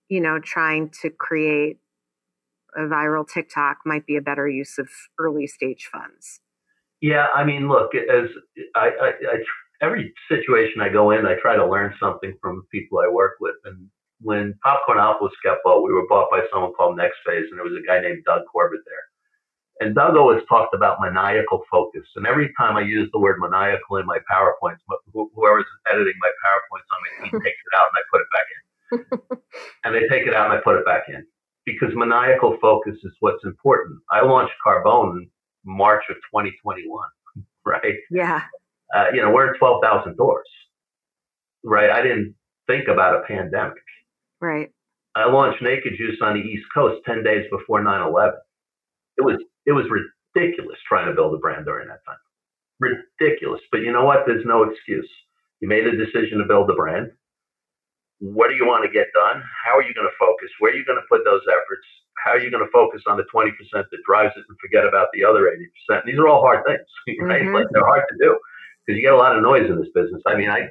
you 0.09 0.21
know 0.21 0.41
trying 0.41 0.91
to 1.01 1.11
create 1.11 1.79
a 2.77 2.81
viral 2.81 3.27
tiktok 3.27 3.79
might 3.87 4.05
be 4.05 4.17
a 4.17 4.21
better 4.21 4.49
use 4.49 4.79
of 4.79 4.89
early 5.19 5.47
stage 5.47 5.89
funds 5.91 6.41
yeah 7.01 7.27
i 7.35 7.45
mean 7.45 7.69
look 7.69 7.95
as 7.95 8.29
I, 8.75 8.91
I, 9.01 9.09
I 9.09 9.37
every 9.83 10.13
situation 10.29 10.81
i 10.81 10.89
go 10.89 11.11
in 11.11 11.27
i 11.27 11.35
try 11.41 11.57
to 11.57 11.67
learn 11.67 11.95
something 12.01 12.35
from 12.41 12.67
people 12.73 12.99
i 12.99 13.09
work 13.09 13.35
with 13.41 13.57
and 13.65 13.89
when 14.23 14.55
Popcornopolis 14.65 15.33
kept 15.45 15.65
bought, 15.65 15.83
we 15.83 15.93
were 15.93 16.07
bought 16.09 16.31
by 16.31 16.43
someone 16.53 16.73
called 16.75 16.97
Next 16.97 17.17
Phase, 17.27 17.47
and 17.51 17.59
there 17.59 17.65
was 17.65 17.79
a 17.79 17.87
guy 17.87 18.01
named 18.01 18.25
Doug 18.25 18.43
Corbett 18.53 18.81
there. 18.85 19.05
And 19.81 19.95
Doug 19.95 20.15
always 20.17 20.43
talked 20.47 20.75
about 20.75 21.01
maniacal 21.01 21.63
focus. 21.71 22.05
And 22.17 22.27
every 22.27 22.53
time 22.59 22.77
I 22.77 22.83
use 22.83 23.09
the 23.13 23.19
word 23.19 23.41
maniacal 23.41 23.97
in 23.97 24.05
my 24.05 24.19
PowerPoints, 24.31 24.77
whoever's 25.15 25.65
editing 25.91 26.13
my 26.21 26.31
PowerPoints 26.45 26.89
on 26.93 27.01
me, 27.03 27.11
he 27.25 27.31
takes 27.31 27.61
it 27.65 27.77
out 27.77 27.89
and 27.89 27.97
I 27.97 28.05
put 28.13 28.21
it 28.21 28.31
back 28.37 28.49
in. 28.53 29.39
and 29.85 29.95
they 29.95 30.07
take 30.09 30.29
it 30.29 30.35
out 30.35 30.51
and 30.51 30.59
I 30.59 30.63
put 30.63 30.77
it 30.77 30.85
back 30.85 31.05
in. 31.09 31.27
Because 31.65 31.95
maniacal 31.95 32.59
focus 32.61 32.97
is 33.03 33.13
what's 33.21 33.43
important. 33.45 34.01
I 34.11 34.23
launched 34.23 34.53
Carbone 34.67 35.29
March 35.65 36.03
of 36.11 36.17
2021, 36.17 37.09
right? 37.67 37.95
Yeah. 38.11 38.43
Uh, 38.95 39.07
you 39.13 39.23
know, 39.23 39.31
we're 39.31 39.53
in 39.53 39.59
12,000 39.59 40.17
doors, 40.17 40.49
right? 41.65 41.91
I 41.91 42.03
didn't 42.03 42.35
think 42.67 42.89
about 42.89 43.17
a 43.17 43.27
pandemic. 43.27 43.83
Right. 44.41 44.71
I 45.15 45.29
launched 45.29 45.63
Naked 45.63 45.95
Juice 45.99 46.19
on 46.23 46.35
the 46.35 46.41
East 46.41 46.67
Coast 46.73 47.03
10 47.07 47.23
days 47.25 47.47
before 47.51 47.83
9 47.83 48.09
11. 48.09 48.35
It 49.19 49.23
was, 49.23 49.37
it 49.67 49.73
was 49.73 49.85
ridiculous 49.91 50.79
trying 50.89 51.09
to 51.09 51.15
build 51.15 51.35
a 51.35 51.39
brand 51.39 51.67
during 51.67 51.89
that 51.89 52.01
time. 52.07 52.17
Ridiculous. 52.81 53.61
But 53.71 53.81
you 53.81 53.93
know 53.93 54.05
what? 54.05 54.21
There's 54.27 54.45
no 54.47 54.63
excuse. 54.63 55.09
You 55.61 55.69
made 55.69 55.87
a 55.87 55.97
decision 55.97 56.39
to 56.39 56.45
build 56.45 56.71
a 56.71 56.75
brand. 56.75 57.11
What 58.21 58.49
do 58.49 58.55
you 58.55 58.67
want 58.67 58.85
to 58.85 58.91
get 58.91 59.09
done? 59.15 59.43
How 59.65 59.77
are 59.77 59.83
you 59.83 59.95
going 59.95 60.07
to 60.07 60.17
focus? 60.19 60.49
Where 60.61 60.73
are 60.73 60.77
you 60.77 60.85
going 60.85 61.01
to 61.01 61.09
put 61.09 61.25
those 61.25 61.41
efforts? 61.49 61.87
How 62.25 62.33
are 62.33 62.39
you 62.39 62.51
going 62.51 62.65
to 62.65 62.71
focus 62.71 63.03
on 63.07 63.17
the 63.17 63.25
20% 63.35 63.49
that 63.73 63.99
drives 64.07 64.37
it 64.37 64.45
and 64.47 64.59
forget 64.61 64.85
about 64.85 65.09
the 65.15 65.25
other 65.25 65.49
80%? 65.91 66.05
These 66.05 66.19
are 66.19 66.29
all 66.29 66.43
hard 66.43 66.65
things, 66.67 66.85
right? 67.23 67.43
Mm-hmm. 67.43 67.55
Like 67.55 67.67
they're 67.73 67.87
hard 67.87 68.05
to 68.09 68.17
do 68.21 68.39
because 68.85 68.97
you 68.97 69.03
get 69.03 69.13
a 69.13 69.17
lot 69.17 69.35
of 69.35 69.43
noise 69.43 69.71
in 69.71 69.77
this 69.77 69.89
business. 69.95 70.23
I 70.27 70.37
mean, 70.37 70.51
I, 70.51 70.69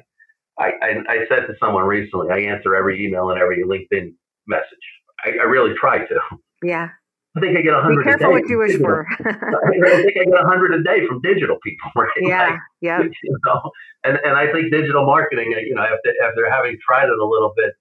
I, 0.58 0.72
I, 1.08 1.16
said 1.28 1.46
to 1.46 1.54
someone 1.58 1.84
recently, 1.84 2.30
I 2.30 2.38
answer 2.38 2.76
every 2.76 3.04
email 3.04 3.30
and 3.30 3.40
every 3.40 3.64
LinkedIn 3.64 4.12
message. 4.46 4.86
I, 5.24 5.30
I 5.30 5.44
really 5.44 5.74
try 5.74 5.98
to. 5.98 6.20
Yeah. 6.62 6.90
I 7.36 7.40
think 7.40 7.56
I 7.56 7.62
get 7.62 7.74
a 7.74 7.80
hundred. 7.80 7.98
Be 7.98 8.10
careful 8.10 8.30
what 8.32 8.48
you 8.48 8.58
wish 8.58 8.76
for. 8.78 9.06
I 9.20 10.02
think 10.02 10.16
I 10.20 10.24
get 10.24 10.34
a 10.34 10.46
hundred 10.46 10.74
a 10.74 10.82
day 10.82 11.06
from 11.06 11.20
digital 11.20 11.58
people, 11.62 11.90
right? 11.96 12.10
Yeah, 12.20 12.48
like, 12.48 12.58
yeah. 12.80 13.02
You 13.22 13.38
know, 13.46 13.70
and 14.04 14.18
and 14.24 14.36
I 14.36 14.50
think 14.52 14.72
digital 14.72 15.06
marketing, 15.06 15.54
uh, 15.56 15.60
you 15.60 15.74
know, 15.74 15.82
after 15.82 16.12
after 16.26 16.50
having 16.50 16.76
tried 16.84 17.04
it 17.04 17.18
a 17.18 17.24
little 17.24 17.52
bit, 17.56 17.72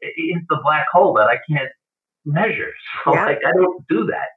it's 0.00 0.44
the 0.48 0.60
black 0.62 0.86
hole 0.92 1.14
that 1.14 1.26
I 1.26 1.38
can't 1.50 1.70
measure. 2.24 2.72
So 3.04 3.14
yeah. 3.14 3.26
like 3.26 3.38
I 3.44 3.52
don't 3.52 3.84
do 3.88 4.06
that. 4.06 4.28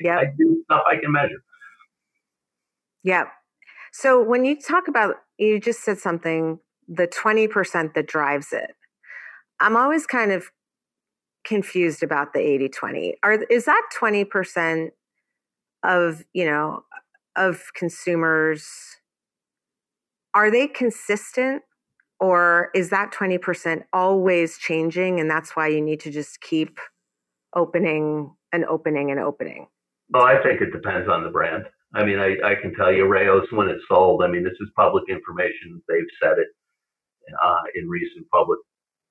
Yeah, 0.00 0.18
I 0.18 0.26
do 0.36 0.62
stuff 0.64 0.82
I 0.86 0.96
can 0.96 1.10
measure. 1.10 1.42
Yeah. 3.02 3.24
So 3.92 4.22
when 4.22 4.44
you 4.44 4.60
talk 4.60 4.88
about, 4.88 5.14
you 5.38 5.60
just 5.60 5.82
said 5.82 5.98
something, 5.98 6.58
the 6.88 7.06
twenty 7.06 7.48
percent 7.48 7.94
that 7.94 8.06
drives 8.06 8.52
it. 8.52 8.72
I'm 9.60 9.76
always 9.76 10.06
kind 10.06 10.30
of 10.30 10.50
confused 11.44 12.02
about 12.02 12.32
the 12.32 12.40
80 12.40 12.68
20 12.70 13.14
are 13.22 13.34
is 13.50 13.66
that 13.66 13.82
20% 13.98 14.88
of 15.84 16.24
you 16.32 16.46
know 16.46 16.82
of 17.36 17.62
consumers 17.74 18.66
are 20.34 20.50
they 20.50 20.66
consistent? 20.66 21.62
Or 22.20 22.70
is 22.74 22.90
that 22.90 23.12
20% 23.12 23.84
always 23.92 24.58
changing 24.58 25.20
and 25.20 25.30
that's 25.30 25.54
why 25.54 25.68
you 25.68 25.80
need 25.80 26.00
to 26.00 26.10
just 26.10 26.40
keep 26.40 26.78
opening 27.54 28.34
and 28.52 28.64
opening 28.64 29.10
and 29.10 29.20
opening? 29.20 29.68
Well 30.10 30.24
i 30.24 30.42
think 30.42 30.60
it 30.60 30.72
depends 30.72 31.08
on 31.08 31.22
the 31.22 31.30
brand. 31.30 31.64
I 31.94 32.04
mean 32.04 32.18
i, 32.18 32.34
I 32.44 32.54
can 32.60 32.74
tell 32.74 32.92
you 32.92 33.06
Rao's 33.06 33.46
when 33.52 33.68
it's 33.68 33.84
sold. 33.88 34.22
I 34.22 34.28
mean 34.28 34.44
this 34.44 34.58
is 34.60 34.68
public 34.76 35.04
information. 35.08 35.82
They've 35.88 36.12
said 36.22 36.38
it 36.38 36.48
uh, 37.42 37.62
in 37.74 37.88
recent 37.88 38.28
public 38.30 38.58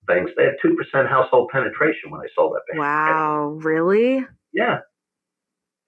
things. 0.07 0.29
They 0.37 0.43
had 0.43 0.55
two 0.61 0.75
percent 0.75 1.07
household 1.07 1.49
penetration 1.51 2.11
when 2.11 2.21
I 2.21 2.27
sold 2.35 2.53
that 2.53 2.61
band. 2.69 2.79
Wow, 2.79 3.59
really? 3.61 4.25
Yeah. 4.53 4.79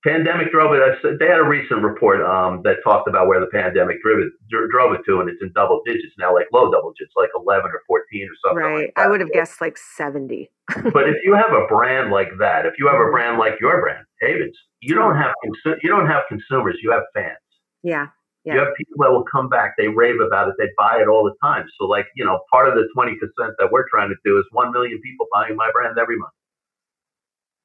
Pandemic 0.05 0.51
drove 0.51 0.71
it. 0.75 1.17
They 1.19 1.25
had 1.25 1.39
a 1.39 1.43
recent 1.43 1.81
report 1.81 2.21
um, 2.21 2.61
that 2.61 2.77
talked 2.83 3.09
about 3.09 3.25
where 3.25 3.39
the 3.39 3.47
pandemic 3.47 3.97
drove 4.03 4.19
it, 4.19 4.31
drove 4.69 4.93
it 4.93 5.01
to, 5.07 5.19
and 5.19 5.27
it's 5.27 5.41
in 5.41 5.51
double 5.55 5.81
digits 5.83 6.13
now, 6.19 6.31
like 6.31 6.45
low 6.53 6.69
double 6.71 6.93
digits, 6.93 7.13
like 7.17 7.29
eleven 7.35 7.71
or 7.71 7.81
fourteen 7.87 8.29
or 8.29 8.37
something. 8.45 8.63
Right. 8.63 8.85
Like 8.85 8.93
I 8.97 9.07
would 9.07 9.19
have 9.19 9.31
guessed 9.31 9.61
like 9.61 9.79
seventy. 9.79 10.51
but 10.93 11.09
if 11.09 11.15
you 11.23 11.33
have 11.33 11.51
a 11.51 11.65
brand 11.67 12.11
like 12.11 12.29
that, 12.39 12.67
if 12.67 12.73
you 12.77 12.87
have 12.87 13.01
a 13.01 13.09
brand 13.09 13.39
like 13.39 13.53
your 13.59 13.81
brand, 13.81 14.05
Haven's, 14.21 14.57
you 14.79 14.93
don't 14.93 15.15
have 15.15 15.33
consu- 15.43 15.77
you 15.81 15.89
don't 15.89 16.07
have 16.07 16.21
consumers, 16.29 16.77
you 16.83 16.91
have 16.91 17.03
fans. 17.15 17.37
Yeah. 17.81 18.07
Yeah. 18.45 18.53
You 18.53 18.59
have 18.59 18.75
people 18.77 18.97
that 18.99 19.11
will 19.11 19.25
come 19.25 19.49
back, 19.49 19.73
they 19.75 19.87
rave 19.87 20.21
about 20.21 20.47
it, 20.49 20.55
they 20.59 20.69
buy 20.77 21.01
it 21.01 21.07
all 21.07 21.23
the 21.23 21.33
time. 21.41 21.65
So, 21.79 21.87
like, 21.87 22.05
you 22.15 22.23
know, 22.23 22.41
part 22.51 22.69
of 22.69 22.75
the 22.75 22.87
20% 22.95 23.17
that 23.57 23.71
we're 23.71 23.89
trying 23.89 24.09
to 24.09 24.15
do 24.23 24.37
is 24.37 24.45
1 24.51 24.71
million 24.71 25.01
people 25.01 25.25
buying 25.33 25.55
my 25.55 25.71
brand 25.73 25.97
every 25.97 26.17
month. 26.17 26.33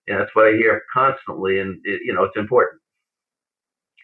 And 0.09 0.19
that's 0.19 0.35
what 0.35 0.47
I 0.47 0.53
hear 0.53 0.83
constantly. 0.93 1.61
And, 1.61 1.79
it, 1.85 2.01
you 2.05 2.15
know, 2.15 2.25
it's 2.25 2.37
important. 2.37 2.81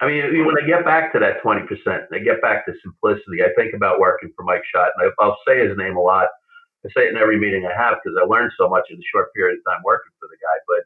I 0.03 0.07
mean, 0.07 0.45
when 0.45 0.63
I 0.63 0.67
get 0.67 0.85
back 0.85 1.15
to 1.15 1.19
that 1.21 1.43
20%, 1.43 1.65
I 2.13 2.19
get 2.19 2.43
back 2.43 2.67
to 2.67 2.75
simplicity, 2.83 3.41
I 3.43 3.49
think 3.57 3.73
about 3.73 3.99
working 3.99 4.31
for 4.37 4.45
Mike 4.45 4.63
Schott. 4.71 4.91
And 4.99 5.09
I, 5.09 5.25
I'll 5.25 5.39
say 5.49 5.67
his 5.67 5.77
name 5.79 5.97
a 5.97 6.01
lot. 6.01 6.29
I 6.85 6.89
say 6.93 7.07
it 7.07 7.11
in 7.11 7.17
every 7.17 7.41
meeting 7.41 7.65
I 7.65 7.73
have 7.75 7.97
because 8.05 8.17
I 8.21 8.27
learned 8.27 8.53
so 8.59 8.69
much 8.69 8.85
in 8.91 8.99
a 8.99 9.11
short 9.11 9.33
period 9.33 9.59
of 9.59 9.65
time 9.65 9.81
working 9.83 10.13
for 10.21 10.29
the 10.29 10.37
guy. 10.37 10.61
But 10.69 10.85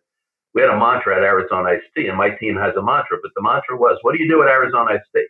we 0.55 0.62
had 0.62 0.70
a 0.70 0.79
mantra 0.79 1.16
at 1.16 1.24
Arizona 1.24 1.70
Iced 1.70 1.90
Tea, 1.96 2.07
and 2.07 2.16
my 2.16 2.31
team 2.31 2.57
has 2.57 2.76
a 2.76 2.83
mantra. 2.83 3.18
But 3.20 3.33
the 3.35 3.42
mantra 3.42 3.76
was, 3.76 3.98
what 4.03 4.14
do 4.14 4.22
you 4.22 4.31
do 4.31 4.40
at 4.42 4.48
Arizona 4.48 4.92
Iced 4.92 5.11
Tea? 5.14 5.26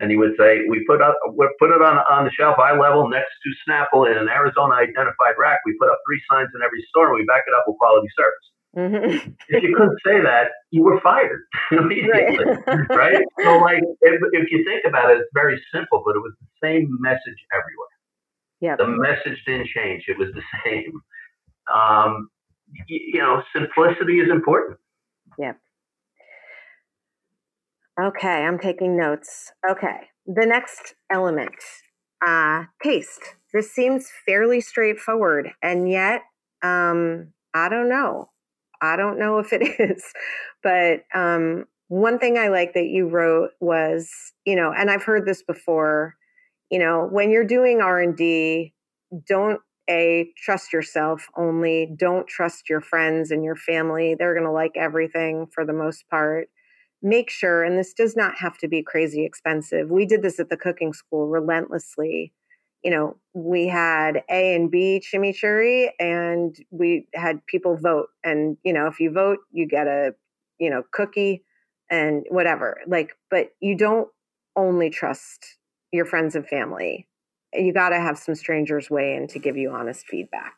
And 0.00 0.10
he 0.10 0.16
would 0.16 0.34
say, 0.38 0.62
"We 0.68 0.84
put 0.86 1.02
up, 1.02 1.18
we 1.34 1.48
put 1.58 1.70
it 1.70 1.82
on 1.82 1.98
on 2.10 2.24
the 2.24 2.30
shelf 2.30 2.58
eye 2.58 2.76
level 2.76 3.08
next 3.08 3.32
to 3.42 3.48
Snapple 3.66 4.10
in 4.10 4.16
an 4.16 4.28
Arizona 4.28 4.74
identified 4.74 5.34
rack. 5.38 5.60
We 5.66 5.76
put 5.78 5.90
up 5.90 5.98
three 6.06 6.22
signs 6.30 6.50
in 6.54 6.62
every 6.62 6.82
store, 6.88 7.08
and 7.08 7.16
we 7.18 7.24
back 7.24 7.44
it 7.46 7.54
up 7.54 7.64
with 7.66 7.76
quality 7.78 8.08
service." 8.16 8.48
Mm-hmm. 8.76 9.30
if 9.48 9.62
you 9.62 9.74
couldn't 9.74 9.98
say 10.04 10.20
that, 10.20 10.48
you 10.70 10.84
were 10.84 11.00
fired 11.00 11.40
immediately, 11.72 12.44
right. 12.44 12.88
right? 12.90 13.24
So, 13.42 13.58
like, 13.58 13.82
if, 14.02 14.20
if 14.32 14.52
you 14.52 14.62
think 14.64 14.84
about 14.86 15.10
it, 15.10 15.18
it's 15.18 15.30
very 15.32 15.60
simple, 15.74 16.02
but 16.04 16.14
it 16.14 16.20
was 16.20 16.32
the 16.38 16.46
same 16.62 16.86
message 17.00 17.40
everywhere. 17.52 17.94
Yeah, 18.60 18.76
the 18.76 18.86
message 18.86 19.42
didn't 19.46 19.68
change; 19.68 20.04
it 20.08 20.18
was 20.18 20.28
the 20.34 20.42
same. 20.64 21.00
Um, 21.72 22.28
you, 22.86 23.00
you 23.14 23.20
know, 23.20 23.42
simplicity 23.54 24.20
is 24.20 24.30
important. 24.30 24.78
Yeah. 25.38 25.52
Okay, 28.00 28.44
I'm 28.44 28.58
taking 28.58 28.96
notes. 28.96 29.52
Okay, 29.68 30.08
the 30.26 30.46
next 30.46 30.94
element 31.10 31.54
uh, 32.24 32.64
taste. 32.82 33.20
This 33.52 33.72
seems 33.72 34.08
fairly 34.24 34.60
straightforward, 34.60 35.50
and 35.62 35.90
yet, 35.90 36.22
um, 36.62 37.32
I 37.54 37.68
don't 37.68 37.88
know. 37.88 38.30
I 38.80 38.94
don't 38.96 39.18
know 39.18 39.38
if 39.38 39.52
it 39.52 39.62
is, 39.80 40.04
but 40.62 41.00
um, 41.12 41.64
one 41.88 42.20
thing 42.20 42.38
I 42.38 42.48
like 42.48 42.74
that 42.74 42.86
you 42.86 43.08
wrote 43.08 43.50
was, 43.58 44.08
you 44.44 44.54
know, 44.54 44.72
and 44.72 44.90
I've 44.90 45.02
heard 45.02 45.26
this 45.26 45.42
before. 45.42 46.14
You 46.70 46.78
know, 46.78 47.08
when 47.10 47.30
you're 47.30 47.44
doing 47.46 47.80
R 47.80 47.98
and 47.98 48.16
D, 48.16 48.74
don't 49.26 49.60
a 49.90 50.30
trust 50.36 50.72
yourself 50.72 51.26
only. 51.36 51.90
Don't 51.96 52.28
trust 52.28 52.68
your 52.68 52.82
friends 52.82 53.30
and 53.32 53.42
your 53.42 53.56
family. 53.56 54.14
They're 54.16 54.34
going 54.34 54.46
to 54.46 54.52
like 54.52 54.72
everything 54.76 55.46
for 55.52 55.64
the 55.64 55.72
most 55.72 56.04
part 56.10 56.48
make 57.02 57.30
sure, 57.30 57.62
and 57.62 57.78
this 57.78 57.92
does 57.92 58.16
not 58.16 58.34
have 58.38 58.58
to 58.58 58.68
be 58.68 58.82
crazy 58.82 59.24
expensive. 59.24 59.90
We 59.90 60.06
did 60.06 60.22
this 60.22 60.40
at 60.40 60.48
the 60.48 60.56
cooking 60.56 60.92
school 60.92 61.28
relentlessly. 61.28 62.32
You 62.82 62.90
know, 62.90 63.16
we 63.34 63.66
had 63.66 64.22
A 64.30 64.54
and 64.54 64.70
B 64.70 65.02
chimichurri, 65.04 65.88
and 65.98 66.56
we 66.70 67.06
had 67.14 67.44
people 67.46 67.76
vote. 67.76 68.08
And, 68.24 68.56
you 68.64 68.72
know, 68.72 68.86
if 68.86 69.00
you 69.00 69.10
vote, 69.10 69.38
you 69.52 69.66
get 69.66 69.86
a, 69.86 70.14
you 70.58 70.70
know, 70.70 70.82
cookie 70.92 71.44
and 71.90 72.24
whatever. 72.30 72.78
Like, 72.86 73.16
but 73.30 73.50
you 73.60 73.76
don't 73.76 74.08
only 74.56 74.90
trust 74.90 75.56
your 75.92 76.04
friends 76.04 76.36
and 76.36 76.46
family. 76.46 77.08
You 77.52 77.72
got 77.72 77.90
to 77.90 78.00
have 78.00 78.18
some 78.18 78.34
strangers 78.34 78.90
weigh 78.90 79.16
in 79.16 79.26
to 79.28 79.38
give 79.38 79.56
you 79.56 79.70
honest 79.70 80.06
feedback. 80.06 80.54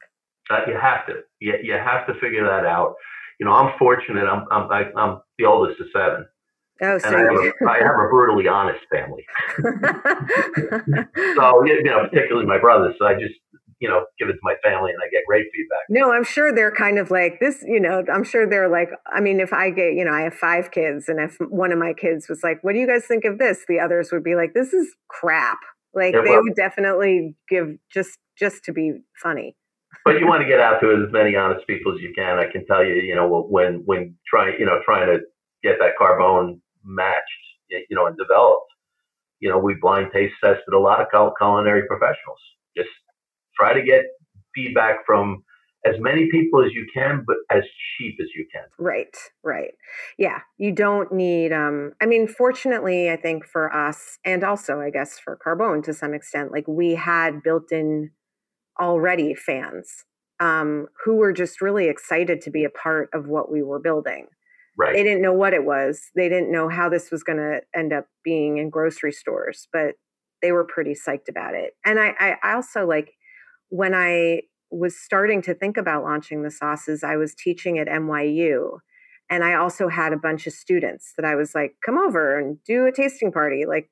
Uh, 0.51 0.61
you 0.67 0.77
have 0.79 1.07
to. 1.07 1.15
You, 1.39 1.55
you 1.63 1.73
have 1.75 2.07
to 2.07 2.15
figure 2.15 2.45
that 2.45 2.67
out 2.67 2.97
you 3.41 3.47
know, 3.47 3.53
I'm 3.53 3.73
fortunate. 3.79 4.27
I'm 4.27 4.45
I'm 4.51 4.71
I, 4.71 4.83
am 4.83 4.93
i 4.97 5.09
am 5.09 5.21
the 5.39 5.47
oldest 5.47 5.81
of 5.81 5.87
seven. 5.97 6.27
Oh, 6.83 6.99
so 6.99 7.09
and 7.09 7.17
I 7.17 7.21
have, 7.21 7.37
a, 7.37 7.53
I 7.69 7.79
have 7.79 7.95
a 7.95 8.09
brutally 8.09 8.49
honest 8.49 8.81
family. 8.91 9.25
so 11.37 11.65
you 11.65 11.85
know, 11.85 12.09
particularly 12.09 12.47
my 12.47 12.59
brothers. 12.59 12.95
So 12.99 13.07
I 13.07 13.15
just 13.15 13.35
you 13.81 13.89
know 13.89 14.07
give 14.19 14.29
it 14.29 14.33
to 14.33 14.39
my 14.43 14.55
family, 14.63 14.91
and 14.91 14.99
I 15.03 15.09
get 15.11 15.23
great 15.27 15.47
feedback. 15.55 15.81
No, 15.91 16.13
I'm 16.13 16.25
sure 16.25 16.55
they're 16.55 16.73
kind 16.73 16.99
of 16.99 17.11
like 17.11 17.39
this. 17.41 17.63
You 17.67 17.81
know, 17.81 18.03
I'm 18.13 18.25
sure 18.25 18.49
they're 18.49 18.71
like. 18.71 18.91
I 19.13 19.21
mean, 19.21 19.41
if 19.41 19.53
I 19.53 19.71
get, 19.71 19.95
you 19.95 20.05
know, 20.05 20.13
I 20.13 20.23
have 20.23 20.35
five 20.35 20.71
kids, 20.71 21.09
and 21.09 21.21
if 21.21 21.37
one 21.51 21.73
of 21.73 21.79
my 21.79 21.93
kids 21.93 22.29
was 22.29 22.41
like, 22.43 22.65
"What 22.65 22.73
do 22.73 22.79
you 22.79 22.87
guys 22.87 23.05
think 23.05 23.25
of 23.25 23.39
this?" 23.39 23.65
The 23.69 23.79
others 23.79 24.11
would 24.13 24.25
be 24.25 24.35
like, 24.35 24.55
"This 24.55 24.73
is 24.73 24.89
crap." 25.09 25.59
Like 25.93 26.15
they 26.15 26.37
would 26.37 26.55
definitely 26.55 27.35
give 27.49 27.77
just 27.93 28.17
just 28.39 28.65
to 28.65 28.73
be 28.73 28.93
funny 29.21 29.57
but 30.05 30.19
you 30.19 30.27
want 30.27 30.43
to 30.43 30.49
get 30.49 30.61
out 30.61 30.81
to 30.81 30.91
as 30.91 31.13
many 31.13 31.37
honest 31.37 31.67
people 31.67 31.93
as 31.93 32.01
you 32.01 32.13
can. 32.15 32.39
I 32.39 32.51
can 32.51 32.65
tell 32.67 32.85
you, 32.85 32.95
you 32.95 33.15
know, 33.15 33.47
when 33.49 33.83
when 33.85 34.17
trying, 34.29 34.55
you 34.59 34.67
know, 34.67 34.81
trying 34.85 35.07
to 35.07 35.21
get 35.63 35.77
that 35.79 35.93
carbone 36.01 36.61
matched, 36.91 37.45
you 37.69 37.97
know, 37.97 38.07
and 38.07 38.17
developed, 38.17 38.71
you 39.41 39.49
know, 39.49 39.59
we 39.59 39.77
blind 39.81 40.11
taste 40.13 40.35
tested 40.43 40.75
a 40.75 40.79
lot 40.79 41.01
of 41.01 41.07
culinary 41.39 41.87
professionals. 41.87 42.39
Just 42.77 42.91
try 43.57 43.73
to 43.73 43.83
get 43.83 44.03
feedback 44.55 45.07
from 45.07 45.43
as 45.87 45.95
many 45.99 46.29
people 46.31 46.63
as 46.63 46.73
you 46.73 46.87
can, 46.93 47.25
but 47.27 47.37
as 47.51 47.63
cheap 47.97 48.17
as 48.21 48.27
you 48.37 48.47
can. 48.53 48.65
Right, 48.79 49.17
right. 49.43 49.73
Yeah, 50.19 50.41
you 50.59 50.73
don't 50.73 51.11
need. 51.13 51.53
Um, 51.53 51.93
I 52.03 52.07
mean, 52.07 52.29
fortunately, 52.29 53.11
I 53.11 53.17
think 53.17 53.47
for 53.47 53.75
us, 53.75 54.19
and 54.25 54.45
also 54.45 54.81
I 54.81 54.91
guess 54.91 55.19
for 55.19 55.39
Carbone 55.45 55.83
to 55.85 55.95
some 55.95 56.13
extent, 56.13 56.53
like 56.53 56.69
we 56.69 56.97
had 56.97 57.43
built-in 57.43 58.11
already 58.79 59.35
fans 59.35 60.05
um, 60.39 60.87
who 61.05 61.17
were 61.17 61.33
just 61.33 61.61
really 61.61 61.89
excited 61.89 62.41
to 62.43 62.51
be 62.51 62.65
a 62.65 62.71
part 62.71 63.09
of 63.15 63.27
what 63.27 63.51
we 63.51 63.63
were 63.63 63.79
building. 63.79 64.27
Right. 64.81 64.95
They 64.95 65.03
didn't 65.03 65.21
know 65.21 65.35
what 65.35 65.53
it 65.53 65.67
was. 65.67 66.11
They 66.17 66.31
didn't 66.31 66.51
know 66.51 66.71
how 66.71 66.89
this 66.89 67.11
was 67.11 67.23
going 67.23 67.37
to 67.37 67.61
end 67.77 67.93
up 67.93 68.07
being 68.25 68.57
in 68.57 68.71
grocery 68.71 69.13
stores, 69.13 69.69
but 69.75 69.97
they 70.41 70.53
were 70.53 70.65
pretty 70.65 70.95
psyched 70.95 71.29
about 71.29 71.55
it. 71.55 71.75
And 71.85 72.01
I, 72.01 72.37
I 72.43 72.55
also 72.55 72.87
like 72.87 73.13
when 73.69 73.95
I 73.95 74.41
was 74.71 74.99
starting 74.99 75.43
to 75.43 75.53
think 75.53 75.77
about 75.77 76.03
launching 76.03 76.43
the 76.43 76.51
sauces, 76.51 77.05
I 77.05 77.17
was 77.17 77.35
teaching 77.35 77.79
at 77.79 77.89
NYU. 77.89 78.79
And 79.29 79.45
I 79.45 79.53
also 79.53 79.89
had 79.89 80.15
a 80.15 80.19
bunch 80.19 80.47
of 80.47 80.55
students 80.55 81.13
that 81.19 81.27
I 81.27 81.35
was 81.35 81.55
like, 81.55 81.75
come 81.85 81.99
over 81.99 82.39
and 82.39 82.57
do 82.65 82.87
a 82.87 82.93
tasting 82.93 83.33
party. 83.33 83.67
Like, 83.69 83.91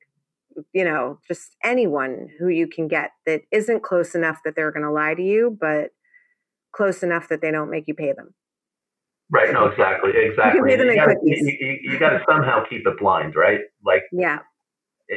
you 0.73 0.83
know, 0.83 1.19
just 1.27 1.55
anyone 1.63 2.29
who 2.39 2.47
you 2.47 2.65
can 2.65 2.87
get 2.87 3.11
that 3.27 3.41
isn't 3.51 3.83
close 3.83 4.15
enough 4.15 4.39
that 4.43 4.55
they're 4.55 4.71
going 4.71 4.85
to 4.85 4.91
lie 4.91 5.13
to 5.13 5.21
you, 5.21 5.55
but 5.61 5.91
close 6.71 7.03
enough 7.03 7.29
that 7.29 7.41
they 7.41 7.51
don't 7.51 7.69
make 7.69 7.87
you 7.87 7.93
pay 7.93 8.11
them. 8.11 8.33
Right. 9.31 9.53
No, 9.53 9.65
exactly. 9.65 10.11
Exactly. 10.15 10.71
You, 10.71 10.83
you, 10.83 10.95
gotta, 10.95 11.15
you, 11.23 11.57
you, 11.59 11.77
you 11.91 11.99
got 11.99 12.09
to 12.09 12.21
somehow 12.27 12.63
keep 12.67 12.87
it 12.87 12.99
blind, 12.99 13.35
right? 13.35 13.61
Like, 13.85 14.03
yeah, 14.11 14.39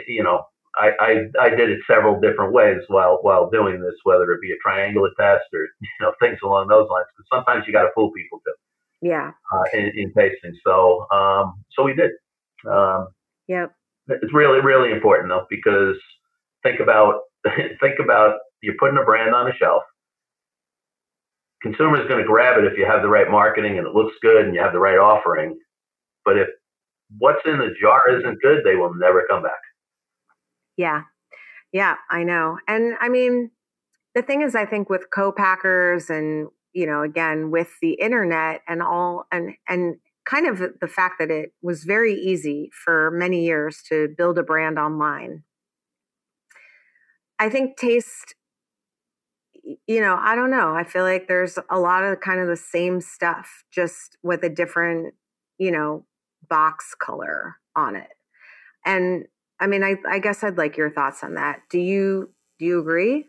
you 0.07 0.23
know, 0.23 0.45
I, 0.77 0.91
I, 1.01 1.45
I 1.47 1.49
did 1.51 1.71
it 1.71 1.81
several 1.87 2.21
different 2.21 2.53
ways 2.53 2.79
while 2.89 3.19
while 3.23 3.51
doing 3.51 3.81
this, 3.81 3.95
whether 4.05 4.33
it 4.33 4.41
be 4.41 4.53
a 4.53 4.57
triangular 4.63 5.11
test 5.19 5.45
or 5.53 5.61
you 5.81 5.89
know 6.01 6.13
things 6.21 6.39
along 6.43 6.69
those 6.69 6.89
lines. 6.91 7.07
Because 7.17 7.29
sometimes 7.33 7.65
you 7.67 7.73
got 7.73 7.83
to 7.83 7.91
fool 7.95 8.11
people 8.13 8.41
too. 8.45 8.55
Yeah. 9.03 9.33
Uh, 9.53 9.65
in, 9.75 9.93
in 9.97 10.13
tasting, 10.17 10.57
so 10.65 11.07
um, 11.11 11.63
so 11.77 11.85
we 11.85 11.95
did. 11.95 12.13
Um, 12.71 13.09
yep. 13.49 13.73
It's 14.09 14.33
really 14.33 14.61
really 14.61 14.93
important 14.93 15.29
though 15.29 15.47
because 15.51 15.97
think 16.63 16.81
about 16.81 17.21
think 17.81 17.99
about 18.03 18.37
you're 18.63 18.77
putting 18.79 18.99
a 18.99 19.05
brand 19.05 19.35
on 19.35 19.49
a 19.49 19.55
shelf. 19.57 19.83
Consumer 21.63 22.01
is 22.03 22.09
going 22.09 22.21
to 22.21 22.27
grab 22.27 22.59
it 22.59 22.65
if 22.65 22.77
you 22.77 22.85
have 22.87 23.03
the 23.03 23.09
right 23.09 23.31
marketing 23.31 23.79
and 23.79 23.87
it 23.87 23.95
looks 23.95 24.15
good 24.21 24.45
and 24.45 24.55
you 24.55 24.61
have 24.61 24.73
the 24.73 24.81
right 24.81 24.99
offering. 24.99 25.59
But 26.25 26.37
if 26.37 26.49
what's 27.19 27.41
in 27.45 27.59
the 27.59 27.75
jar 27.81 28.03
isn't 28.19 28.43
good, 28.43 28.65
they 28.65 28.75
will 28.75 28.95
never 28.95 29.25
come 29.29 29.43
back. 29.43 29.53
Yeah. 30.77 31.03
Yeah, 31.73 31.97
I 32.11 32.25
know. 32.25 32.59
And 32.67 32.95
I 33.01 33.09
mean, 33.09 33.51
the 34.15 34.23
thing 34.23 34.43
is, 34.43 34.55
I 34.55 34.67
think 34.67 34.91
with 34.91 35.07
co-packers 35.15 36.11
and, 36.11 36.49
you 36.73 36.87
know, 36.87 37.03
again, 37.03 37.51
with 37.51 37.71
the 37.81 37.93
internet 37.93 38.61
and 38.69 38.83
all, 38.83 39.27
and, 39.31 39.55
and, 39.69 39.97
kind 40.25 40.47
of 40.47 40.63
the 40.81 40.87
fact 40.87 41.17
that 41.19 41.33
it 41.33 41.53
was 41.63 41.83
very 41.83 42.15
easy 42.15 42.71
for 42.85 43.11
many 43.11 43.45
years 43.45 43.83
to 43.89 44.07
build 44.17 44.39
a 44.39 44.43
brand 44.45 44.79
online. 44.79 45.43
I 47.41 47.49
think 47.49 47.77
taste, 47.77 48.37
you 49.63 50.01
know, 50.01 50.17
I 50.19 50.35
don't 50.35 50.51
know. 50.51 50.75
I 50.75 50.85
feel 50.85 51.05
like 51.05 51.29
there's 51.29 51.59
a 51.71 51.79
lot 51.79 52.05
of 52.05 52.21
kind 52.21 52.41
of 52.41 52.49
the 52.49 52.57
same 52.57 53.01
stuff, 53.01 53.65
just 53.73 54.17
with 54.23 54.43
a 54.43 54.49
different, 54.49 55.15
you 55.59 55.71
know, 55.71 56.05
box 56.49 56.95
color 57.01 57.57
on 57.77 57.97
it. 57.97 58.09
And 58.85 59.27
I 59.61 59.67
mean, 59.67 59.85
I, 59.85 59.97
I 60.09 60.19
guess 60.19 60.43
I'd 60.43 60.59
like 60.59 60.77
your 60.77 60.91
thoughts 60.91 61.23
on 61.23 61.35
that. 61.35 61.61
Do 61.71 61.79
you 61.79 62.31
do 62.59 62.65
you 62.65 62.81
agree? 62.81 63.27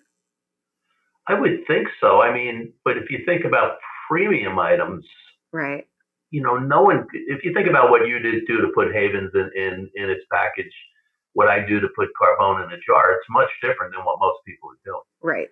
I 1.28 1.40
would 1.40 1.66
think 1.68 1.88
so. 2.02 2.22
I 2.22 2.34
mean, 2.34 2.74
but 2.84 2.98
if 2.98 3.10
you 3.10 3.20
think 3.26 3.46
about 3.46 3.78
premium 4.10 4.60
items, 4.60 5.06
right? 5.52 5.86
You 6.32 6.42
know, 6.42 6.58
no 6.58 6.82
one. 6.82 7.06
If 7.14 7.44
you 7.44 7.54
think 7.54 7.70
about 7.70 7.92
what 7.92 8.08
you 8.08 8.18
did 8.20 8.46
do 8.48 8.58
to 8.62 8.70
put 8.74 8.94
Haven's 8.94 9.32
in 9.36 9.52
in, 9.56 9.90
in 9.96 10.10
its 10.10 10.24
package, 10.32 10.74
what 11.34 11.48
I 11.48 11.66
do 11.66 11.80
to 11.80 11.88
put 11.96 12.10
Carbone 12.20 12.66
in 12.66 12.72
a 12.72 12.78
jar, 12.86 13.12
it's 13.12 13.28
much 13.30 13.50
different 13.62 13.94
than 13.94 14.04
what 14.04 14.18
most 14.20 14.40
people 14.46 14.70
are 14.70 14.82
doing. 14.84 15.02
Right. 15.22 15.50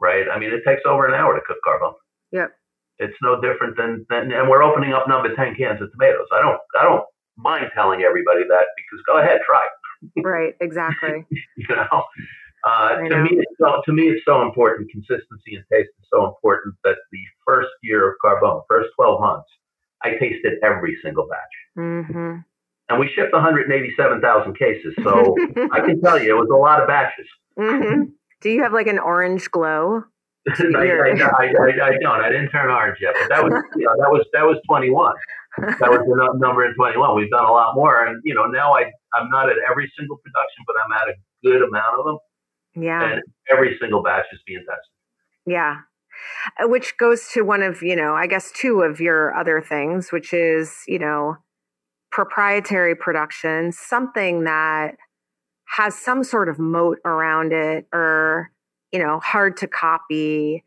Right. 0.00 0.24
I 0.32 0.38
mean, 0.38 0.50
it 0.50 0.62
takes 0.66 0.82
over 0.86 1.06
an 1.06 1.14
hour 1.14 1.34
to 1.34 1.40
cook 1.46 1.58
Carbone. 1.66 1.94
Yep. 2.32 2.52
It's 2.98 3.16
no 3.22 3.40
different 3.40 3.76
than, 3.76 4.06
than 4.08 4.32
and 4.32 4.48
we're 4.48 4.62
opening 4.62 4.92
up 4.92 5.08
number 5.08 5.34
ten 5.34 5.54
cans 5.54 5.80
of 5.80 5.90
tomatoes. 5.92 6.26
I 6.32 6.42
don't 6.42 6.60
I 6.78 6.84
don't 6.84 7.04
mind 7.36 7.70
telling 7.74 8.02
everybody 8.02 8.44
that 8.44 8.66
because 8.76 9.02
go 9.06 9.18
ahead, 9.18 9.40
try 9.46 9.66
right, 10.24 10.54
exactly. 10.60 11.24
you 11.56 11.66
know, 11.68 12.04
uh, 12.66 12.96
to 12.96 13.08
know. 13.08 13.22
me, 13.22 13.30
it's 13.32 13.52
so, 13.58 13.82
to 13.84 13.92
me, 13.92 14.04
it's 14.04 14.24
so 14.24 14.42
important. 14.42 14.90
Consistency 14.90 15.54
and 15.54 15.64
taste 15.72 15.90
is 16.00 16.06
so 16.12 16.26
important 16.26 16.74
that 16.84 16.96
the 17.12 17.22
first 17.46 17.68
year 17.82 18.10
of 18.10 18.14
Carbone, 18.24 18.62
first 18.68 18.90
12 18.96 19.20
months, 19.20 19.48
I 20.02 20.10
tasted 20.12 20.54
every 20.62 20.96
single 21.02 21.28
batch. 21.28 21.38
Mm-hmm. 21.78 22.36
And 22.88 22.98
we 22.98 23.10
shipped 23.14 23.32
187,000 23.32 24.58
cases. 24.58 24.94
So 25.04 25.36
I 25.72 25.80
can 25.80 26.00
tell 26.00 26.20
you, 26.20 26.36
it 26.36 26.40
was 26.40 26.50
a 26.52 26.56
lot 26.56 26.80
of 26.80 26.88
batches. 26.88 27.26
Mm-hmm. 27.58 28.02
Do 28.40 28.50
you 28.50 28.62
have 28.62 28.72
like 28.72 28.86
an 28.86 28.98
orange 28.98 29.50
glow? 29.50 30.04
I, 30.48 30.54
I, 30.54 31.10
I, 31.28 31.46
I, 31.82 31.98
don't. 32.00 32.20
I 32.20 32.30
didn't 32.30 32.48
turn 32.48 32.70
orange 32.70 32.98
yet, 33.00 33.14
but 33.14 33.28
that 33.28 33.44
was 33.44 33.52
you 33.76 33.84
know, 33.84 33.92
that 33.98 34.10
was 34.10 34.24
that 34.32 34.42
was 34.42 34.56
21 34.66 35.14
that 35.58 35.90
was 35.90 36.00
the 36.06 36.38
number 36.38 36.64
in 36.64 36.74
21. 36.74 37.16
We've 37.16 37.30
done 37.30 37.44
a 37.44 37.52
lot 37.52 37.74
more, 37.74 38.04
and 38.04 38.20
you 38.24 38.34
know 38.34 38.46
now 38.46 38.72
I 38.72 38.84
I'm 39.14 39.28
not 39.30 39.48
at 39.48 39.56
every 39.68 39.90
single 39.98 40.16
production, 40.18 40.64
but 40.66 40.76
I'm 40.84 40.92
at 40.92 41.08
a 41.08 41.14
good 41.44 41.62
amount 41.62 41.98
of 41.98 42.04
them. 42.04 42.18
Yeah. 42.82 43.12
And 43.12 43.22
every 43.50 43.76
single 43.80 44.02
batch 44.02 44.26
is 44.32 44.40
being 44.46 44.60
tested. 44.60 44.92
Yeah. 45.46 45.78
Uh, 46.62 46.68
which 46.68 46.96
goes 46.98 47.28
to 47.34 47.42
one 47.42 47.62
of 47.62 47.82
you 47.82 47.96
know 47.96 48.14
I 48.14 48.26
guess 48.26 48.52
two 48.52 48.82
of 48.82 49.00
your 49.00 49.34
other 49.34 49.60
things, 49.60 50.12
which 50.12 50.32
is 50.32 50.82
you 50.86 50.98
know 50.98 51.36
proprietary 52.12 52.94
production, 52.94 53.72
something 53.72 54.44
that 54.44 54.96
has 55.76 55.94
some 55.94 56.24
sort 56.24 56.48
of 56.48 56.58
moat 56.58 56.98
around 57.04 57.52
it, 57.52 57.86
or 57.92 58.50
you 58.92 58.98
know 58.98 59.20
hard 59.20 59.56
to 59.58 59.66
copy 59.66 60.64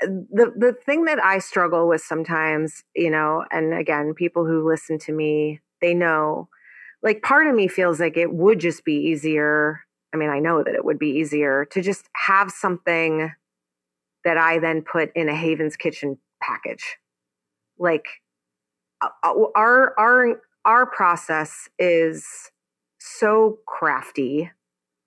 the 0.00 0.52
the 0.56 0.74
thing 0.84 1.04
that 1.04 1.22
I 1.22 1.38
struggle 1.38 1.88
with 1.88 2.02
sometimes, 2.02 2.84
you 2.94 3.10
know, 3.10 3.44
and 3.50 3.72
again, 3.72 4.14
people 4.14 4.44
who 4.44 4.68
listen 4.68 4.98
to 5.00 5.12
me, 5.12 5.60
they 5.80 5.94
know 5.94 6.48
like 7.02 7.22
part 7.22 7.46
of 7.46 7.54
me 7.54 7.68
feels 7.68 8.00
like 8.00 8.16
it 8.16 8.32
would 8.32 8.58
just 8.58 8.84
be 8.84 8.94
easier. 8.94 9.80
I 10.12 10.16
mean, 10.16 10.30
I 10.30 10.38
know 10.38 10.62
that 10.62 10.74
it 10.74 10.84
would 10.84 10.98
be 10.98 11.10
easier 11.10 11.66
to 11.66 11.82
just 11.82 12.08
have 12.14 12.50
something 12.50 13.32
that 14.24 14.36
I 14.36 14.58
then 14.58 14.82
put 14.82 15.10
in 15.14 15.28
a 15.28 15.34
Haven's 15.34 15.76
Kitchen 15.76 16.18
package. 16.42 16.96
Like 17.78 18.06
uh, 19.02 19.08
uh, 19.22 19.34
our 19.54 19.98
our 19.98 20.40
our 20.64 20.86
process 20.86 21.68
is 21.78 22.26
so 23.06 23.58
crafty 23.66 24.50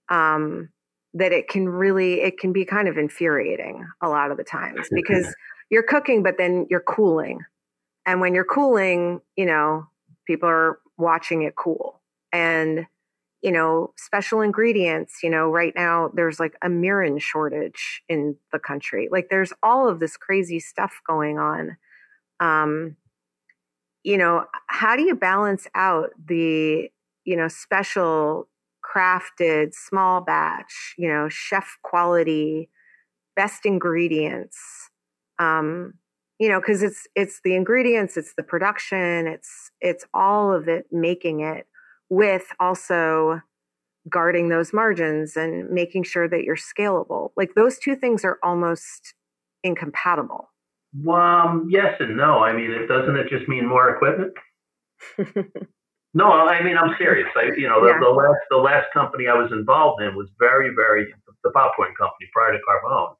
um 0.09 0.69
that 1.13 1.31
it 1.31 1.47
can 1.47 1.67
really 1.67 2.21
it 2.21 2.39
can 2.39 2.53
be 2.53 2.65
kind 2.65 2.87
of 2.87 2.97
infuriating 2.97 3.85
a 4.01 4.09
lot 4.09 4.31
of 4.31 4.37
the 4.37 4.43
times 4.43 4.87
because 4.93 5.33
you're 5.69 5.83
cooking 5.83 6.23
but 6.23 6.35
then 6.37 6.65
you're 6.69 6.79
cooling. 6.79 7.41
And 8.05 8.21
when 8.21 8.33
you're 8.33 8.45
cooling 8.45 9.21
you 9.35 9.45
know 9.45 9.87
people 10.25 10.49
are 10.49 10.79
watching 10.97 11.43
it 11.43 11.55
cool. 11.55 12.01
And 12.31 12.85
you 13.41 13.51
know 13.51 13.93
special 13.97 14.41
ingredients 14.41 15.19
you 15.23 15.29
know 15.29 15.49
right 15.49 15.73
now 15.75 16.11
there's 16.13 16.39
like 16.39 16.55
a 16.61 16.67
mirin 16.67 17.21
shortage 17.21 18.01
in 18.07 18.37
the 18.51 18.59
country. 18.59 19.09
Like 19.11 19.27
there's 19.29 19.53
all 19.61 19.89
of 19.89 19.99
this 19.99 20.15
crazy 20.15 20.59
stuff 20.59 21.01
going 21.07 21.37
on. 21.37 21.77
Um 22.39 22.95
you 24.03 24.17
know 24.17 24.45
how 24.67 24.95
do 24.95 25.03
you 25.03 25.15
balance 25.15 25.67
out 25.75 26.11
the 26.25 26.89
you 27.29 27.37
know 27.37 27.47
special 27.47 28.49
crafted, 28.83 29.73
small 29.75 30.21
batch, 30.21 30.95
you 30.97 31.07
know, 31.07 31.29
chef 31.29 31.77
quality, 31.83 32.69
best 33.35 33.65
ingredients. 33.65 34.57
Um, 35.37 35.93
you 36.39 36.49
know, 36.49 36.59
because 36.59 36.81
it's 36.81 37.07
it's 37.15 37.41
the 37.43 37.55
ingredients, 37.55 38.17
it's 38.17 38.33
the 38.35 38.43
production, 38.43 39.27
it's 39.27 39.71
it's 39.79 40.05
all 40.13 40.51
of 40.51 40.67
it 40.67 40.87
making 40.91 41.41
it 41.41 41.67
with 42.09 42.47
also 42.59 43.41
guarding 44.09 44.49
those 44.49 44.73
margins 44.73 45.37
and 45.37 45.69
making 45.69 46.03
sure 46.03 46.27
that 46.27 46.43
you're 46.43 46.55
scalable. 46.55 47.29
Like 47.37 47.53
those 47.53 47.77
two 47.77 47.95
things 47.95 48.25
are 48.25 48.39
almost 48.41 49.13
incompatible. 49.63 50.49
Um, 51.07 51.67
yes 51.69 51.93
and 51.99 52.17
no. 52.17 52.39
I 52.39 52.53
mean, 52.53 52.71
it 52.71 52.87
doesn't 52.87 53.15
it 53.17 53.29
just 53.29 53.47
mean 53.47 53.67
more 53.67 53.89
equipment? 53.93 54.33
No, 56.19 56.31
I 56.33 56.61
mean 56.61 56.77
I'm 56.77 56.95
serious. 56.97 57.29
I, 57.35 57.55
you 57.55 57.69
know, 57.69 57.79
the, 57.79 57.95
yeah. 57.95 57.99
the, 58.01 58.09
last 58.09 58.43
the 58.51 58.57
last 58.57 58.87
company 58.91 59.27
I 59.27 59.33
was 59.33 59.49
involved 59.53 60.03
in 60.03 60.15
was 60.15 60.27
very, 60.37 60.75
very 60.75 61.07
the 61.45 61.51
popcorn 61.51 61.93
company 61.97 62.27
prior 62.33 62.51
to 62.51 62.59
Carbone. 62.67 63.15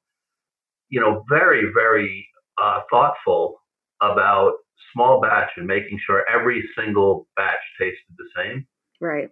You 0.89 0.99
know, 0.99 1.23
very, 1.29 1.71
very 1.73 2.27
uh, 2.61 2.81
thoughtful 2.91 3.61
about 4.01 4.55
small 4.93 5.21
batch 5.21 5.51
and 5.55 5.65
making 5.65 5.99
sure 6.05 6.25
every 6.29 6.67
single 6.77 7.27
batch 7.37 7.63
tasted 7.79 8.15
the 8.17 8.27
same. 8.35 8.67
Right. 8.99 9.29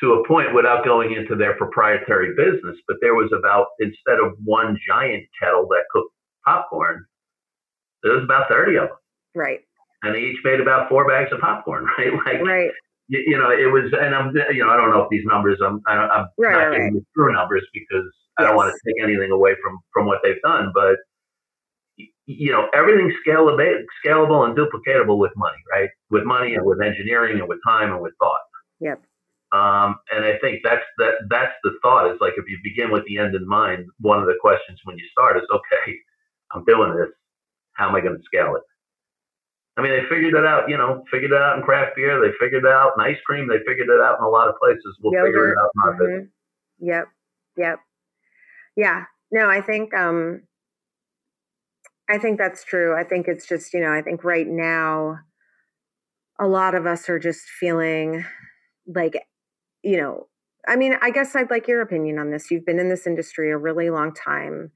To 0.00 0.14
a 0.14 0.28
point 0.28 0.54
without 0.54 0.84
going 0.84 1.12
into 1.12 1.34
their 1.34 1.56
proprietary 1.56 2.34
business, 2.36 2.76
but 2.86 2.98
there 3.00 3.14
was 3.14 3.32
about 3.36 3.66
instead 3.80 4.18
of 4.24 4.34
one 4.44 4.78
giant 4.86 5.24
kettle 5.40 5.66
that 5.68 5.84
cooked 5.90 6.14
popcorn, 6.44 7.04
There 8.04 8.12
was 8.12 8.24
about 8.24 8.48
30 8.48 8.76
of 8.76 8.88
them. 8.88 8.96
Right. 9.34 9.60
And 10.02 10.14
they 10.14 10.20
each 10.20 10.38
made 10.44 10.60
about 10.60 10.88
four 10.88 11.08
bags 11.08 11.32
of 11.32 11.40
popcorn, 11.40 11.86
right? 11.98 12.12
Like, 12.24 12.40
right. 12.42 12.70
You, 13.10 13.22
you, 13.26 13.38
know, 13.38 13.50
it 13.50 13.66
was, 13.66 13.90
and 13.90 14.14
I'm, 14.14 14.30
you 14.54 14.62
know, 14.62 14.70
I 14.70 14.76
don't 14.76 14.90
know 14.90 15.02
if 15.02 15.10
these 15.10 15.26
numbers, 15.26 15.58
I'm, 15.58 15.82
I, 15.86 15.94
I'm 15.94 16.26
right, 16.38 16.52
not 16.52 16.58
right, 16.58 16.70
giving 16.70 16.94
right. 16.94 17.02
the 17.02 17.06
true 17.12 17.32
numbers 17.34 17.66
because 17.74 18.06
I 18.38 18.44
don't 18.44 18.54
want 18.54 18.72
to 18.72 18.78
take 18.86 19.02
anything 19.02 19.32
away 19.32 19.56
from 19.62 19.78
from 19.92 20.06
what 20.06 20.20
they've 20.22 20.40
done, 20.42 20.70
but 20.72 20.96
you 22.26 22.52
know, 22.52 22.68
everything's 22.72 23.14
scalable, 23.26 23.58
scalable 24.04 24.46
and 24.46 24.56
duplicatable 24.56 25.18
with 25.18 25.32
money, 25.36 25.58
right? 25.70 25.90
With 26.10 26.24
money 26.24 26.54
and 26.54 26.64
with 26.64 26.80
engineering 26.80 27.40
and 27.40 27.48
with 27.48 27.58
time 27.66 27.92
and 27.92 28.00
with 28.00 28.12
thought. 28.20 28.40
Yep. 28.80 29.02
Um, 29.52 29.96
and 30.12 30.24
I 30.24 30.38
think 30.38 30.60
that's 30.62 30.84
that 30.98 31.14
that's 31.28 31.52
the 31.64 31.72
thought 31.82 32.08
is 32.12 32.18
like 32.20 32.34
if 32.36 32.48
you 32.48 32.58
begin 32.62 32.92
with 32.92 33.04
the 33.06 33.18
end 33.18 33.34
in 33.34 33.46
mind, 33.46 33.86
one 33.98 34.20
of 34.20 34.26
the 34.26 34.38
questions 34.40 34.78
when 34.84 34.96
you 34.96 35.04
start 35.10 35.36
is, 35.36 35.42
okay, 35.50 35.96
I'm 36.52 36.64
doing 36.64 36.96
this. 36.96 37.08
How 37.72 37.88
am 37.88 37.96
I 37.96 38.00
going 38.00 38.16
to 38.16 38.22
scale 38.22 38.54
it? 38.54 38.62
I 39.80 39.82
mean, 39.82 39.92
they 39.92 40.06
figured 40.10 40.34
it 40.34 40.44
out, 40.44 40.68
you 40.68 40.76
know, 40.76 41.02
figured 41.10 41.32
it 41.32 41.40
out 41.40 41.56
in 41.56 41.62
craft 41.62 41.96
beer. 41.96 42.20
They 42.20 42.32
figured 42.38 42.64
it 42.66 42.70
out 42.70 42.92
in 42.98 43.02
ice 43.04 43.16
cream. 43.24 43.48
They 43.48 43.58
figured 43.66 43.88
it 43.88 44.00
out 44.00 44.18
in 44.18 44.24
a 44.24 44.28
lot 44.28 44.48
of 44.48 44.56
places. 44.60 44.96
We'll 45.02 45.14
Yogurt. 45.14 45.28
figure 45.32 45.52
it 45.52 45.58
out 45.58 45.70
in 45.74 45.80
our 45.82 45.94
Mhm. 45.94 45.98
business. 45.98 46.28
Yep. 46.80 47.08
Yep. 47.56 47.80
Yeah. 48.76 49.04
No, 49.30 49.48
I 49.48 49.62
think 49.62 49.94
um 49.94 50.42
I 52.10 52.18
think 52.18 52.38
that's 52.38 52.62
true. 52.64 52.94
I 52.94 53.04
think 53.04 53.26
it's 53.28 53.46
just, 53.46 53.72
you 53.72 53.80
know, 53.80 53.92
I 53.92 54.02
think 54.02 54.22
right 54.24 54.46
now 54.46 55.20
a 56.38 56.46
lot 56.46 56.74
of 56.74 56.84
us 56.84 57.08
are 57.08 57.18
just 57.18 57.42
feeling 57.42 58.24
like, 58.86 59.16
you 59.82 59.96
know, 59.96 60.28
I 60.68 60.76
mean, 60.76 60.96
I 61.00 61.10
guess 61.10 61.34
I'd 61.36 61.50
like 61.50 61.68
your 61.68 61.80
opinion 61.80 62.18
on 62.18 62.30
this. 62.30 62.50
You've 62.50 62.66
been 62.66 62.80
in 62.80 62.88
this 62.90 63.06
industry 63.06 63.50
a 63.50 63.56
really 63.56 63.88
long 63.90 64.12
time. 64.12 64.72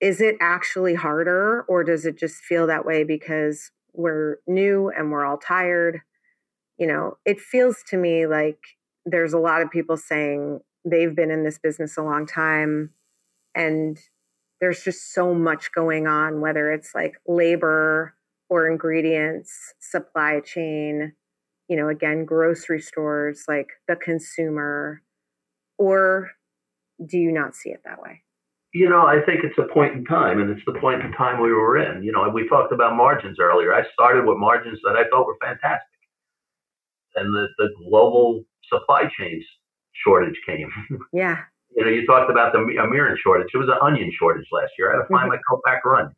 Is 0.00 0.20
it 0.20 0.36
actually 0.40 0.94
harder 0.94 1.62
or 1.68 1.82
does 1.84 2.04
it 2.04 2.16
just 2.18 2.36
feel 2.42 2.66
that 2.66 2.84
way 2.84 3.04
because 3.04 3.70
we're 3.98 4.38
new 4.46 4.88
and 4.88 5.10
we're 5.10 5.26
all 5.26 5.36
tired? 5.36 6.00
You 6.78 6.86
know, 6.86 7.18
it 7.26 7.40
feels 7.40 7.82
to 7.88 7.98
me 7.98 8.26
like 8.26 8.58
there's 9.04 9.34
a 9.34 9.38
lot 9.38 9.60
of 9.60 9.70
people 9.70 9.96
saying 9.96 10.60
they've 10.84 11.14
been 11.14 11.30
in 11.30 11.44
this 11.44 11.58
business 11.58 11.96
a 11.96 12.02
long 12.02 12.26
time 12.26 12.90
and 13.54 13.98
there's 14.60 14.82
just 14.82 15.12
so 15.12 15.34
much 15.34 15.72
going 15.72 16.06
on 16.06 16.40
whether 16.40 16.70
it's 16.70 16.94
like 16.94 17.14
labor 17.26 18.14
or 18.48 18.70
ingredients 18.70 19.52
supply 19.80 20.40
chain 20.40 21.12
you 21.68 21.76
know 21.76 21.88
again 21.88 22.24
grocery 22.24 22.80
stores 22.80 23.44
like 23.48 23.68
the 23.86 23.96
consumer 23.96 25.02
or 25.78 26.30
do 27.04 27.18
you 27.18 27.32
not 27.32 27.54
see 27.54 27.70
it 27.70 27.82
that 27.84 28.00
way 28.00 28.22
You 28.74 28.88
know, 28.88 29.06
I 29.06 29.20
think 29.24 29.44
it's 29.44 29.58
a 29.58 29.72
point 29.72 29.94
in 29.94 30.04
time, 30.04 30.40
and 30.40 30.50
it's 30.50 30.64
the 30.66 30.78
point 30.78 31.02
in 31.02 31.12
time 31.12 31.40
we 31.40 31.52
were 31.52 31.78
in. 31.78 32.02
You 32.02 32.12
know, 32.12 32.28
we 32.28 32.46
talked 32.48 32.72
about 32.72 32.96
margins 32.96 33.38
earlier. 33.40 33.72
I 33.72 33.82
started 33.92 34.26
with 34.26 34.36
margins 34.36 34.78
that 34.84 34.96
I 34.96 35.08
thought 35.08 35.26
were 35.26 35.38
fantastic, 35.40 35.98
and 37.16 37.34
the 37.34 37.48
the 37.56 37.68
global 37.88 38.44
supply 38.68 39.04
chains 39.18 39.44
shortage 40.04 40.36
came. 40.46 40.70
yeah 41.12 41.38
you 41.78 41.84
know, 41.84 41.90
you 41.90 42.06
talked 42.06 42.30
about 42.30 42.52
the 42.52 42.58
a 42.58 42.86
mirin 42.86 43.16
shortage. 43.22 43.48
It 43.52 43.58
was 43.58 43.68
an 43.68 43.78
onion 43.80 44.12
shortage 44.18 44.46
last 44.50 44.72
year. 44.78 44.90
I 44.90 44.96
had 44.96 45.02
to 45.02 45.08
find 45.08 45.30
mm-hmm. 45.30 45.38
my 45.38 45.42
co-packer 45.48 45.94
onions, 45.94 46.16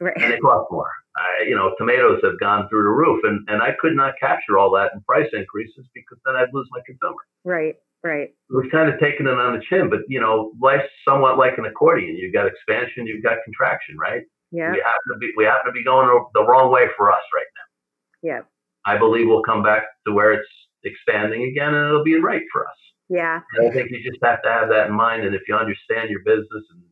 right. 0.00 0.16
and 0.16 0.32
they 0.32 0.38
cost 0.38 0.70
more. 0.70 0.90
I, 1.16 1.44
you 1.46 1.54
know, 1.54 1.74
tomatoes 1.78 2.20
have 2.24 2.38
gone 2.40 2.68
through 2.68 2.82
the 2.82 2.90
roof, 2.90 3.22
and 3.24 3.46
and 3.48 3.62
I 3.62 3.72
could 3.78 3.94
not 3.94 4.14
capture 4.20 4.58
all 4.58 4.70
that 4.72 4.92
in 4.94 5.00
price 5.02 5.28
increases 5.32 5.86
because 5.94 6.18
then 6.24 6.36
I'd 6.36 6.52
lose 6.52 6.68
my 6.72 6.80
consumer. 6.86 7.22
right 7.44 7.76
right 8.04 8.30
We've 8.50 8.70
kind 8.70 8.88
of 8.92 8.98
taken 8.98 9.26
it 9.26 9.36
on 9.38 9.52
the 9.58 9.62
chin, 9.68 9.90
but 9.90 10.00
you 10.08 10.20
know, 10.20 10.52
life's 10.60 10.88
somewhat 11.06 11.36
like 11.36 11.58
an 11.58 11.66
accordion. 11.66 12.16
You've 12.16 12.32
got 12.32 12.46
expansion, 12.46 13.06
you've 13.06 13.22
got 13.22 13.38
contraction, 13.44 13.96
right? 13.98 14.22
yeah 14.50 14.72
We 14.72 14.78
happen 14.78 15.12
to 15.12 15.18
be 15.18 15.32
we 15.36 15.44
happen 15.44 15.66
to 15.66 15.72
be 15.72 15.84
going 15.84 16.08
the 16.34 16.44
wrong 16.46 16.70
way 16.72 16.86
for 16.96 17.12
us 17.12 17.20
right 17.34 17.50
now. 17.56 18.28
yeah 18.30 18.40
I 18.86 18.96
believe 18.98 19.26
we'll 19.28 19.42
come 19.42 19.62
back 19.62 19.82
to 20.06 20.12
where 20.14 20.32
it's 20.32 20.48
expanding 20.84 21.42
again, 21.50 21.74
and 21.74 21.86
it'll 21.86 22.04
be 22.04 22.18
right 22.20 22.42
for 22.52 22.66
us. 22.66 22.78
yeah 23.10 23.40
And 23.54 23.68
I 23.68 23.72
think 23.74 23.90
you 23.90 23.98
just 24.10 24.22
have 24.24 24.42
to 24.42 24.48
have 24.48 24.68
that 24.70 24.86
in 24.88 24.94
mind, 24.94 25.24
and 25.26 25.34
if 25.34 25.42
you 25.48 25.54
understand 25.56 26.08
your 26.08 26.20
business 26.20 26.64
and 26.72 26.82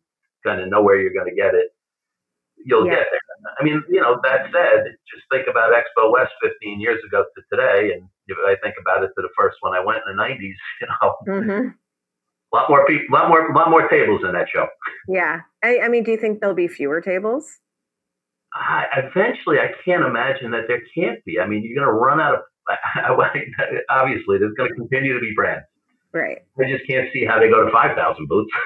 kind 0.45 0.61
of 0.61 0.69
know 0.69 0.83
where 0.83 1.01
you're 1.01 1.15
going 1.15 1.29
to 1.31 1.35
get 1.35 1.55
it, 1.55 1.69
you'll 2.65 2.87
Yeah. 2.87 2.97
get 2.97 3.07
there. 3.11 3.21
I 3.59 3.65
mean, 3.65 3.83
you 3.89 4.01
know, 4.01 4.21
that 4.25 4.51
said, 4.53 4.85
just 5.13 5.25
think 5.31 5.47
about 5.49 5.73
Expo 5.73 6.13
West 6.13 6.33
15 6.43 6.81
years 6.81 7.03
ago 7.05 7.25
to 7.25 7.43
today, 7.51 7.93
and 7.95 8.09
if 8.27 8.37
I 8.45 8.57
think 8.63 8.75
about 8.81 9.03
it 9.03 9.09
to 9.17 9.23
the 9.23 9.29
first 9.37 9.57
one 9.61 9.75
I 9.75 9.85
went 9.85 9.99
in 10.07 10.17
the 10.17 10.23
90s, 10.23 10.39
you 10.81 10.87
know, 10.89 11.15
hmm 11.27 11.69
a 12.53 12.57
lot 12.57 12.71
more 12.71 12.87
people, 12.87 13.07
lot 13.11 13.29
more, 13.29 13.53
lot 13.53 13.71
more 13.71 13.89
tables 13.89 14.21
in 14.25 14.33
that 14.33 14.47
show. 14.55 14.67
yeah 15.09 15.41
I, 15.65 15.81
I 15.81 15.89
mean 15.89 16.05
do 16.05 16.13
you 16.13 16.17
think 16.17 16.41
there'll 16.41 16.55
be 16.55 16.69
fewer 16.69 17.01
tables 17.01 17.59
I, 18.57 18.87
eventually, 18.97 19.59
I 19.59 19.73
can't 19.85 20.05
imagine 20.05 20.51
that 20.53 20.65
there 20.69 20.81
can't 20.95 21.23
be. 21.25 21.39
I 21.39 21.47
mean, 21.47 21.63
you're 21.63 21.75
going 21.75 21.87
to 21.87 21.93
run 21.93 22.21
out 22.21 22.35
of. 22.35 22.41
Obviously, 23.91 24.39
there's 24.39 24.55
going 24.55 24.71
to 24.71 24.75
continue 24.75 25.15
to 25.15 25.21
be 25.21 25.33
brands. 25.37 25.67
right 26.13 26.39
I 26.59 26.65
just 26.71 26.87
can't 26.89 27.09
see 27.13 27.25
how 27.25 27.39
they 27.39 27.49
go 27.49 27.65
to 27.65 27.71
5,000 27.71 28.29
booths. 28.29 28.51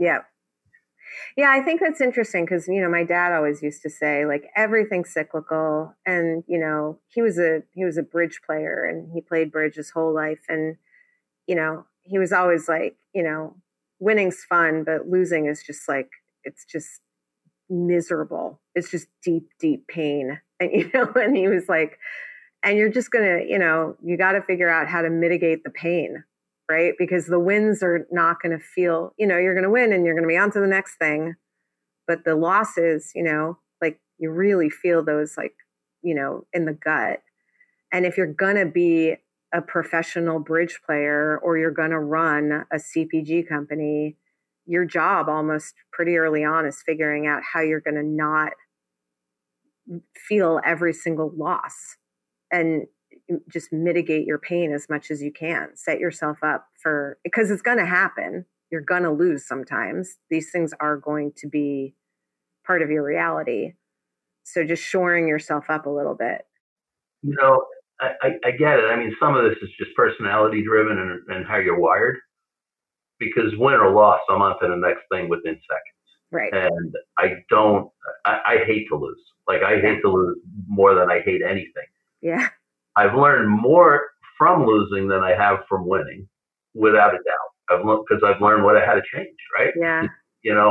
Yeah. 0.00 0.18
Yeah, 1.36 1.50
I 1.50 1.62
think 1.62 1.80
that's 1.80 2.00
interesting 2.00 2.44
because, 2.44 2.68
you 2.68 2.80
know, 2.80 2.88
my 2.88 3.04
dad 3.04 3.32
always 3.32 3.62
used 3.62 3.82
to 3.82 3.90
say 3.90 4.26
like 4.26 4.48
everything's 4.56 5.12
cyclical 5.12 5.94
and, 6.06 6.44
you 6.46 6.58
know, 6.58 6.98
he 7.08 7.22
was 7.22 7.38
a 7.38 7.62
he 7.72 7.84
was 7.84 7.96
a 7.96 8.02
bridge 8.02 8.40
player 8.44 8.84
and 8.84 9.12
he 9.12 9.20
played 9.20 9.52
bridge 9.52 9.76
his 9.76 9.90
whole 9.90 10.14
life 10.14 10.40
and 10.48 10.76
you 11.46 11.54
know, 11.54 11.86
he 12.02 12.18
was 12.18 12.32
always 12.32 12.68
like, 12.68 12.96
you 13.14 13.22
know, 13.22 13.56
winning's 14.00 14.44
fun, 14.48 14.84
but 14.84 15.08
losing 15.08 15.46
is 15.46 15.62
just 15.62 15.88
like 15.88 16.10
it's 16.44 16.64
just 16.64 17.00
miserable. 17.70 18.60
It's 18.74 18.90
just 18.90 19.08
deep 19.22 19.48
deep 19.60 19.86
pain. 19.88 20.40
And 20.60 20.72
you 20.72 20.90
know, 20.92 21.12
and 21.14 21.36
he 21.36 21.46
was 21.46 21.68
like 21.68 22.00
and 22.64 22.76
you're 22.76 22.88
just 22.88 23.12
going 23.12 23.24
to, 23.24 23.48
you 23.48 23.58
know, 23.60 23.96
you 24.02 24.16
got 24.16 24.32
to 24.32 24.42
figure 24.42 24.68
out 24.68 24.88
how 24.88 25.02
to 25.02 25.10
mitigate 25.10 25.62
the 25.62 25.70
pain 25.70 26.24
right? 26.68 26.94
Because 26.98 27.26
the 27.26 27.40
wins 27.40 27.82
are 27.82 28.06
not 28.10 28.42
going 28.42 28.56
to 28.56 28.62
feel, 28.62 29.14
you 29.18 29.26
know, 29.26 29.38
you're 29.38 29.54
going 29.54 29.64
to 29.64 29.70
win 29.70 29.92
and 29.92 30.04
you're 30.04 30.14
going 30.14 30.24
to 30.24 30.28
be 30.28 30.36
on 30.36 30.50
to 30.52 30.60
the 30.60 30.66
next 30.66 30.96
thing. 30.96 31.34
But 32.06 32.24
the 32.24 32.34
losses, 32.34 33.12
you 33.14 33.22
know, 33.22 33.58
like 33.80 34.00
you 34.18 34.30
really 34.30 34.70
feel 34.70 35.04
those 35.04 35.36
like, 35.36 35.54
you 36.02 36.14
know, 36.14 36.46
in 36.52 36.66
the 36.66 36.72
gut. 36.72 37.20
And 37.92 38.04
if 38.04 38.16
you're 38.16 38.32
going 38.32 38.56
to 38.56 38.66
be 38.66 39.16
a 39.52 39.62
professional 39.62 40.40
bridge 40.40 40.80
player 40.84 41.38
or 41.42 41.56
you're 41.56 41.70
going 41.70 41.90
to 41.90 41.98
run 41.98 42.66
a 42.70 42.76
CPG 42.76 43.48
company, 43.48 44.16
your 44.66 44.84
job 44.84 45.28
almost 45.28 45.74
pretty 45.90 46.18
early 46.18 46.44
on 46.44 46.66
is 46.66 46.82
figuring 46.84 47.26
out 47.26 47.42
how 47.42 47.60
you're 47.60 47.80
going 47.80 47.94
to 47.94 48.02
not 48.02 48.52
feel 50.14 50.60
every 50.66 50.92
single 50.92 51.32
loss 51.34 51.96
and 52.52 52.86
just 53.48 53.72
mitigate 53.72 54.26
your 54.26 54.38
pain 54.38 54.72
as 54.72 54.88
much 54.88 55.10
as 55.10 55.22
you 55.22 55.32
can. 55.32 55.70
Set 55.74 55.98
yourself 55.98 56.38
up 56.42 56.66
for 56.82 57.18
because 57.24 57.50
it's 57.50 57.62
going 57.62 57.78
to 57.78 57.86
happen. 57.86 58.44
You're 58.70 58.80
going 58.80 59.02
to 59.02 59.10
lose 59.10 59.46
sometimes. 59.46 60.16
These 60.30 60.50
things 60.50 60.74
are 60.80 60.96
going 60.96 61.32
to 61.38 61.48
be 61.48 61.94
part 62.66 62.82
of 62.82 62.90
your 62.90 63.02
reality. 63.02 63.72
So 64.44 64.64
just 64.64 64.82
shoring 64.82 65.28
yourself 65.28 65.66
up 65.68 65.86
a 65.86 65.90
little 65.90 66.14
bit. 66.14 66.42
You 67.22 67.34
know, 67.40 67.64
I, 68.00 68.10
I, 68.22 68.28
I 68.46 68.50
get 68.52 68.78
it. 68.78 68.84
I 68.90 68.96
mean, 68.96 69.14
some 69.20 69.36
of 69.36 69.44
this 69.44 69.56
is 69.62 69.70
just 69.78 69.94
personality 69.96 70.62
driven 70.62 70.98
and, 70.98 71.36
and 71.36 71.46
how 71.46 71.56
you're 71.56 71.78
wired. 71.78 72.18
Because 73.18 73.52
win 73.56 73.74
or 73.74 73.90
loss, 73.92 74.20
I'm 74.30 74.40
on 74.42 74.60
to 74.60 74.68
the 74.68 74.76
next 74.76 75.02
thing 75.10 75.28
within 75.28 75.54
seconds. 75.54 75.98
Right. 76.30 76.52
And 76.52 76.94
I 77.18 77.42
don't, 77.50 77.90
I, 78.24 78.38
I 78.46 78.56
hate 78.64 78.86
to 78.90 78.96
lose. 78.96 79.18
Like, 79.48 79.62
I 79.62 79.80
hate 79.80 80.00
to 80.02 80.10
lose 80.10 80.38
more 80.68 80.94
than 80.94 81.10
I 81.10 81.20
hate 81.24 81.40
anything. 81.42 81.86
Yeah. 82.20 82.48
I've 82.98 83.14
learned 83.14 83.48
more 83.48 83.92
from 84.36 84.66
losing 84.66 85.08
than 85.08 85.20
I 85.30 85.32
have 85.44 85.58
from 85.68 85.86
winning, 85.86 86.28
without 86.74 87.12
a 87.14 87.18
doubt. 87.30 87.50
I've 87.70 87.84
learned 87.86 88.04
because 88.08 88.22
I've 88.28 88.40
learned 88.40 88.64
what 88.64 88.76
I 88.76 88.84
had 88.84 88.94
to 89.00 89.02
change, 89.14 89.36
right? 89.58 89.72
Yeah. 89.76 90.06
You 90.42 90.54
know, 90.54 90.70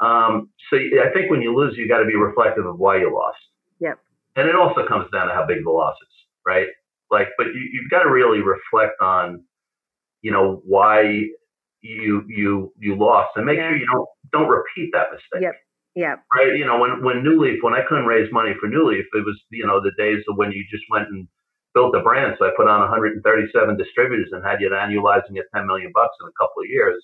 um, 0.00 0.50
so 0.68 0.76
I 0.76 1.08
think 1.14 1.30
when 1.30 1.42
you 1.42 1.54
lose, 1.54 1.76
you 1.76 1.88
got 1.88 1.98
to 1.98 2.04
be 2.06 2.16
reflective 2.16 2.66
of 2.66 2.78
why 2.78 2.98
you 2.98 3.12
lost. 3.14 3.38
Yep. 3.80 3.98
And 4.36 4.48
it 4.48 4.56
also 4.56 4.86
comes 4.86 5.06
down 5.12 5.28
to 5.28 5.34
how 5.34 5.46
big 5.46 5.64
the 5.64 5.70
loss 5.70 5.96
is, 6.02 6.14
right? 6.46 6.66
Like, 7.10 7.28
but 7.38 7.46
you, 7.48 7.62
you've 7.72 7.90
got 7.90 8.02
to 8.04 8.10
really 8.10 8.40
reflect 8.40 9.00
on, 9.00 9.44
you 10.22 10.30
know, 10.32 10.62
why 10.64 11.26
you 11.82 12.24
you 12.28 12.72
you 12.78 12.94
lost, 12.96 13.30
and 13.36 13.44
make 13.44 13.58
Yeah. 13.58 13.68
sure 13.70 13.76
you 13.76 13.86
don't 13.92 14.08
don't 14.32 14.48
repeat 14.48 14.90
that 14.92 15.08
mistake 15.12 15.42
Yep. 15.42 15.54
Yeah. 15.94 16.14
right? 16.34 16.56
You 16.56 16.64
know, 16.64 16.78
when 16.78 17.02
when 17.04 17.22
New 17.24 17.36
Leaf, 17.42 17.58
when 17.62 17.74
I 17.74 17.82
couldn't 17.88 18.06
raise 18.06 18.32
money 18.32 18.54
for 18.60 18.68
New 18.68 18.84
Leaf, 18.88 19.04
it 19.12 19.24
was 19.24 19.38
you 19.50 19.66
know 19.66 19.80
the 19.80 19.92
days 19.98 20.22
of 20.28 20.36
when 20.36 20.52
you 20.52 20.64
just 20.70 20.84
went 20.90 21.08
and 21.08 21.26
built 21.74 21.96
a 21.96 22.00
brand. 22.00 22.36
So 22.38 22.46
I 22.46 22.50
put 22.56 22.68
on 22.68 22.80
137 22.80 23.76
distributors 23.76 24.28
and 24.32 24.44
had 24.44 24.60
you 24.60 24.70
annualizing 24.70 25.38
at 25.38 25.46
10 25.54 25.66
million 25.66 25.92
bucks 25.94 26.16
in 26.20 26.28
a 26.28 26.32
couple 26.38 26.62
of 26.62 26.68
years, 26.68 27.02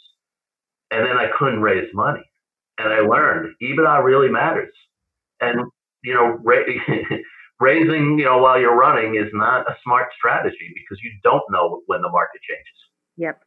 and 0.91 1.07
then 1.07 1.17
I 1.19 1.31
couldn't 1.39 1.63
raise 1.63 1.89
money, 1.95 2.25
and 2.79 2.93
I 2.93 3.01
learned 3.01 3.55
EBITDA 3.63 4.05
really 4.05 4.29
matters, 4.31 4.75
and 5.41 5.61
you 6.03 6.15
know, 6.15 6.39
ra- 6.45 6.65
raising 7.61 8.19
you 8.19 8.25
know 8.25 8.39
while 8.39 8.61
you're 8.61 8.77
running 8.77 9.17
is 9.17 9.31
not 9.33 9.69
a 9.71 9.77
smart 9.85 10.09
strategy 10.17 10.73
because 10.75 10.99
you 11.03 11.11
don't 11.25 11.43
know 11.51 11.83
when 11.87 12.03
the 12.03 12.09
market 12.11 12.41
changes 12.49 12.79
Yep. 13.19 13.43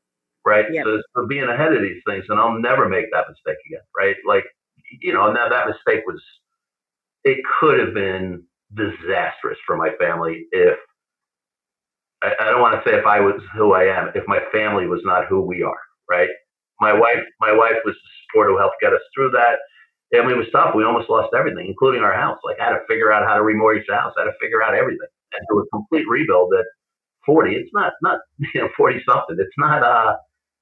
right? 0.46 0.66
Yep. 0.72 0.86
So, 0.86 1.02
so 1.16 1.28
being 1.28 1.48
ahead 1.50 1.74
of 1.74 1.82
these 1.82 2.02
things, 2.08 2.26
and 2.30 2.40
I'll 2.40 2.60
never 2.60 2.90
make 2.90 3.06
that 3.12 3.26
mistake 3.30 3.58
again, 3.66 3.82
right? 3.98 4.16
Like, 4.28 4.46
you 5.02 5.14
know, 5.14 5.32
now 5.32 5.50
that 5.50 5.68
mistake 5.68 6.04
was 6.06 6.22
it 7.24 7.38
could 7.60 7.80
have 7.80 7.94
been 7.94 8.44
disastrous 8.76 9.58
for 9.66 9.78
my 9.78 9.92
family 10.00 10.46
if 10.52 10.78
I, 12.22 12.34
I 12.40 12.46
don't 12.52 12.62
want 12.62 12.76
to 12.76 12.90
say 12.90 12.98
if 12.98 13.06
I 13.06 13.20
was 13.20 13.42
who 13.56 13.74
I 13.74 13.84
am, 13.86 14.12
if 14.16 14.24
my 14.28 14.40
family 14.52 14.88
was 14.88 15.02
not 15.04 15.28
who 15.28 15.42
we 15.42 15.64
are, 15.64 15.82
right? 16.10 16.30
My 16.80 16.94
wife, 16.94 17.22
my 17.40 17.52
wife 17.52 17.78
was 17.86 17.96
the 17.96 18.10
support 18.26 18.50
who 18.50 18.58
helped 18.58 18.82
get 18.82 18.94
us 18.94 19.02
through 19.16 19.32
that. 19.32 19.60
I 20.14 20.22
mean, 20.22 20.36
it 20.36 20.38
was 20.38 20.52
tough. 20.52 20.76
We 20.76 20.84
almost 20.84 21.10
lost 21.10 21.34
everything, 21.38 21.68
including 21.68 22.04
our 22.04 22.14
house. 22.14 22.38
Like 22.44 22.60
I 22.60 22.66
had 22.66 22.76
to 22.76 22.84
figure 22.90 23.12
out 23.12 23.28
how 23.28 23.36
to 23.36 23.42
remortgage 23.42 23.88
the 23.88 23.96
house. 23.96 24.14
I 24.18 24.22
had 24.22 24.32
to 24.32 24.38
figure 24.42 24.62
out 24.62 24.76
everything 24.76 25.08
and 25.32 25.42
do 25.50 25.60
a 25.60 25.66
complete 25.70 26.06
rebuild 26.10 26.54
at 26.54 26.66
40. 27.26 27.56
It's 27.56 27.70
not, 27.74 27.94
not, 28.02 28.20
you 28.54 28.62
know, 28.62 28.70
40 28.76 29.02
something. 29.08 29.38
It's 29.40 29.58
not, 29.58 29.84
uh, 29.84 30.16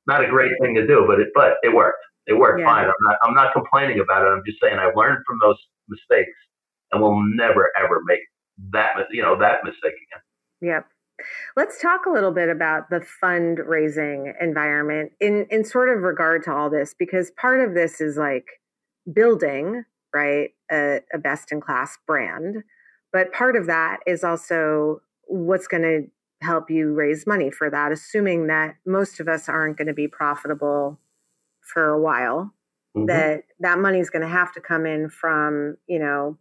not 0.07 0.23
a 0.23 0.27
great 0.27 0.51
thing 0.61 0.75
to 0.75 0.85
do, 0.85 1.05
but 1.07 1.19
it, 1.19 1.29
but 1.33 1.57
it 1.63 1.73
worked. 1.73 2.03
It 2.27 2.33
worked 2.33 2.59
yeah. 2.59 2.67
fine. 2.67 2.85
I'm 2.85 3.01
not, 3.01 3.17
I'm 3.23 3.33
not 3.33 3.53
complaining 3.53 3.99
about 3.99 4.21
it. 4.21 4.29
I'm 4.29 4.43
just 4.45 4.59
saying 4.61 4.77
I 4.77 4.91
learned 4.93 5.23
from 5.25 5.39
those 5.41 5.57
mistakes 5.87 6.37
and 6.91 7.01
will 7.01 7.21
never 7.35 7.71
ever 7.77 8.01
make 8.05 8.19
that, 8.71 8.93
you 9.11 9.21
know, 9.21 9.37
that 9.39 9.63
mistake 9.63 9.93
again. 9.93 10.21
Yep. 10.61 10.85
Let's 11.55 11.81
talk 11.81 12.05
a 12.05 12.09
little 12.09 12.31
bit 12.31 12.49
about 12.49 12.89
the 12.89 13.05
fundraising 13.23 14.33
environment 14.41 15.11
in 15.19 15.45
in 15.49 15.63
sort 15.63 15.89
of 15.89 16.03
regard 16.03 16.43
to 16.45 16.53
all 16.53 16.69
this 16.69 16.93
because 16.97 17.31
part 17.31 17.67
of 17.67 17.73
this 17.73 18.01
is 18.01 18.17
like 18.17 18.61
building, 19.11 19.83
right, 20.13 20.51
a, 20.71 21.01
a 21.13 21.17
best 21.17 21.51
in 21.51 21.61
class 21.61 21.97
brand, 22.07 22.63
but 23.11 23.33
part 23.33 23.55
of 23.55 23.67
that 23.67 23.99
is 24.05 24.23
also 24.23 25.01
what's 25.27 25.67
going 25.67 25.83
to 25.83 26.45
help 26.45 26.69
you 26.69 26.93
raise 26.93 27.27
money 27.27 27.51
for 27.51 27.69
that 27.69 27.91
assuming 27.91 28.47
that 28.47 28.75
most 28.85 29.19
of 29.19 29.27
us 29.27 29.49
aren't 29.49 29.77
going 29.77 29.87
to 29.87 29.93
be 29.93 30.07
profitable 30.07 30.97
for 31.61 31.89
a 31.89 31.99
while 31.99 32.53
mm-hmm. 32.95 33.05
that 33.07 33.43
that 33.59 33.79
money 33.79 33.99
is 33.99 34.09
going 34.09 34.21
to 34.21 34.27
have 34.27 34.53
to 34.53 34.61
come 34.61 34.85
in 34.85 35.09
from, 35.09 35.77
you 35.87 35.99
know, 35.99 36.37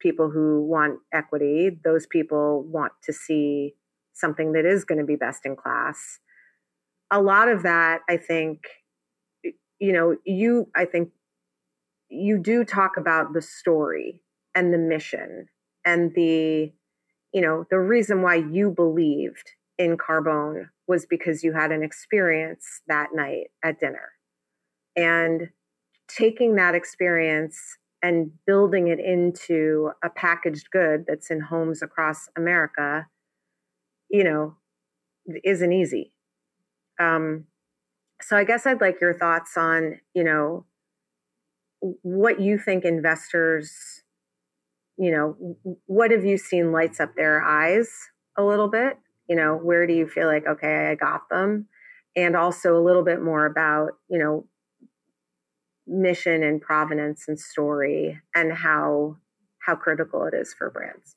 people 0.00 0.30
who 0.30 0.64
want 0.64 0.98
equity, 1.12 1.70
those 1.84 2.06
people 2.06 2.62
want 2.64 2.92
to 3.02 3.12
see 3.12 3.74
something 4.14 4.52
that 4.52 4.64
is 4.64 4.84
going 4.84 4.98
to 4.98 5.04
be 5.04 5.16
best 5.16 5.44
in 5.44 5.56
class. 5.56 6.18
A 7.10 7.20
lot 7.20 7.48
of 7.48 7.62
that, 7.62 8.00
I 8.08 8.16
think, 8.16 8.60
you 9.78 9.92
know, 9.92 10.16
you, 10.24 10.68
I 10.74 10.84
think 10.84 11.10
you 12.08 12.38
do 12.38 12.64
talk 12.64 12.96
about 12.96 13.32
the 13.34 13.42
story 13.42 14.22
and 14.54 14.72
the 14.72 14.78
mission 14.78 15.46
and 15.84 16.14
the, 16.14 16.72
you 17.32 17.40
know, 17.40 17.66
the 17.70 17.78
reason 17.78 18.22
why 18.22 18.36
you 18.36 18.70
believed 18.70 19.52
in 19.78 19.96
Carbone 19.96 20.68
was 20.86 21.06
because 21.06 21.42
you 21.42 21.52
had 21.52 21.72
an 21.72 21.82
experience 21.82 22.82
that 22.86 23.08
night 23.12 23.48
at 23.62 23.80
dinner. 23.80 24.12
And 24.96 25.48
taking 26.08 26.54
that 26.56 26.74
experience 26.74 27.58
and 28.02 28.30
building 28.46 28.88
it 28.88 29.00
into 29.00 29.90
a 30.04 30.10
packaged 30.10 30.70
good 30.70 31.04
that's 31.08 31.30
in 31.30 31.40
homes 31.40 31.82
across 31.82 32.28
America 32.36 33.06
you 34.14 34.22
know, 34.22 34.54
isn't 35.42 35.72
easy. 35.72 36.12
Um, 37.00 37.46
so 38.22 38.36
I 38.36 38.44
guess 38.44 38.64
I'd 38.64 38.80
like 38.80 39.00
your 39.00 39.12
thoughts 39.12 39.56
on, 39.56 39.98
you 40.14 40.22
know, 40.22 40.66
what 41.80 42.40
you 42.40 42.56
think 42.56 42.84
investors, 42.84 44.04
you 44.96 45.10
know, 45.10 45.56
what 45.86 46.12
have 46.12 46.24
you 46.24 46.38
seen 46.38 46.70
lights 46.70 47.00
up 47.00 47.16
their 47.16 47.42
eyes 47.42 47.90
a 48.38 48.44
little 48.44 48.68
bit? 48.68 48.98
You 49.28 49.34
know, 49.34 49.56
where 49.56 49.84
do 49.84 49.92
you 49.92 50.06
feel 50.06 50.28
like, 50.28 50.46
okay, 50.46 50.90
I 50.90 50.94
got 50.94 51.28
them? 51.28 51.66
And 52.14 52.36
also 52.36 52.78
a 52.78 52.84
little 52.84 53.02
bit 53.02 53.20
more 53.20 53.46
about, 53.46 53.94
you 54.08 54.20
know, 54.20 54.46
mission 55.88 56.44
and 56.44 56.62
provenance 56.62 57.24
and 57.26 57.38
story 57.38 58.20
and 58.32 58.52
how 58.52 59.16
how 59.58 59.74
critical 59.74 60.24
it 60.26 60.34
is 60.34 60.54
for 60.54 60.70
brands. 60.70 61.16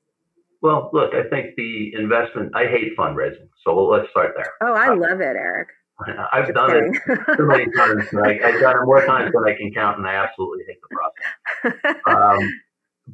Well, 0.62 0.90
look, 0.94 1.14
I 1.14 1.28
think 1.30 1.56
the 1.56 1.94
investment, 1.94 2.52
I 2.56 2.66
hate 2.66 2.98
fundraising. 2.98 3.50
So 3.64 3.76
let's 3.86 4.10
start 4.10 4.34
there. 4.36 4.52
Oh, 4.62 4.74
I 4.74 4.90
uh, 4.90 4.96
love 4.96 5.22
it, 5.22 5.36
Eric. 5.36 5.70
I've 6.34 6.46
Just 6.46 6.56
done 6.56 6.70
kidding. 6.70 6.96
it 7.08 7.38
too 7.38 7.48
many 7.48 7.66
times. 7.72 8.06
I, 8.14 8.52
have 8.52 8.62
done 8.62 8.78
it 8.78 8.86
more 8.86 9.06
times 9.06 9.32
than 9.34 9.44
I 9.46 9.56
can 9.56 9.72
count, 9.74 9.98
and 9.98 10.08
I 10.08 10.14
absolutely 10.14 10.64
hate 10.68 10.78
the 10.82 10.96
process. 10.96 11.96
Um, 12.08 12.50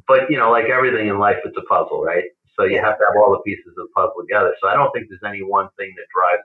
but, 0.08 0.30
you 0.30 0.38
know, 0.38 0.50
like 0.50 0.66
everything 0.66 1.08
in 1.08 1.18
life, 1.18 1.36
it's 1.44 1.56
a 1.56 1.62
puzzle, 1.62 2.02
right? 2.02 2.24
So 2.58 2.64
you 2.64 2.76
have 2.76 2.98
to 2.98 3.04
have 3.04 3.16
all 3.16 3.32
the 3.32 3.42
pieces 3.44 3.74
of 3.78 3.86
the 3.86 3.92
puzzle 3.94 4.22
together. 4.22 4.54
So 4.60 4.68
I 4.68 4.74
don't 4.74 4.90
think 4.92 5.06
there's 5.08 5.20
any 5.26 5.42
one 5.42 5.68
thing 5.78 5.92
that 5.96 6.06
drives 6.14 6.42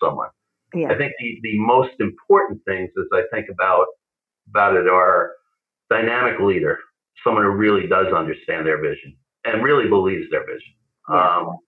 someone. 0.00 0.28
Yeah. 0.74 0.92
I 0.92 0.98
think 0.98 1.12
the, 1.18 1.38
the 1.42 1.58
most 1.58 1.94
important 2.00 2.60
things 2.66 2.90
as 2.98 3.06
I 3.12 3.22
think 3.34 3.48
about 3.50 3.86
about 4.50 4.76
it 4.76 4.88
are 4.88 5.32
dynamic 5.90 6.40
leader, 6.40 6.78
someone 7.24 7.44
who 7.44 7.50
really 7.50 7.86
does 7.86 8.12
understand 8.12 8.66
their 8.66 8.80
vision 8.80 9.16
and 9.54 9.62
really 9.62 9.88
believes 9.88 10.30
their 10.30 10.46
vision. 10.46 10.74
Yeah. 11.08 11.36
Um, 11.38 11.58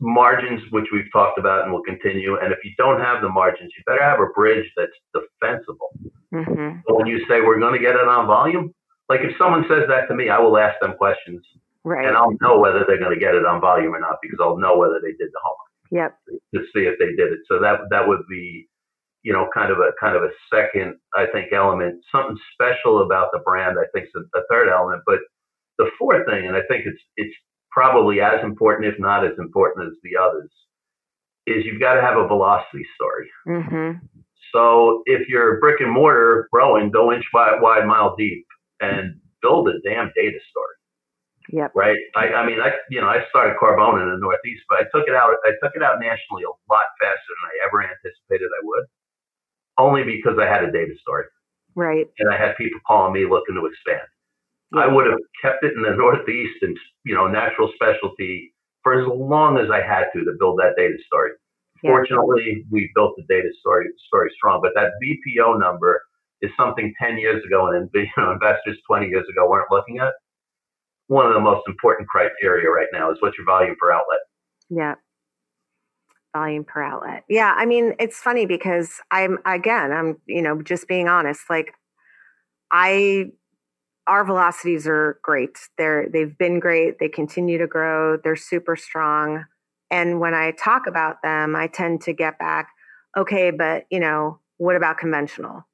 margins, 0.00 0.62
which 0.70 0.86
we've 0.92 1.10
talked 1.12 1.38
about 1.38 1.64
and 1.64 1.72
will 1.72 1.82
continue. 1.82 2.38
And 2.38 2.52
if 2.52 2.58
you 2.64 2.72
don't 2.78 3.00
have 3.00 3.22
the 3.22 3.28
margins, 3.28 3.70
you 3.76 3.84
better 3.86 4.02
have 4.02 4.20
a 4.20 4.32
bridge 4.34 4.64
that's 4.76 4.92
defensible. 5.12 5.90
Mm-hmm. 6.32 6.78
So 6.86 6.94
when 6.96 7.06
you 7.06 7.20
say 7.28 7.40
we're 7.40 7.60
going 7.60 7.74
to 7.74 7.80
get 7.80 7.94
it 7.94 8.08
on 8.08 8.26
volume, 8.26 8.74
like 9.08 9.20
if 9.20 9.36
someone 9.38 9.64
says 9.68 9.84
that 9.88 10.08
to 10.08 10.14
me, 10.14 10.30
I 10.30 10.38
will 10.38 10.56
ask 10.56 10.80
them 10.80 10.94
questions, 10.96 11.44
right. 11.84 12.06
and 12.06 12.16
I'll 12.16 12.34
know 12.40 12.58
whether 12.58 12.84
they're 12.86 12.98
going 12.98 13.14
to 13.14 13.20
get 13.20 13.34
it 13.34 13.44
on 13.44 13.60
volume 13.60 13.94
or 13.94 14.00
not 14.00 14.16
because 14.22 14.38
I'll 14.40 14.58
know 14.58 14.78
whether 14.78 15.00
they 15.02 15.12
did 15.12 15.28
the 15.32 15.40
homework. 15.44 15.64
Yep. 15.90 16.18
To 16.54 16.60
see 16.72 16.88
if 16.88 16.98
they 16.98 17.12
did 17.14 17.32
it. 17.32 17.40
So 17.48 17.60
that 17.60 17.80
that 17.90 18.08
would 18.08 18.26
be, 18.28 18.66
you 19.22 19.32
know, 19.32 19.48
kind 19.54 19.70
of 19.70 19.78
a 19.78 19.92
kind 20.00 20.16
of 20.16 20.22
a 20.22 20.30
second, 20.52 20.96
I 21.14 21.26
think, 21.32 21.52
element. 21.52 22.02
Something 22.10 22.38
special 22.54 23.02
about 23.02 23.28
the 23.32 23.40
brand, 23.40 23.76
I 23.78 23.84
think, 23.92 24.06
is 24.06 24.24
a 24.34 24.40
third 24.50 24.68
element. 24.70 25.02
But 25.06 25.18
the 25.78 25.90
fourth 25.98 26.26
thing, 26.26 26.46
and 26.46 26.56
I 26.56 26.62
think 26.68 26.86
it's 26.86 27.00
it's 27.16 27.34
probably 27.70 28.20
as 28.20 28.42
important, 28.42 28.86
if 28.86 28.98
not 28.98 29.24
as 29.24 29.32
important 29.38 29.88
as 29.88 29.94
the 30.02 30.16
others, 30.20 30.50
is 31.46 31.64
you've 31.64 31.80
got 31.80 31.94
to 31.94 32.02
have 32.02 32.16
a 32.16 32.28
velocity 32.28 32.86
story. 32.94 33.28
Mm-hmm. 33.48 34.06
So 34.52 35.02
if 35.06 35.28
you're 35.28 35.58
brick 35.58 35.80
and 35.80 35.90
mortar 35.90 36.48
growing, 36.52 36.90
go 36.90 37.12
inch 37.12 37.24
wide, 37.34 37.60
wide, 37.60 37.86
mile 37.86 38.14
deep, 38.16 38.46
and 38.80 39.18
build 39.42 39.68
a 39.68 39.80
damn 39.82 40.12
data 40.14 40.38
story. 40.50 40.76
Yep. 41.50 41.72
Right. 41.74 41.98
I, 42.16 42.40
I 42.40 42.46
mean, 42.46 42.60
I 42.60 42.70
you 42.88 43.00
know 43.00 43.08
I 43.08 43.20
started 43.28 43.56
Carbone 43.60 44.00
in 44.00 44.08
the 44.08 44.18
Northeast, 44.18 44.62
but 44.68 44.78
I 44.78 44.84
took 44.94 45.08
it 45.08 45.14
out. 45.14 45.34
I 45.44 45.52
took 45.62 45.76
it 45.76 45.82
out 45.82 46.00
nationally 46.00 46.44
a 46.44 46.54
lot 46.72 46.88
faster 47.00 47.28
than 47.28 47.50
I 47.50 47.66
ever 47.66 47.82
anticipated 47.82 48.48
I 48.48 48.62
would, 48.62 48.84
only 49.76 50.04
because 50.04 50.38
I 50.40 50.46
had 50.46 50.64
a 50.64 50.72
data 50.72 50.94
story. 51.02 51.26
Right. 51.74 52.06
And 52.18 52.32
I 52.32 52.38
had 52.38 52.56
people 52.56 52.80
calling 52.86 53.12
me 53.12 53.26
looking 53.28 53.56
to 53.56 53.66
expand. 53.66 54.08
I 54.72 54.86
would 54.86 55.06
have 55.06 55.20
kept 55.42 55.64
it 55.64 55.72
in 55.74 55.82
the 55.82 55.94
Northeast 55.96 56.62
and 56.62 56.76
you 57.04 57.14
know 57.14 57.26
natural 57.26 57.70
specialty 57.74 58.52
for 58.82 59.00
as 59.00 59.06
long 59.08 59.58
as 59.58 59.70
I 59.70 59.80
had 59.80 60.06
to 60.14 60.24
to 60.24 60.32
build 60.38 60.58
that 60.58 60.74
data 60.76 60.96
story. 61.06 61.30
Yeah. 61.82 61.90
Fortunately, 61.90 62.64
we 62.70 62.90
built 62.94 63.14
the 63.16 63.24
data 63.28 63.48
story 63.60 63.86
story 64.06 64.30
strong, 64.36 64.60
but 64.62 64.72
that 64.74 64.92
VPO 65.02 65.58
number 65.60 66.02
is 66.42 66.50
something 66.58 66.92
10 67.00 67.18
years 67.18 67.44
ago 67.44 67.68
and 67.68 67.90
you 67.94 68.06
know, 68.16 68.32
investors 68.32 68.78
20 68.86 69.08
years 69.08 69.26
ago 69.30 69.48
weren't 69.48 69.70
looking 69.70 69.98
at. 69.98 70.12
One 71.08 71.26
of 71.26 71.34
the 71.34 71.40
most 71.40 71.62
important 71.66 72.08
criteria 72.08 72.68
right 72.70 72.86
now 72.92 73.10
is 73.10 73.18
what's 73.20 73.36
your 73.36 73.46
volume 73.46 73.76
per 73.78 73.92
outlet. 73.92 74.20
Yeah. 74.70 74.94
Volume 76.34 76.64
per 76.64 76.82
outlet. 76.82 77.24
Yeah. 77.28 77.54
I 77.56 77.66
mean, 77.66 77.94
it's 77.98 78.18
funny 78.18 78.46
because 78.46 79.00
I'm, 79.10 79.38
again, 79.44 79.92
I'm, 79.92 80.16
you 80.26 80.42
know, 80.42 80.62
just 80.62 80.88
being 80.88 81.08
honest, 81.08 81.42
like 81.50 81.74
I 82.70 83.26
our 84.06 84.24
velocities 84.24 84.86
are 84.86 85.18
great. 85.22 85.58
They're 85.78 86.08
they've 86.08 86.36
been 86.36 86.60
great. 86.60 86.98
They 86.98 87.08
continue 87.08 87.58
to 87.58 87.66
grow. 87.66 88.16
They're 88.16 88.36
super 88.36 88.76
strong. 88.76 89.44
And 89.90 90.20
when 90.20 90.34
I 90.34 90.52
talk 90.52 90.86
about 90.86 91.22
them, 91.22 91.54
I 91.54 91.66
tend 91.68 92.02
to 92.02 92.12
get 92.12 92.38
back, 92.38 92.68
okay, 93.16 93.50
but 93.50 93.84
you 93.90 94.00
know, 94.00 94.40
what 94.56 94.76
about 94.76 94.98
conventional? 94.98 95.66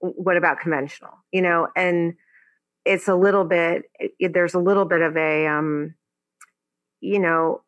What 0.00 0.36
about 0.36 0.60
conventional? 0.60 1.12
You 1.32 1.42
know, 1.42 1.68
and 1.76 2.14
it's 2.84 3.08
a 3.08 3.14
little 3.14 3.44
bit 3.44 3.84
it, 3.98 4.32
there's 4.32 4.54
a 4.54 4.60
little 4.60 4.84
bit 4.84 5.02
of 5.02 5.16
a 5.16 5.46
um 5.46 5.94
you 7.00 7.18
know, 7.18 7.62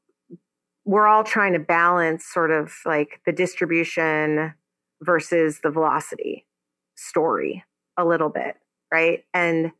we're 0.84 1.06
all 1.06 1.22
trying 1.22 1.52
to 1.52 1.58
balance 1.58 2.24
sort 2.24 2.50
of 2.50 2.72
like 2.86 3.20
the 3.26 3.32
distribution 3.32 4.54
versus 5.02 5.60
the 5.62 5.70
velocity 5.70 6.46
story 6.96 7.62
a 7.96 8.04
little 8.04 8.30
bit, 8.30 8.56
right? 8.90 9.24
And 9.34 9.72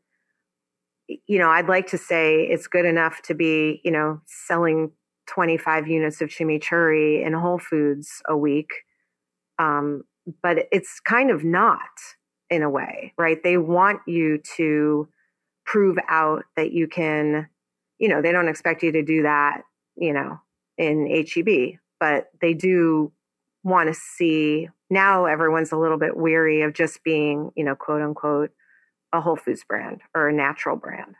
you 1.27 1.39
know, 1.39 1.49
I'd 1.49 1.67
like 1.67 1.87
to 1.87 1.97
say 1.97 2.41
it's 2.41 2.67
good 2.67 2.85
enough 2.85 3.21
to 3.23 3.33
be, 3.33 3.81
you 3.83 3.91
know, 3.91 4.21
selling 4.27 4.91
25 5.27 5.87
units 5.87 6.21
of 6.21 6.29
chimichurri 6.29 7.25
in 7.25 7.33
Whole 7.33 7.59
Foods 7.59 8.21
a 8.27 8.37
week. 8.37 8.69
Um, 9.57 10.03
but 10.43 10.67
it's 10.71 10.99
kind 10.99 11.31
of 11.31 11.43
not 11.43 11.79
in 12.49 12.61
a 12.61 12.69
way, 12.69 13.13
right? 13.17 13.41
They 13.43 13.57
want 13.57 14.01
you 14.07 14.39
to 14.57 15.07
prove 15.65 15.97
out 16.07 16.43
that 16.55 16.71
you 16.71 16.87
can, 16.87 17.47
you 17.97 18.07
know, 18.07 18.21
they 18.21 18.31
don't 18.31 18.47
expect 18.47 18.83
you 18.83 18.91
to 18.91 19.03
do 19.03 19.23
that, 19.23 19.61
you 19.95 20.13
know, 20.13 20.39
in 20.77 21.07
HEB, 21.07 21.79
but 21.99 22.29
they 22.41 22.53
do 22.53 23.11
want 23.63 23.87
to 23.87 23.93
see 23.93 24.69
now 24.89 25.25
everyone's 25.25 25.71
a 25.71 25.77
little 25.77 25.97
bit 25.99 26.17
weary 26.17 26.61
of 26.61 26.73
just 26.73 27.03
being, 27.03 27.51
you 27.55 27.63
know, 27.63 27.75
quote 27.75 28.01
unquote, 28.01 28.51
a 29.13 29.21
Whole 29.21 29.35
Foods 29.35 29.63
brand 29.67 30.01
or 30.15 30.29
a 30.29 30.33
natural 30.33 30.75
brand. 30.75 31.15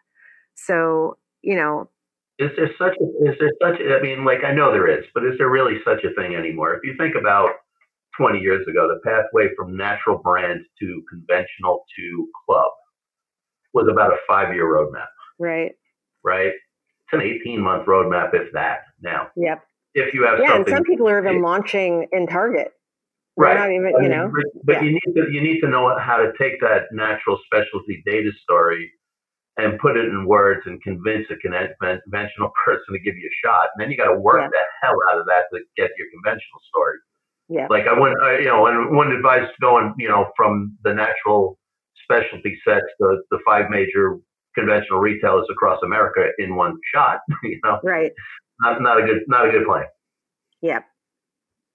So, 0.55 1.17
you 1.41 1.55
know, 1.55 1.89
is 2.37 2.51
there 2.55 2.71
such 2.77 2.95
a, 2.99 3.29
is 3.29 3.35
there 3.39 3.51
such 3.61 3.81
I 3.81 4.01
mean, 4.01 4.23
like 4.23 4.43
I 4.45 4.53
know 4.53 4.71
there 4.71 4.87
is, 4.87 5.05
but 5.13 5.25
is 5.25 5.33
there 5.37 5.49
really 5.49 5.75
such 5.83 6.03
a 6.03 6.13
thing 6.13 6.35
anymore? 6.35 6.73
If 6.73 6.81
you 6.83 6.95
think 6.97 7.15
about 7.19 7.49
20 8.17 8.39
years 8.39 8.65
ago, 8.67 8.87
the 8.87 8.99
pathway 9.03 9.49
from 9.57 9.75
natural 9.75 10.17
brand 10.17 10.61
to 10.79 11.03
conventional 11.09 11.85
to 11.97 12.29
club 12.45 12.71
was 13.73 13.87
about 13.91 14.11
a 14.11 14.17
five 14.27 14.53
year 14.53 14.65
roadmap. 14.65 15.07
Right. 15.37 15.73
Right. 16.23 16.51
It's 16.51 17.13
an 17.13 17.21
18 17.21 17.61
month 17.61 17.87
roadmap, 17.87 18.33
if 18.33 18.51
that 18.53 18.79
now. 19.01 19.27
Yep. 19.35 19.63
If 19.95 20.13
you 20.13 20.23
have 20.25 20.39
yeah, 20.39 20.55
and 20.55 20.67
some 20.67 20.83
people 20.83 21.09
are 21.09 21.19
even 21.19 21.41
launching 21.41 22.07
in 22.11 22.27
Target. 22.27 22.71
Right. 23.37 23.55
Not 23.57 23.71
even, 23.71 23.93
you 24.03 24.09
know. 24.09 24.29
But, 24.33 24.65
but 24.65 24.71
yeah. 24.73 24.81
you 24.83 24.91
need 24.91 25.13
to 25.15 25.31
you 25.31 25.41
need 25.41 25.61
to 25.61 25.69
know 25.69 25.97
how 25.99 26.17
to 26.17 26.31
take 26.37 26.59
that 26.61 26.83
natural 26.91 27.39
specialty 27.45 28.03
data 28.05 28.31
story 28.43 28.91
and 29.57 29.77
put 29.79 29.97
it 29.97 30.05
in 30.05 30.25
words 30.25 30.61
and 30.65 30.81
convince 30.83 31.25
a 31.31 31.35
conventional 31.37 32.51
person 32.65 32.93
to 32.93 32.99
give 32.99 33.15
you 33.17 33.27
a 33.29 33.35
shot. 33.47 33.67
And 33.75 33.83
then 33.83 33.91
you 33.91 33.97
got 33.97 34.11
to 34.11 34.19
work 34.19 34.41
Yeah. 34.41 34.49
the 34.49 34.63
hell 34.81 34.95
out 35.11 35.19
of 35.19 35.25
that 35.27 35.43
to 35.53 35.59
get 35.77 35.91
your 35.97 36.07
conventional 36.13 36.59
story. 36.69 36.97
Yeah. 37.49 37.67
Like 37.69 37.87
I 37.87 37.97
wouldn't, 37.99 38.21
I, 38.21 38.39
you 38.39 38.45
know, 38.45 38.67
and 38.67 38.95
wouldn't 38.95 39.15
advise 39.15 39.47
going, 39.59 39.93
you 39.97 40.07
know, 40.07 40.31
from 40.37 40.77
the 40.83 40.93
natural 40.93 41.57
specialty 42.03 42.59
sets 42.67 42.85
to 43.01 43.17
the 43.31 43.39
five 43.45 43.69
major 43.69 44.17
conventional 44.55 44.99
retailers 44.99 45.47
across 45.51 45.79
America 45.83 46.27
in 46.39 46.55
one 46.55 46.77
shot. 46.93 47.19
You 47.43 47.59
know, 47.63 47.79
Right. 47.83 48.11
not 48.61 48.81
not 48.81 49.01
a 49.01 49.05
good 49.05 49.23
not 49.27 49.47
a 49.47 49.51
good 49.51 49.65
plan. 49.65 49.85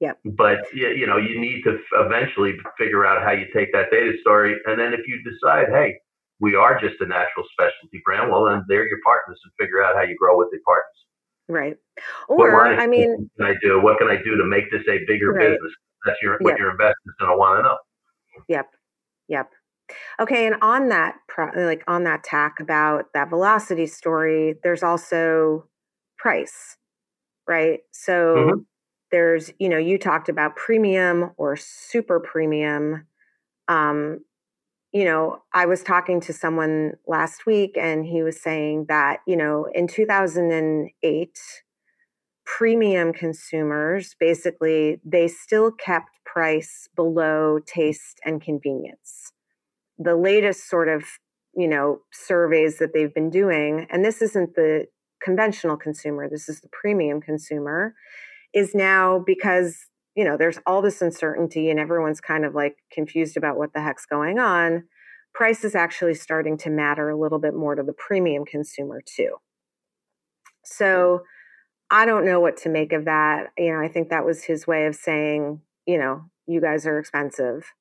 Yep. 0.05 0.19
But 0.37 0.59
you, 0.75 0.89
you 0.89 1.07
know, 1.07 1.17
you 1.17 1.41
need 1.41 1.63
to 1.65 1.79
eventually 1.95 2.53
figure 2.77 3.07
out 3.07 3.23
how 3.23 3.33
you 3.33 3.47
take 3.55 3.73
that 3.73 3.91
data 3.91 4.13
story, 4.21 4.55
and 4.67 4.79
then 4.79 4.93
if 4.93 5.01
you 5.07 5.17
decide, 5.25 5.69
hey, 5.71 5.97
we 6.41 6.55
are 6.55 6.79
just 6.79 7.01
a 7.01 7.07
natural 7.07 7.47
specialty 7.53 8.03
brand, 8.05 8.31
well, 8.31 8.45
then 8.45 8.63
they're 8.69 8.87
your 8.87 8.99
partners, 9.05 9.41
and 9.45 9.53
figure 9.59 9.83
out 9.83 9.95
how 9.97 10.03
you 10.03 10.15
grow 10.19 10.37
with 10.37 10.49
the 10.53 10.59
partners. 10.67 10.99
Right. 11.49 11.77
Or, 12.29 12.67
I 12.67 12.87
mean, 12.87 13.31
can 13.39 13.47
I 13.47 13.55
do? 13.63 13.81
What 13.81 13.97
can 13.99 14.09
I 14.09 14.17
do 14.17 14.37
to 14.37 14.45
make 14.45 14.71
this 14.71 14.83
a 14.89 14.99
bigger 15.07 15.33
Right. 15.33 15.51
business? 15.51 15.73
That's 16.05 16.21
your 16.23 16.37
what 16.41 16.51
Yeah. 16.51 16.65
your 16.65 16.71
investors 16.73 17.15
going 17.19 17.31
to 17.31 17.37
want 17.39 17.59
to 17.59 17.63
know. 17.63 17.79
Yep. 18.49 18.67
Yep. 19.29 19.51
Okay, 20.21 20.47
and 20.47 20.57
on 20.61 20.89
that 20.89 21.15
like 21.57 21.83
on 21.87 22.05
that 22.05 22.25
tack 22.25 22.61
about 22.61 23.13
that 23.15 23.31
velocity 23.31 23.87
story, 23.87 24.57
there's 24.63 24.83
also 24.83 25.69
price, 26.19 26.77
right? 27.49 27.81
So 27.93 28.35
Mhm. 28.37 28.67
There's, 29.15 29.53
you 29.61 29.69
know, 29.69 29.79
you 29.79 29.97
talked 29.97 30.29
about 30.29 30.57
premium 30.57 31.31
or 31.37 31.55
super 31.55 32.19
premium. 32.19 33.07
Um, 33.69 34.25
you 34.91 35.05
know, 35.05 35.39
I 35.53 35.67
was 35.67 35.85
talking 35.85 36.21
to 36.23 36.33
someone 36.33 36.95
last 37.07 37.47
week 37.47 37.77
and 37.79 38.05
he 38.05 38.25
was 38.25 38.43
saying 38.43 38.87
that, 38.89 39.21
you 39.25 39.37
know, 39.37 39.69
in 39.73 39.87
2008, 39.87 41.39
premium 42.45 43.13
consumers 43.13 44.17
basically 44.19 45.01
they 45.05 45.29
still 45.29 45.71
kept 45.71 46.11
price 46.27 46.89
below 46.97 47.61
taste 47.65 48.21
and 48.25 48.43
convenience 48.43 49.33
the 49.99 50.15
latest 50.15 50.69
sort 50.69 50.87
of 50.87 51.05
you 51.57 51.67
know 51.67 52.01
surveys 52.13 52.77
that 52.77 52.93
they've 52.93 53.15
been 53.15 53.31
doing 53.31 53.87
and 53.89 54.05
this 54.05 54.21
isn't 54.21 54.55
the 54.57 54.87
conventional 55.23 55.75
consumer 55.75 56.29
this 56.29 56.47
is 56.51 56.61
the 56.61 56.69
premium 56.69 57.19
consumer 57.19 57.95
is 58.55 58.75
now 58.75 59.23
because 59.27 59.77
you 60.15 60.25
know 60.25 60.37
there's 60.37 60.59
all 60.67 60.81
this 60.81 61.03
uncertainty 61.03 61.71
and 61.71 61.79
everyone's 61.79 62.21
kind 62.21 62.45
of 62.45 62.55
like 62.55 62.77
confused 62.93 63.37
about 63.37 63.57
what 63.59 63.73
the 63.75 63.83
heck's 63.83 64.07
going 64.07 64.39
on 64.39 64.85
price 65.35 65.65
is 65.65 65.75
actually 65.75 66.15
starting 66.15 66.57
to 66.57 66.71
matter 66.71 67.11
a 67.11 67.19
little 67.19 67.41
bit 67.41 67.55
more 67.55 67.75
to 67.75 67.83
the 67.83 67.93
premium 67.93 68.45
consumer 68.45 69.01
too 69.05 69.37
so 70.65 71.23
I 71.91 72.07
don't 72.07 72.25
know 72.25 72.41
what 72.41 72.57
to 72.59 72.69
make 72.69 72.93
of 72.93 73.05
that. 73.05 73.53
You 73.59 73.73
know, 73.73 73.81
I 73.81 73.89
think 73.89 74.09
that 74.09 74.25
was 74.25 74.45
his 74.45 74.67
way 74.67 74.87
of 74.87 74.97
saying, 74.97 75.61
you 75.87 75.99
know, 75.99 76.25
you 76.47 76.61
guys 76.61 76.87
are 76.87 76.99
expensive. 76.99 77.73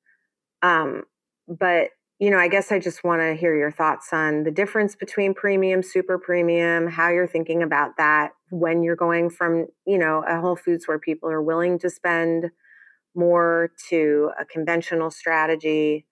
Um, 0.62 1.04
but 1.48 1.88
you 2.18 2.30
know, 2.30 2.38
I 2.38 2.48
guess 2.48 2.70
I 2.70 2.78
just 2.78 3.02
want 3.02 3.22
to 3.22 3.34
hear 3.34 3.56
your 3.56 3.72
thoughts 3.72 4.12
on 4.12 4.44
the 4.44 4.50
difference 4.50 4.94
between 4.94 5.34
premium, 5.34 5.82
super 5.82 6.18
premium, 6.18 6.86
how 6.86 7.08
you're 7.08 7.26
thinking 7.26 7.62
about 7.62 7.96
that 7.96 8.32
when 8.50 8.82
you're 8.82 8.96
going 8.96 9.30
from, 9.30 9.66
you 9.86 9.98
know, 9.98 10.24
a 10.26 10.40
Whole 10.40 10.56
Foods 10.56 10.86
where 10.86 10.98
people 10.98 11.28
are 11.28 11.42
willing 11.42 11.78
to 11.80 11.90
spend 11.90 12.50
more 13.16 13.70
to 13.88 14.30
a 14.40 14.44
conventional 14.44 15.10
strategy. 15.10 16.06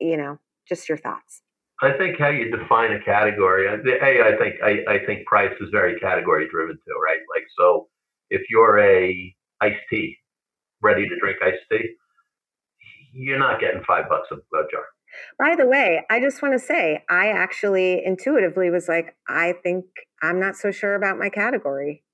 You 0.00 0.16
know, 0.16 0.38
just 0.66 0.88
your 0.88 0.98
thoughts. 0.98 1.42
I 1.82 1.92
think 1.92 2.18
how 2.18 2.28
you 2.28 2.50
define 2.56 2.92
a 2.92 3.00
category. 3.00 3.68
uh, 3.68 3.76
A, 4.02 4.22
I 4.22 4.36
think 4.36 4.54
I, 4.64 4.94
I 4.94 5.06
think 5.06 5.26
price 5.26 5.52
is 5.60 5.68
very 5.70 5.98
category 6.00 6.48
driven 6.50 6.76
too, 6.76 6.94
right? 7.04 7.20
Like 7.34 7.44
so, 7.58 7.88
if 8.30 8.42
you're 8.50 8.78
a 8.80 9.34
iced 9.60 9.76
tea, 9.90 10.16
ready 10.82 11.08
to 11.08 11.18
drink 11.20 11.38
iced 11.42 11.58
tea, 11.70 11.94
you're 13.18 13.38
not 13.38 13.60
getting 13.60 13.82
five 13.86 14.08
bucks 14.08 14.28
a, 14.30 14.36
a 14.36 14.62
jar. 14.70 14.84
By 15.38 15.56
the 15.56 15.66
way, 15.66 16.04
I 16.10 16.20
just 16.20 16.42
want 16.42 16.54
to 16.54 16.58
say, 16.58 17.02
I 17.10 17.28
actually 17.28 18.04
intuitively 18.04 18.70
was 18.70 18.88
like, 18.88 19.16
I 19.28 19.54
think 19.62 19.84
I'm 20.22 20.38
not 20.38 20.56
so 20.56 20.70
sure 20.70 20.94
about 20.94 21.18
my 21.18 21.28
category. 21.28 22.04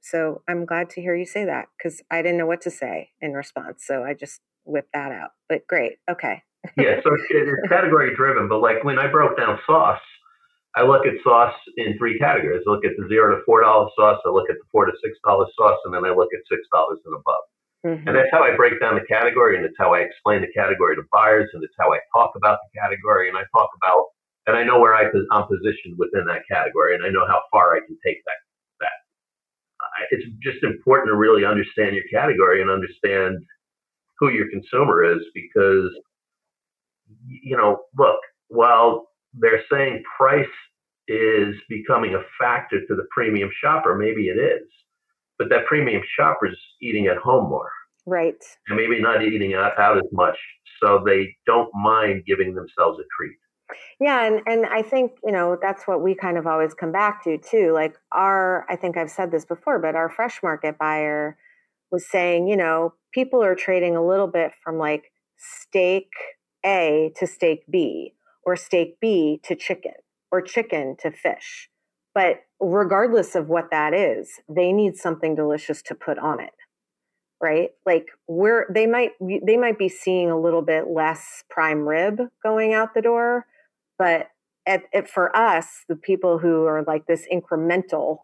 So 0.00 0.42
I'm 0.48 0.66
glad 0.66 0.90
to 0.90 1.00
hear 1.00 1.16
you 1.16 1.24
say 1.24 1.44
that 1.46 1.66
because 1.76 2.02
I 2.10 2.22
didn't 2.22 2.38
know 2.38 2.46
what 2.46 2.60
to 2.62 2.70
say 2.70 3.10
in 3.20 3.32
response. 3.32 3.84
So 3.86 4.04
I 4.04 4.14
just 4.14 4.40
whipped 4.64 4.92
that 4.92 5.12
out. 5.12 5.30
But 5.48 5.66
great. 5.66 5.94
Okay. 6.10 6.42
yeah, 6.76 7.00
so 7.02 7.10
it's, 7.30 7.68
category 7.68 8.14
driven. 8.14 8.48
But 8.48 8.60
like 8.60 8.84
when 8.84 8.98
I 8.98 9.06
broke 9.06 9.36
down 9.38 9.58
sauce, 9.66 10.00
I 10.76 10.82
look 10.82 11.06
at 11.06 11.14
sauce 11.24 11.54
in 11.76 11.96
three 11.96 12.18
categories. 12.18 12.62
I 12.66 12.70
look 12.70 12.84
at 12.84 12.92
the 12.98 13.08
zero 13.08 13.34
to 13.34 13.42
four 13.46 13.62
dollar 13.62 13.88
sauce. 13.96 14.20
I 14.26 14.30
look 14.30 14.50
at 14.50 14.56
the 14.56 14.68
four 14.70 14.84
to 14.84 14.92
six 15.02 15.16
dollar 15.24 15.46
sauce, 15.56 15.78
and 15.86 15.94
then 15.94 16.04
I 16.04 16.10
look 16.10 16.28
at 16.34 16.40
six 16.50 16.60
dollars 16.72 16.98
and 17.06 17.14
above. 17.14 17.44
Mhm. 17.84 18.06
And 18.06 18.16
that's 18.16 18.30
how 18.32 18.42
I 18.42 18.56
break 18.56 18.80
down 18.80 18.94
the 18.94 19.04
category, 19.06 19.56
and 19.56 19.64
it's 19.64 19.76
how 19.78 19.94
I 19.94 20.00
explain 20.00 20.40
the 20.40 20.52
category 20.52 20.96
to 20.96 21.02
buyers, 21.12 21.50
and 21.52 21.62
it's 21.62 21.74
how 21.78 21.92
I 21.92 22.00
talk 22.12 22.32
about 22.36 22.58
the 22.64 22.80
category, 22.80 23.28
and 23.28 23.36
I 23.36 23.44
talk 23.52 23.70
about, 23.82 24.06
and 24.46 24.56
I 24.56 24.64
know 24.64 24.80
where 24.80 24.94
I, 24.94 25.04
I'm 25.30 25.46
positioned 25.46 25.96
within 25.98 26.24
that 26.26 26.42
category, 26.50 26.94
and 26.94 27.04
I 27.04 27.10
know 27.10 27.26
how 27.26 27.42
far 27.50 27.76
I 27.76 27.80
can 27.80 27.96
take 28.04 28.22
that. 28.24 28.36
That 28.80 30.08
it's 30.10 30.24
just 30.42 30.62
important 30.64 31.08
to 31.08 31.16
really 31.16 31.44
understand 31.44 31.94
your 31.94 32.04
category 32.12 32.60
and 32.62 32.70
understand 32.70 33.38
who 34.18 34.30
your 34.30 34.48
consumer 34.50 35.04
is, 35.04 35.22
because 35.34 35.90
you 37.28 37.56
know, 37.56 37.82
look, 37.96 38.18
while 38.48 39.08
they're 39.34 39.62
saying 39.70 40.02
price 40.18 40.46
is 41.08 41.54
becoming 41.68 42.14
a 42.14 42.22
factor 42.40 42.80
to 42.80 42.94
the 42.96 43.06
premium 43.10 43.50
shopper, 43.62 43.96
maybe 43.96 44.28
it 44.28 44.38
is, 44.38 44.66
but 45.38 45.48
that 45.50 45.66
premium 45.66 46.02
shopper's 46.18 46.58
eating 46.80 47.06
at 47.06 47.16
home 47.16 47.48
more 47.48 47.70
Right. 48.06 48.42
and 48.68 48.76
maybe 48.76 49.00
not 49.00 49.22
eating 49.22 49.54
out, 49.54 49.78
out 49.78 49.96
as 49.96 50.10
much, 50.12 50.38
so 50.82 51.02
they 51.04 51.36
don't 51.46 51.70
mind 51.74 52.24
giving 52.24 52.54
themselves 52.54 52.98
a 53.00 53.04
treat. 53.16 53.36
Yeah, 53.98 54.24
and 54.24 54.42
and 54.46 54.66
I 54.66 54.82
think 54.82 55.12
you 55.24 55.32
know 55.32 55.56
that's 55.60 55.88
what 55.88 56.00
we 56.02 56.14
kind 56.14 56.38
of 56.38 56.46
always 56.46 56.72
come 56.72 56.92
back 56.92 57.24
to 57.24 57.36
too. 57.38 57.72
Like 57.72 57.96
our, 58.12 58.64
I 58.70 58.76
think 58.76 58.96
I've 58.96 59.10
said 59.10 59.32
this 59.32 59.44
before, 59.44 59.80
but 59.80 59.96
our 59.96 60.08
fresh 60.08 60.40
market 60.42 60.78
buyer 60.78 61.36
was 61.90 62.08
saying, 62.08 62.46
you 62.46 62.56
know, 62.56 62.94
people 63.12 63.42
are 63.42 63.54
trading 63.56 63.96
a 63.96 64.06
little 64.06 64.28
bit 64.28 64.52
from 64.62 64.78
like 64.78 65.10
steak 65.36 66.10
A 66.64 67.12
to 67.16 67.26
steak 67.26 67.64
B, 67.68 68.14
or 68.44 68.54
steak 68.54 68.98
B 69.00 69.40
to 69.44 69.56
chicken, 69.56 69.94
or 70.30 70.40
chicken 70.40 70.96
to 71.00 71.10
fish. 71.10 71.68
But 72.16 72.40
regardless 72.58 73.36
of 73.36 73.48
what 73.48 73.70
that 73.70 73.94
is, 73.94 74.40
they 74.48 74.72
need 74.72 74.96
something 74.96 75.36
delicious 75.36 75.82
to 75.82 75.94
put 75.94 76.18
on 76.18 76.40
it 76.40 76.54
right? 77.42 77.68
Like 77.84 78.06
we're 78.26 78.66
they 78.72 78.86
might 78.86 79.10
they 79.20 79.58
might 79.58 79.78
be 79.78 79.90
seeing 79.90 80.30
a 80.30 80.40
little 80.40 80.62
bit 80.62 80.86
less 80.88 81.44
prime 81.50 81.86
rib 81.86 82.18
going 82.42 82.72
out 82.72 82.94
the 82.94 83.02
door 83.02 83.44
but 83.98 84.28
at, 84.66 84.82
at, 84.92 85.08
for 85.08 85.34
us 85.36 85.84
the 85.88 85.96
people 85.96 86.38
who 86.38 86.64
are 86.66 86.82
like 86.86 87.06
this 87.06 87.26
incremental 87.32 88.18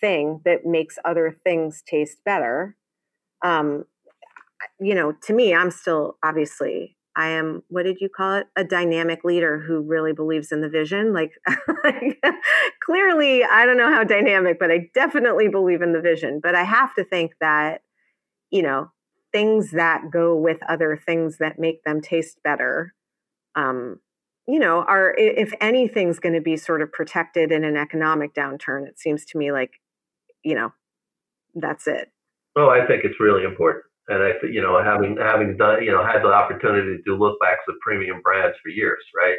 thing 0.00 0.40
that 0.44 0.64
makes 0.64 0.98
other 1.04 1.36
things 1.44 1.82
taste 1.86 2.18
better 2.24 2.76
um 3.44 3.84
you 4.80 4.94
know 4.94 5.12
to 5.22 5.32
me 5.32 5.54
i'm 5.54 5.70
still 5.70 6.16
obviously 6.22 6.96
i 7.16 7.28
am 7.28 7.62
what 7.68 7.84
did 7.84 7.98
you 8.00 8.08
call 8.08 8.34
it? 8.34 8.46
A 8.56 8.64
dynamic 8.64 9.24
leader 9.24 9.58
who 9.60 9.80
really 9.80 10.12
believes 10.12 10.52
in 10.52 10.60
the 10.60 10.68
vision. 10.68 11.14
Like 11.84 12.22
clearly 12.84 13.44
i 13.44 13.64
don't 13.64 13.76
know 13.76 13.92
how 13.92 14.04
dynamic 14.04 14.58
but 14.58 14.70
i 14.70 14.88
definitely 14.94 15.48
believe 15.48 15.82
in 15.82 15.92
the 15.92 16.00
vision. 16.00 16.40
But 16.42 16.54
i 16.54 16.64
have 16.64 16.94
to 16.94 17.04
think 17.04 17.32
that 17.40 17.82
you 18.50 18.62
know 18.62 18.90
things 19.32 19.72
that 19.72 20.10
go 20.12 20.36
with 20.36 20.58
other 20.68 20.96
things 20.96 21.38
that 21.38 21.58
make 21.58 21.82
them 21.84 22.00
taste 22.00 22.38
better 22.44 22.94
um, 23.54 23.98
you 24.46 24.58
know 24.58 24.82
are 24.82 25.14
if 25.16 25.52
anything's 25.60 26.18
going 26.18 26.34
to 26.34 26.40
be 26.40 26.56
sort 26.56 26.82
of 26.82 26.92
protected 26.92 27.50
in 27.50 27.64
an 27.64 27.76
economic 27.76 28.34
downturn 28.34 28.86
it 28.86 28.98
seems 28.98 29.24
to 29.24 29.38
me 29.38 29.52
like 29.52 29.80
you 30.42 30.54
know 30.54 30.72
that's 31.54 31.86
it. 31.86 32.10
Oh, 32.56 32.68
I 32.68 32.86
think 32.86 33.04
it's 33.04 33.20
really 33.20 33.44
important, 33.44 33.84
and 34.08 34.22
I, 34.22 34.30
you 34.50 34.60
know, 34.60 34.82
having 34.82 35.16
having 35.16 35.56
done, 35.56 35.82
you 35.82 35.92
know, 35.92 36.04
had 36.04 36.22
the 36.22 36.32
opportunity 36.32 36.96
to 36.96 37.02
do 37.04 37.16
look 37.16 37.38
backs 37.40 37.62
of 37.68 37.74
premium 37.80 38.20
brands 38.22 38.56
for 38.62 38.70
years, 38.70 39.02
right? 39.16 39.38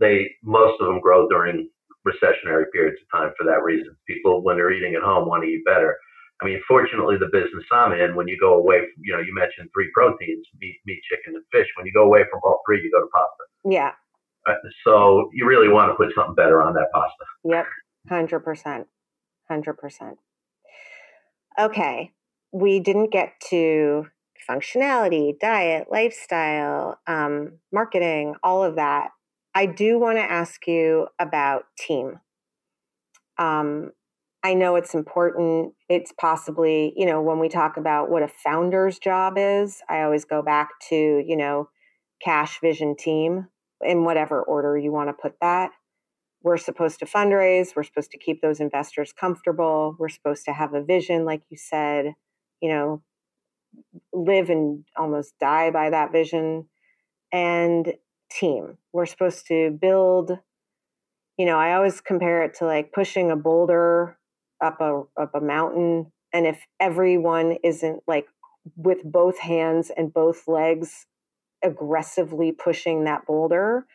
They 0.00 0.30
most 0.42 0.80
of 0.80 0.86
them 0.86 1.00
grow 1.00 1.28
during 1.28 1.68
recessionary 2.06 2.64
periods 2.72 2.98
of 3.02 3.18
time 3.18 3.32
for 3.36 3.44
that 3.44 3.62
reason. 3.62 3.96
People, 4.06 4.42
when 4.42 4.56
they're 4.56 4.72
eating 4.72 4.94
at 4.94 5.02
home, 5.02 5.28
want 5.28 5.42
to 5.42 5.48
eat 5.48 5.64
better. 5.64 5.96
I 6.40 6.44
mean, 6.44 6.60
fortunately, 6.68 7.16
the 7.16 7.30
business 7.32 7.64
I'm 7.72 7.92
in, 7.92 8.14
when 8.14 8.28
you 8.28 8.36
go 8.38 8.54
away 8.54 8.80
from, 8.80 9.02
you 9.02 9.12
know, 9.14 9.20
you 9.20 9.34
mentioned 9.34 9.70
three 9.74 9.90
proteins, 9.94 10.46
meat, 10.60 10.76
meat, 10.84 11.00
chicken, 11.10 11.34
and 11.34 11.44
fish. 11.50 11.66
When 11.76 11.86
you 11.86 11.92
go 11.92 12.04
away 12.04 12.24
from 12.30 12.40
all 12.44 12.60
three, 12.66 12.82
you 12.82 12.90
go 12.90 13.00
to 13.00 13.08
pasta. 13.12 13.44
Yeah. 13.64 13.92
So 14.84 15.30
you 15.32 15.46
really 15.46 15.68
want 15.68 15.90
to 15.90 15.96
put 15.96 16.14
something 16.14 16.34
better 16.34 16.62
on 16.62 16.74
that 16.74 16.88
pasta. 16.92 17.24
Yep. 17.44 17.66
100%. 18.10 18.84
100%. 19.50 20.12
Okay. 21.58 22.12
We 22.52 22.80
didn't 22.80 23.10
get 23.12 23.34
to 23.50 24.06
functionality, 24.48 25.38
diet, 25.38 25.88
lifestyle, 25.90 26.98
um, 27.06 27.58
marketing, 27.72 28.34
all 28.42 28.62
of 28.62 28.76
that. 28.76 29.10
I 29.54 29.66
do 29.66 29.98
want 29.98 30.18
to 30.18 30.22
ask 30.22 30.66
you 30.66 31.08
about 31.18 31.64
team. 31.78 32.20
Um, 33.38 33.92
I 34.44 34.54
know 34.54 34.76
it's 34.76 34.94
important. 34.94 35.72
It's 35.88 36.12
possibly, 36.12 36.92
you 36.96 37.06
know, 37.06 37.20
when 37.20 37.38
we 37.38 37.48
talk 37.48 37.76
about 37.76 38.10
what 38.10 38.22
a 38.22 38.28
founder's 38.28 38.98
job 38.98 39.34
is, 39.36 39.80
I 39.88 40.02
always 40.02 40.24
go 40.24 40.42
back 40.42 40.68
to, 40.88 40.94
you 41.26 41.36
know, 41.36 41.68
cash 42.22 42.60
vision 42.60 42.96
team 42.96 43.48
in 43.80 44.04
whatever 44.04 44.42
order 44.42 44.76
you 44.76 44.92
want 44.92 45.08
to 45.08 45.14
put 45.14 45.34
that. 45.40 45.70
We're 46.42 46.58
supposed 46.58 47.00
to 47.00 47.06
fundraise. 47.06 47.74
We're 47.74 47.82
supposed 47.82 48.12
to 48.12 48.18
keep 48.18 48.40
those 48.40 48.60
investors 48.60 49.12
comfortable. 49.12 49.96
We're 49.98 50.08
supposed 50.08 50.44
to 50.44 50.52
have 50.52 50.74
a 50.74 50.84
vision, 50.84 51.24
like 51.24 51.42
you 51.50 51.56
said, 51.56 52.14
you 52.60 52.68
know, 52.70 53.02
live 54.12 54.50
and 54.50 54.84
almost 54.96 55.34
die 55.38 55.70
by 55.70 55.90
that 55.90 56.12
vision. 56.12 56.68
And 57.32 57.94
team. 58.30 58.78
We're 58.92 59.06
supposed 59.06 59.46
to 59.48 59.70
build, 59.70 60.38
you 61.36 61.46
know, 61.46 61.58
I 61.58 61.74
always 61.74 62.00
compare 62.00 62.42
it 62.44 62.54
to 62.58 62.66
like 62.66 62.92
pushing 62.92 63.30
a 63.30 63.36
boulder 63.36 64.18
up 64.62 64.80
a 64.80 65.02
up 65.20 65.34
a 65.34 65.40
mountain. 65.40 66.12
And 66.32 66.46
if 66.46 66.60
everyone 66.80 67.58
isn't 67.62 68.02
like 68.06 68.26
with 68.76 69.02
both 69.04 69.38
hands 69.38 69.90
and 69.96 70.12
both 70.12 70.48
legs 70.48 71.06
aggressively 71.62 72.52
pushing 72.52 73.04
that 73.04 73.26
boulder, 73.26 73.86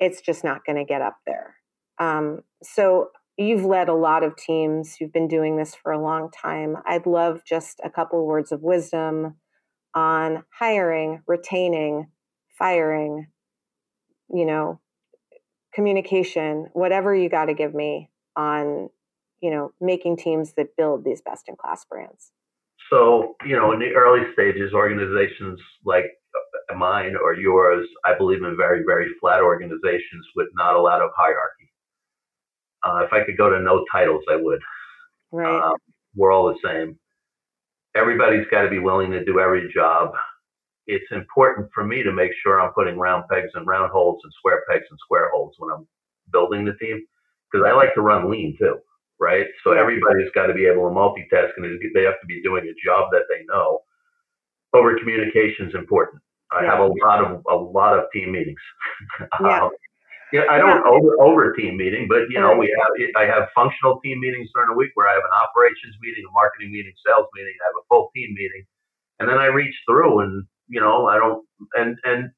it's 0.00 0.20
just 0.20 0.44
not 0.44 0.64
going 0.64 0.76
to 0.76 0.84
get 0.84 1.02
up 1.02 1.18
there. 1.26 1.56
Um, 1.98 2.42
so 2.62 3.10
you've 3.38 3.64
led 3.64 3.88
a 3.88 3.94
lot 3.94 4.24
of 4.24 4.36
teams. 4.36 4.96
You've 5.00 5.12
been 5.12 5.28
doing 5.28 5.56
this 5.56 5.74
for 5.74 5.92
a 5.92 6.02
long 6.02 6.30
time. 6.30 6.76
I'd 6.86 7.06
love 7.06 7.42
just 7.46 7.80
a 7.84 7.88
couple 7.90 8.26
words 8.26 8.50
of 8.52 8.62
wisdom 8.62 9.36
on 9.94 10.44
hiring, 10.58 11.22
retaining, 11.26 12.08
firing, 12.58 13.28
you 14.28 14.44
know, 14.44 14.80
communication, 15.72 16.66
whatever 16.72 17.14
you 17.14 17.28
got 17.28 17.46
to 17.46 17.54
give 17.54 17.74
me 17.74 18.10
on, 18.36 18.90
you 19.40 19.50
know, 19.50 19.72
making 19.80 20.16
teams 20.16 20.54
that 20.54 20.76
build 20.76 21.04
these 21.04 21.22
best 21.22 21.48
in 21.48 21.56
class 21.56 21.84
brands. 21.88 22.32
So, 22.90 23.36
you 23.46 23.56
know, 23.56 23.72
in 23.72 23.78
the 23.78 23.92
early 23.94 24.24
stages, 24.32 24.72
organizations 24.72 25.60
like 25.84 26.06
uh, 26.70 26.74
mine 26.74 27.14
or 27.22 27.34
yours, 27.34 27.86
I 28.04 28.16
believe 28.16 28.42
in 28.42 28.56
very, 28.56 28.82
very 28.84 29.08
flat 29.20 29.40
organizations 29.40 30.26
with 30.34 30.48
not 30.54 30.74
a 30.74 30.80
lot 30.80 31.02
of 31.02 31.10
hierarchy. 31.16 31.67
Uh, 32.84 33.04
if 33.04 33.12
I 33.12 33.24
could 33.24 33.36
go 33.36 33.50
to 33.50 33.60
no 33.60 33.84
titles, 33.90 34.24
I 34.30 34.36
would. 34.36 34.60
Right. 35.32 35.58
Uh, 35.58 35.74
we're 36.14 36.32
all 36.32 36.48
the 36.48 36.58
same. 36.64 36.98
Everybody's 37.94 38.46
got 38.50 38.62
to 38.62 38.70
be 38.70 38.78
willing 38.78 39.10
to 39.12 39.24
do 39.24 39.40
every 39.40 39.72
job 39.72 40.12
it's 40.88 41.06
important 41.12 41.68
for 41.72 41.84
me 41.84 42.02
to 42.02 42.10
make 42.10 42.32
sure 42.42 42.60
I'm 42.60 42.72
putting 42.72 42.98
round 42.98 43.24
pegs 43.30 43.50
and 43.54 43.66
round 43.66 43.92
holes 43.92 44.20
and 44.24 44.32
square 44.38 44.64
pegs 44.68 44.86
and 44.90 44.98
square 44.98 45.30
holes 45.30 45.54
when 45.58 45.70
I'm 45.70 45.86
building 46.32 46.64
the 46.64 46.72
team 46.74 47.04
because 47.52 47.66
I 47.68 47.72
like 47.72 47.94
to 47.94 48.00
run 48.00 48.30
lean 48.30 48.56
too, 48.58 48.78
right? 49.20 49.46
So 49.62 49.72
everybody's 49.72 50.30
got 50.34 50.46
to 50.46 50.54
be 50.54 50.66
able 50.66 50.88
to 50.88 50.94
multitask 50.94 51.50
and 51.58 51.78
they 51.94 52.02
have 52.02 52.20
to 52.20 52.26
be 52.26 52.42
doing 52.42 52.64
a 52.64 52.74
job 52.84 53.10
that 53.12 53.24
they 53.28 53.44
know. 53.44 53.80
Over 54.72 54.98
communication 54.98 55.68
is 55.68 55.74
important. 55.74 56.22
I 56.50 56.64
yeah. 56.64 56.70
have 56.70 56.80
a 56.80 56.92
lot 57.04 57.24
of 57.24 57.42
a 57.50 57.54
lot 57.54 57.98
of 57.98 58.04
team 58.12 58.32
meetings. 58.32 58.60
Yeah. 59.40 59.64
um, 59.64 59.70
yeah, 60.32 60.44
I 60.50 60.58
don't 60.58 60.84
over 60.86 61.20
over 61.20 61.52
team 61.54 61.76
meeting, 61.76 62.06
but 62.08 62.28
you 62.30 62.40
know, 62.40 62.56
we 62.56 62.74
have 62.78 62.92
I 63.16 63.24
have 63.24 63.48
functional 63.54 64.00
team 64.00 64.20
meetings 64.20 64.50
during 64.54 64.70
the 64.70 64.76
week 64.76 64.90
where 64.94 65.08
I 65.08 65.14
have 65.14 65.24
an 65.24 65.36
operations 65.36 65.96
meeting, 66.00 66.24
a 66.28 66.32
marketing 66.32 66.72
meeting, 66.72 66.92
sales 67.04 67.26
meeting. 67.34 67.54
I 67.60 67.66
have 67.68 67.80
a 67.80 67.86
full 67.88 68.10
team 68.14 68.34
meeting, 68.34 68.64
and 69.20 69.28
then 69.28 69.38
I 69.38 69.46
reach 69.46 69.74
through 69.86 70.20
and 70.20 70.44
you 70.68 70.80
know, 70.80 71.06
I 71.06 71.16
don't, 71.16 71.44
and, 71.74 71.98
and 72.04 72.30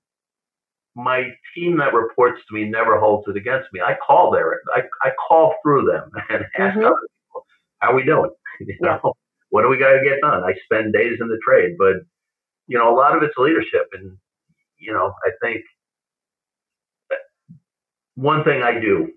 my 0.95 1.29
team 1.55 1.77
that 1.79 1.93
reports 1.93 2.41
to 2.49 2.55
me 2.55 2.65
never 2.65 2.99
holds 2.99 3.29
it 3.29 3.37
against 3.37 3.69
me. 3.73 3.81
I 3.81 3.97
call 4.07 4.31
there, 4.31 4.61
I, 4.75 4.83
I 5.03 5.11
call 5.29 5.55
through 5.63 5.91
them 5.91 6.11
and 6.31 6.45
ask 6.57 6.77
mm-hmm. 6.77 6.87
other 6.87 6.95
people, 6.95 7.47
how 7.79 7.93
are 7.93 7.97
we 7.97 8.05
doing? 8.05 8.31
You 8.61 8.77
know, 8.83 9.01
yeah. 9.03 9.11
what 9.49 9.63
do 9.63 9.69
we 9.69 9.79
got 9.79 9.93
to 9.93 10.05
get 10.05 10.21
done? 10.21 10.45
I 10.45 10.53
spend 10.65 10.93
days 10.93 11.17
in 11.19 11.29
the 11.29 11.41
trade, 11.43 11.77
but 11.79 11.95
you 12.67 12.77
know, 12.77 12.93
a 12.93 12.95
lot 12.95 13.17
of 13.17 13.23
it's 13.23 13.33
leadership. 13.39 13.89
And, 13.95 14.19
you 14.79 14.93
know, 14.93 15.15
I 15.25 15.31
think 15.41 15.63
one 18.21 18.45
thing 18.45 18.63
I 18.63 18.79
do 18.79 19.09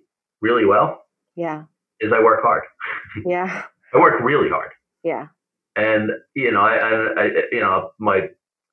really 0.42 0.66
well. 0.66 1.04
Yeah. 1.36 1.64
Is 2.00 2.12
I 2.14 2.22
work 2.24 2.42
hard. 2.42 2.64
Yeah. 3.26 3.64
I 3.94 4.00
work 4.00 4.22
really 4.22 4.50
hard. 4.50 4.72
Yeah. 5.04 5.28
And, 5.76 6.10
you 6.36 6.52
know, 6.52 6.62
I, 6.62 6.76
I, 6.76 7.22
I 7.22 7.26
you 7.52 7.60
know, 7.60 7.92
my 8.00 8.28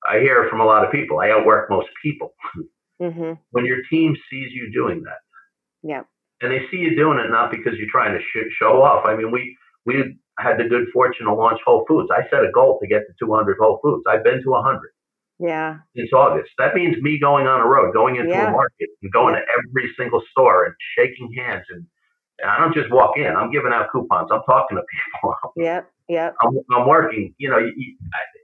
I 0.08 0.20
hear 0.20 0.46
from 0.48 0.60
a 0.60 0.64
lot 0.64 0.84
of 0.84 0.90
people. 0.92 1.18
I 1.20 1.30
outwork 1.30 1.68
most 1.68 1.88
people. 2.02 2.32
Mm-hmm. 3.00 3.32
When 3.50 3.64
your 3.66 3.78
team 3.90 4.14
sees 4.30 4.50
you 4.52 4.70
doing 4.72 5.02
that, 5.02 5.20
yeah, 5.82 6.02
and 6.40 6.52
they 6.52 6.60
see 6.70 6.78
you 6.78 6.96
doing 6.96 7.18
it 7.18 7.30
not 7.30 7.50
because 7.50 7.74
you're 7.78 7.90
trying 7.90 8.12
to 8.12 8.20
sh- 8.20 8.52
show 8.58 8.82
off. 8.82 9.06
I 9.06 9.16
mean, 9.16 9.30
we 9.30 9.56
we 9.86 10.18
had 10.38 10.58
the 10.58 10.64
good 10.64 10.86
fortune 10.92 11.26
to 11.26 11.34
launch 11.34 11.60
Whole 11.64 11.84
Foods. 11.88 12.08
I 12.10 12.28
set 12.30 12.44
a 12.44 12.50
goal 12.52 12.78
to 12.80 12.86
get 12.86 13.06
to 13.06 13.12
200 13.18 13.56
Whole 13.58 13.78
Foods. 13.82 14.04
I've 14.06 14.24
been 14.24 14.42
to 14.42 14.50
100. 14.50 14.80
Yeah. 15.42 15.78
Since 15.96 16.10
August. 16.12 16.50
That 16.58 16.74
means 16.74 16.96
me 17.00 17.18
going 17.18 17.46
on 17.46 17.60
a 17.60 17.66
road, 17.66 17.94
going 17.94 18.16
into 18.16 18.30
yeah. 18.30 18.48
a 18.48 18.52
market, 18.52 18.90
and 19.02 19.10
going 19.12 19.34
yeah. 19.34 19.40
to 19.40 19.46
every 19.56 19.90
single 19.98 20.22
store 20.30 20.66
and 20.66 20.74
shaking 20.96 21.32
hands 21.32 21.64
and 21.70 21.86
and 22.42 22.50
I 22.50 22.58
don't 22.58 22.74
just 22.74 22.90
walk 22.90 23.16
in. 23.16 23.26
I'm 23.26 23.50
giving 23.50 23.72
out 23.72 23.88
coupons. 23.92 24.30
I'm 24.32 24.42
talking 24.42 24.76
to 24.76 24.82
people. 25.22 25.34
Yep. 25.56 25.90
Yep. 26.08 26.34
I'm, 26.40 26.58
I'm 26.74 26.88
working. 26.88 27.34
You 27.38 27.50
know, 27.50 27.58
you, 27.58 27.96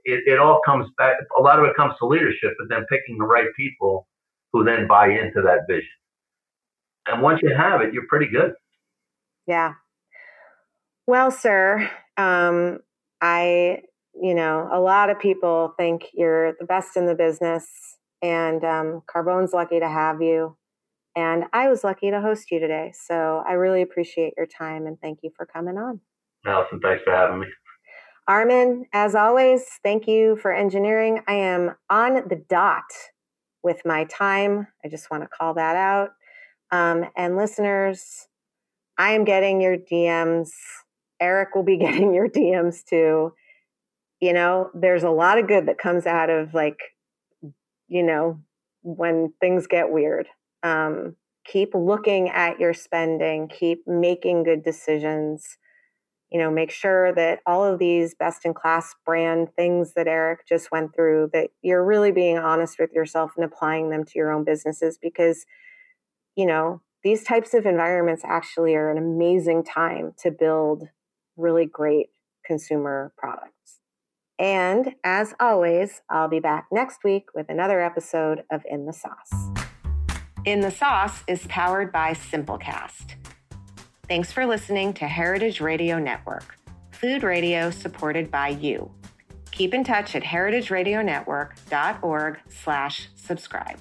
it, 0.05 0.23
it 0.25 0.39
all 0.39 0.61
comes 0.65 0.89
back. 0.97 1.17
A 1.37 1.41
lot 1.41 1.59
of 1.59 1.65
it 1.65 1.75
comes 1.75 1.93
to 1.99 2.05
leadership, 2.05 2.53
but 2.59 2.69
then 2.69 2.85
picking 2.89 3.17
the 3.17 3.25
right 3.25 3.47
people 3.57 4.07
who 4.53 4.63
then 4.63 4.87
buy 4.87 5.07
into 5.07 5.41
that 5.43 5.61
vision. 5.67 5.89
And 7.07 7.21
once 7.21 7.39
you 7.41 7.53
have 7.55 7.81
it, 7.81 7.93
you're 7.93 8.07
pretty 8.07 8.27
good. 8.27 8.53
Yeah. 9.47 9.73
Well, 11.05 11.31
sir, 11.31 11.89
um, 12.17 12.79
I, 13.21 13.81
you 14.21 14.33
know, 14.33 14.69
a 14.71 14.79
lot 14.79 15.09
of 15.09 15.19
people 15.19 15.73
think 15.77 16.07
you're 16.13 16.53
the 16.59 16.65
best 16.65 16.97
in 16.97 17.05
the 17.05 17.15
business, 17.15 17.67
and 18.21 18.63
um, 18.63 19.01
Carbone's 19.07 19.53
lucky 19.53 19.79
to 19.79 19.89
have 19.89 20.21
you. 20.21 20.57
And 21.17 21.45
I 21.51 21.67
was 21.67 21.83
lucky 21.83 22.11
to 22.11 22.21
host 22.21 22.51
you 22.51 22.59
today. 22.59 22.93
So 22.93 23.43
I 23.47 23.53
really 23.53 23.81
appreciate 23.81 24.33
your 24.37 24.45
time 24.45 24.85
and 24.85 25.01
thank 25.01 25.19
you 25.23 25.31
for 25.35 25.47
coming 25.47 25.75
on. 25.75 25.99
Alison, 26.45 26.79
thanks 26.79 27.03
for 27.03 27.11
having 27.11 27.39
me. 27.39 27.47
Armin, 28.27 28.85
as 28.93 29.15
always, 29.15 29.63
thank 29.83 30.07
you 30.07 30.35
for 30.35 30.53
engineering. 30.53 31.21
I 31.27 31.33
am 31.33 31.75
on 31.89 32.27
the 32.27 32.43
dot 32.47 32.83
with 33.63 33.81
my 33.83 34.03
time. 34.03 34.67
I 34.85 34.89
just 34.89 35.09
want 35.09 35.23
to 35.23 35.27
call 35.27 35.55
that 35.55 35.75
out. 35.75 36.09
Um, 36.71 37.05
and 37.15 37.35
listeners, 37.35 38.27
I 38.97 39.13
am 39.13 39.23
getting 39.23 39.59
your 39.59 39.75
DMs. 39.75 40.49
Eric 41.19 41.55
will 41.55 41.63
be 41.63 41.77
getting 41.77 42.13
your 42.13 42.29
DMs 42.29 42.83
too. 42.85 43.33
You 44.19 44.33
know, 44.33 44.71
there's 44.73 45.03
a 45.03 45.09
lot 45.09 45.37
of 45.37 45.47
good 45.47 45.67
that 45.67 45.77
comes 45.77 46.05
out 46.05 46.29
of 46.29 46.53
like, 46.53 46.79
you 47.87 48.03
know, 48.03 48.39
when 48.81 49.33
things 49.39 49.67
get 49.67 49.91
weird. 49.91 50.27
Um, 50.63 51.15
keep 51.47 51.73
looking 51.73 52.29
at 52.29 52.59
your 52.59 52.73
spending 52.73 53.47
keep 53.47 53.87
making 53.87 54.43
good 54.43 54.63
decisions. 54.63 55.57
You 56.29 56.39
know 56.39 56.51
make 56.51 56.71
sure 56.71 57.13
that 57.13 57.39
all 57.45 57.63
of 57.63 57.79
these 57.79 58.13
best 58.13 58.43
in 58.43 58.53
class 58.53 58.93
brand 59.05 59.47
things 59.55 59.93
that 59.93 60.09
eric 60.09 60.45
just 60.45 60.73
went 60.73 60.93
through 60.93 61.29
that 61.31 61.51
you're 61.61 61.85
really 61.85 62.11
being 62.11 62.37
honest 62.37 62.77
with 62.79 62.91
yourself 62.91 63.31
and 63.37 63.45
applying 63.45 63.91
them 63.91 64.03
to 64.03 64.11
your 64.15 64.33
own 64.33 64.43
businesses 64.43 64.97
because 65.01 65.45
you 66.35 66.45
know 66.45 66.81
these 67.01 67.23
types 67.23 67.53
of 67.53 67.65
environments 67.65 68.23
actually 68.25 68.75
are 68.75 68.91
an 68.91 68.97
amazing 68.97 69.63
time 69.63 70.13
to 70.17 70.29
build 70.29 70.89
really 71.37 71.65
great 71.65 72.07
consumer 72.45 73.13
products 73.17 73.79
and 74.39 74.93
as 75.03 75.33
always 75.39 76.01
i'll 76.09 76.27
be 76.27 76.39
back 76.39 76.67
next 76.71 77.03
week 77.03 77.25
with 77.33 77.49
another 77.49 77.81
episode 77.81 78.43
of 78.51 78.61
in 78.69 78.85
the 78.85 78.93
sauce 78.93 79.67
in 80.47 80.61
the 80.61 80.71
Sauce 80.71 81.23
is 81.27 81.45
powered 81.47 81.91
by 81.91 82.13
Simplecast. 82.13 83.15
Thanks 84.07 84.31
for 84.31 84.45
listening 84.45 84.93
to 84.93 85.05
Heritage 85.05 85.59
Radio 85.59 85.99
Network, 85.99 86.57
food 86.91 87.21
radio 87.21 87.69
supported 87.69 88.31
by 88.31 88.47
you. 88.47 88.89
Keep 89.51 89.73
in 89.73 89.83
touch 89.83 90.15
at 90.15 90.23
heritageradionetwork.org 90.23 92.39
slash 92.47 93.09
subscribe. 93.15 93.79